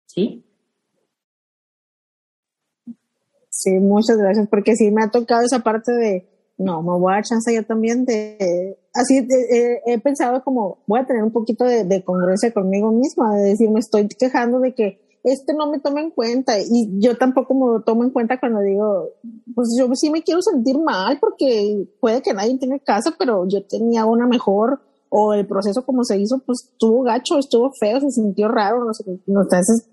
¿Sí? 0.06 0.42
Sí, 3.62 3.72
muchas 3.72 4.16
gracias, 4.16 4.48
porque 4.48 4.74
sí 4.74 4.90
me 4.90 5.02
ha 5.04 5.10
tocado 5.10 5.42
esa 5.42 5.58
parte 5.58 5.92
de, 5.92 6.26
no, 6.56 6.80
me 6.80 6.98
voy 6.98 7.12
a 7.12 7.16
dar 7.16 7.24
chance 7.24 7.54
yo 7.54 7.62
también 7.62 8.06
de, 8.06 8.78
así 8.94 9.28
he 9.86 10.00
pensado 10.00 10.42
como, 10.42 10.82
voy 10.86 11.00
a 11.00 11.06
tener 11.06 11.22
un 11.22 11.30
poquito 11.30 11.64
de, 11.64 12.02
congruencia 12.02 12.54
conmigo 12.54 12.90
misma, 12.90 13.36
de 13.36 13.50
decir, 13.50 13.70
me 13.70 13.80
estoy 13.80 14.08
quejando 14.08 14.60
de 14.60 14.74
que 14.74 15.20
este 15.24 15.52
no 15.52 15.70
me 15.70 15.78
toma 15.78 16.00
en 16.00 16.10
cuenta 16.10 16.58
y 16.58 16.98
yo 17.00 17.18
tampoco 17.18 17.52
me 17.52 17.66
lo 17.66 17.82
tomo 17.82 18.02
en 18.02 18.10
cuenta 18.12 18.40
cuando 18.40 18.60
digo, 18.60 19.10
pues 19.54 19.76
yo 19.78 19.94
sí 19.94 20.08
me 20.08 20.22
quiero 20.22 20.40
sentir 20.40 20.78
mal 20.78 21.18
porque 21.20 21.86
puede 22.00 22.22
que 22.22 22.32
nadie 22.32 22.58
tenga 22.58 22.78
casa, 22.78 23.14
pero 23.18 23.46
yo 23.46 23.62
tenía 23.66 24.06
una 24.06 24.26
mejor 24.26 24.80
o 25.10 25.34
el 25.34 25.46
proceso 25.46 25.84
como 25.84 26.02
se 26.04 26.18
hizo, 26.18 26.38
pues 26.46 26.70
estuvo 26.72 27.02
gacho, 27.02 27.36
estuvo 27.38 27.70
feo, 27.78 28.00
se 28.00 28.10
sintió 28.10 28.48
raro, 28.48 28.86
no 28.86 28.94
sé, 28.94 29.04
entonces 29.26 29.86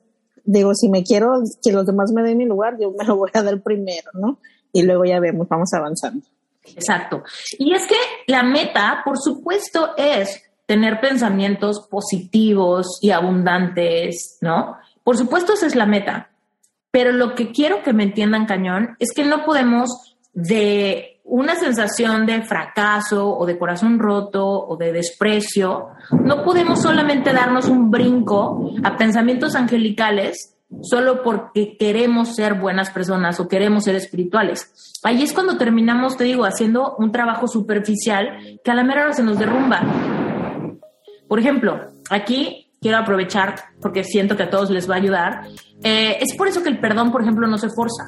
digo, 0.47 0.73
si 0.73 0.89
me 0.89 1.03
quiero 1.03 1.43
que 1.61 1.71
los 1.71 1.85
demás 1.85 2.11
me 2.11 2.23
den 2.23 2.37
mi 2.37 2.45
lugar, 2.45 2.77
yo 2.79 2.91
me 2.91 3.05
lo 3.05 3.17
voy 3.17 3.29
a 3.33 3.43
dar 3.43 3.61
primero, 3.61 4.09
¿no? 4.13 4.39
Y 4.73 4.81
luego 4.83 5.05
ya 5.05 5.19
vemos, 5.19 5.47
vamos 5.47 5.71
avanzando. 5.73 6.25
Exacto. 6.63 7.23
Y 7.59 7.73
es 7.73 7.85
que 7.85 7.95
la 8.27 8.43
meta, 8.43 9.01
por 9.05 9.17
supuesto, 9.19 9.91
es 9.97 10.41
tener 10.65 10.99
pensamientos 10.99 11.87
positivos 11.89 12.97
y 13.01 13.11
abundantes, 13.11 14.37
¿no? 14.41 14.77
Por 15.03 15.17
supuesto, 15.17 15.53
esa 15.53 15.67
es 15.67 15.75
la 15.75 15.85
meta. 15.85 16.29
Pero 16.91 17.11
lo 17.11 17.35
que 17.35 17.51
quiero 17.51 17.83
que 17.83 17.93
me 17.93 18.03
entiendan, 18.03 18.45
cañón, 18.45 18.95
es 18.99 19.11
que 19.13 19.23
no 19.23 19.45
podemos 19.45 20.17
de 20.33 21.16
una 21.27 21.55
sensación 21.55 22.25
de 22.25 22.41
fracaso 22.43 23.37
o 23.37 23.45
de 23.45 23.57
corazón 23.57 23.99
roto 23.99 24.47
o 24.47 24.77
de 24.77 24.93
desprecio, 24.93 25.89
no 26.23 26.43
podemos 26.43 26.81
solamente 26.81 27.33
darnos 27.33 27.67
un 27.67 27.91
brinco 27.91 28.71
a 28.83 28.95
pensamientos 28.95 29.55
angelicales 29.55 30.55
solo 30.81 31.23
porque 31.23 31.77
queremos 31.77 32.35
ser 32.35 32.55
buenas 32.55 32.91
personas 32.91 33.39
o 33.39 33.47
queremos 33.47 33.83
ser 33.83 33.95
espirituales. 33.95 34.99
Ahí 35.03 35.21
es 35.21 35.33
cuando 35.33 35.57
terminamos, 35.57 36.17
te 36.17 36.23
digo, 36.23 36.45
haciendo 36.45 36.95
un 36.97 37.11
trabajo 37.11 37.47
superficial 37.47 38.59
que 38.63 38.71
a 38.71 38.75
la 38.75 38.83
mera 38.83 39.03
hora 39.03 39.13
se 39.13 39.23
nos 39.23 39.37
derrumba. 39.37 39.81
Por 41.27 41.39
ejemplo, 41.39 41.87
aquí 42.09 42.71
quiero 42.81 42.97
aprovechar, 42.97 43.55
porque 43.81 44.03
siento 44.03 44.37
que 44.37 44.43
a 44.43 44.49
todos 44.49 44.69
les 44.69 44.89
va 44.89 44.95
a 44.95 44.97
ayudar, 44.97 45.41
eh, 45.83 46.17
es 46.21 46.35
por 46.37 46.47
eso 46.47 46.63
que 46.63 46.69
el 46.69 46.79
perdón, 46.79 47.11
por 47.11 47.21
ejemplo, 47.21 47.47
no 47.47 47.57
se 47.57 47.69
forza. 47.69 48.05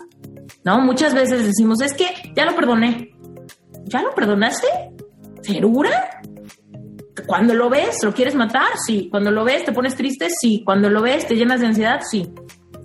¿No? 0.63 0.79
Muchas 0.81 1.13
veces 1.13 1.45
decimos, 1.45 1.81
es 1.81 1.93
que 1.93 2.07
ya 2.35 2.45
lo 2.45 2.55
perdoné. 2.55 3.15
¿Ya 3.85 4.01
lo 4.01 4.13
perdonaste? 4.13 4.67
¿Segura? 5.41 6.21
Cuando 7.25 7.53
lo 7.53 7.69
ves, 7.69 7.97
¿lo 8.03 8.13
quieres 8.13 8.35
matar? 8.35 8.69
Sí. 8.85 9.07
Cuando 9.09 9.31
lo 9.31 9.43
ves, 9.43 9.65
¿te 9.65 9.71
pones 9.71 9.95
triste? 9.95 10.27
Sí. 10.29 10.63
Cuando 10.65 10.89
lo 10.89 11.01
ves, 11.01 11.27
¿te 11.27 11.35
llenas 11.35 11.59
de 11.59 11.67
ansiedad? 11.67 12.01
Sí. 12.09 12.31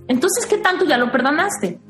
Entonces, 0.08 0.46
¿qué 0.46 0.58
tanto 0.58 0.84
ya 0.84 0.98
lo 0.98 1.10
perdonaste? 1.10 1.80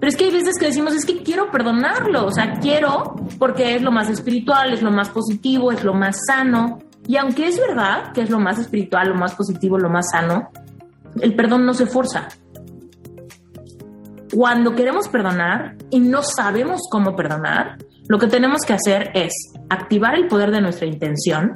Pero 0.00 0.08
es 0.08 0.16
que 0.16 0.24
hay 0.24 0.30
veces 0.30 0.56
que 0.58 0.66
decimos, 0.66 0.94
es 0.94 1.04
que 1.04 1.22
quiero 1.22 1.50
perdonarlo, 1.50 2.24
o 2.24 2.32
sea, 2.32 2.58
quiero 2.58 3.16
porque 3.38 3.76
es 3.76 3.82
lo 3.82 3.92
más 3.92 4.08
espiritual, 4.08 4.72
es 4.72 4.82
lo 4.82 4.90
más 4.90 5.10
positivo, 5.10 5.72
es 5.72 5.84
lo 5.84 5.92
más 5.92 6.16
sano. 6.26 6.78
Y 7.06 7.18
aunque 7.18 7.48
es 7.48 7.60
verdad 7.60 8.12
que 8.12 8.22
es 8.22 8.30
lo 8.30 8.38
más 8.38 8.58
espiritual, 8.58 9.10
lo 9.10 9.14
más 9.14 9.34
positivo, 9.34 9.78
lo 9.78 9.90
más 9.90 10.06
sano, 10.10 10.50
el 11.20 11.34
perdón 11.34 11.66
no 11.66 11.74
se 11.74 11.84
forza. 11.84 12.28
Cuando 14.32 14.74
queremos 14.74 15.08
perdonar 15.08 15.76
y 15.90 15.98
no 15.98 16.22
sabemos 16.22 16.82
cómo 16.90 17.16
perdonar, 17.16 17.78
lo 18.08 18.18
que 18.18 18.28
tenemos 18.28 18.62
que 18.62 18.74
hacer 18.74 19.10
es 19.14 19.32
activar 19.68 20.14
el 20.14 20.28
poder 20.28 20.50
de 20.50 20.60
nuestra 20.60 20.86
intención, 20.86 21.52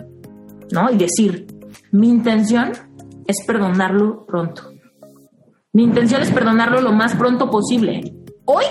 ¿no? 0.73 0.91
Y 0.91 0.97
decir, 0.97 1.47
mi 1.93 2.09
intención 2.09 2.73
es 3.27 3.45
perdonarlo 3.47 4.27
pronto. 4.27 4.73
Mi 5.73 5.85
intención 5.85 6.23
es 6.23 6.31
perdonarlo 6.31 6.81
lo 6.81 6.93
más 6.93 7.15
pronto 7.15 7.51
posible. 7.51 8.15
Hoy 8.45 8.65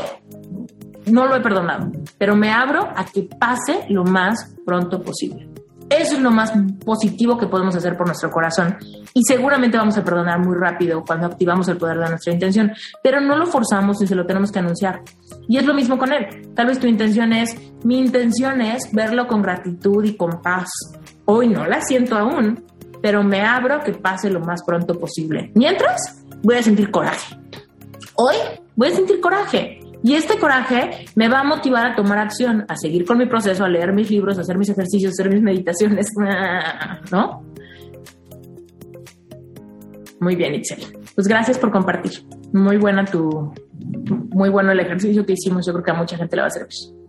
no 1.06 1.26
lo 1.26 1.36
he 1.36 1.42
perdonado, 1.42 1.92
pero 2.18 2.36
me 2.36 2.52
abro 2.52 2.90
a 2.96 3.06
que 3.06 3.24
pase 3.24 3.86
lo 3.90 4.04
más 4.04 4.56
pronto 4.66 5.02
posible. 5.02 5.53
Eso 6.00 6.16
es 6.16 6.22
lo 6.22 6.32
más 6.32 6.52
positivo 6.84 7.38
que 7.38 7.46
podemos 7.46 7.76
hacer 7.76 7.96
por 7.96 8.08
nuestro 8.08 8.32
corazón. 8.32 8.78
Y 9.14 9.22
seguramente 9.28 9.78
vamos 9.78 9.96
a 9.98 10.04
perdonar 10.04 10.40
muy 10.40 10.56
rápido 10.58 11.04
cuando 11.06 11.28
activamos 11.28 11.68
el 11.68 11.78
poder 11.78 12.00
de 12.00 12.10
nuestra 12.10 12.34
intención, 12.34 12.72
pero 13.04 13.22
no 13.22 13.38
lo 13.38 13.46
forzamos 13.46 14.02
y 14.02 14.08
se 14.08 14.16
lo 14.16 14.26
tenemos 14.26 14.52
que 14.52 14.60
anunciar. 14.60 15.02
Y 15.48 15.58
es 15.58 15.66
lo 15.66 15.74
mismo 15.76 16.00
con 16.00 16.12
él. 16.12 16.52
Tal 16.56 16.68
vez 16.68 16.80
tu 16.80 16.88
intención 16.88 17.32
es, 17.32 17.56
mi 17.84 18.00
intención 18.00 18.62
es 18.62 18.92
verlo 18.92 19.28
con 19.28 19.44
gratitud 19.44 20.04
y 20.04 20.18
con 20.18 20.42
paz. 20.42 20.70
Hoy 21.26 21.48
no 21.48 21.66
la 21.68 21.82
siento 21.82 22.18
aún, 22.18 22.66
pero 23.02 23.24
me 23.24 23.42
abro 23.42 23.82
que 23.82 23.94
pase 23.94 24.32
lo 24.32 24.40
más 24.40 24.64
pronto 24.64 24.98
posible. 24.98 25.52
Mientras, 25.54 26.26
voy 26.42 26.56
a 26.56 26.64
sentir 26.64 26.90
coraje. 26.90 27.38
Hoy 28.16 28.36
voy 28.76 28.88
a 28.88 28.96
sentir 28.96 29.22
coraje. 29.22 29.83
Y 30.04 30.16
este 30.16 30.38
coraje 30.38 31.06
me 31.16 31.30
va 31.30 31.40
a 31.40 31.44
motivar 31.46 31.86
a 31.86 31.96
tomar 31.96 32.18
acción, 32.18 32.66
a 32.68 32.76
seguir 32.76 33.06
con 33.06 33.18
mi 33.18 33.26
proceso, 33.26 33.64
a 33.64 33.70
leer 33.70 33.94
mis 33.94 34.12
libros, 34.12 34.38
a 34.38 34.42
hacer 34.42 34.58
mis 34.58 34.70
ejercicios, 34.70 35.12
a 35.12 35.14
hacer 35.14 35.34
mis 35.34 35.42
meditaciones, 35.42 36.08
¿no? 37.12 37.44
Muy 40.20 40.36
bien, 40.36 40.56
Itzel. 40.56 40.80
Pues 41.16 41.28
gracias 41.28 41.58
por 41.58 41.72
compartir. 41.72 42.12
Muy 42.52 42.78
buena 42.78 43.06
tu, 43.06 43.54
muy 44.32 44.50
bueno 44.50 44.72
el 44.72 44.80
ejercicio 44.80 45.26
que 45.26 45.34
hicimos. 45.34 45.66
Yo 45.66 45.74
creo 45.74 45.86
que 45.86 45.92
a 45.92 45.96
mucha 45.96 46.18
gente 46.18 46.36
le 46.36 46.42
va 46.42 46.48
a 46.48 46.52
servir. 46.52 47.03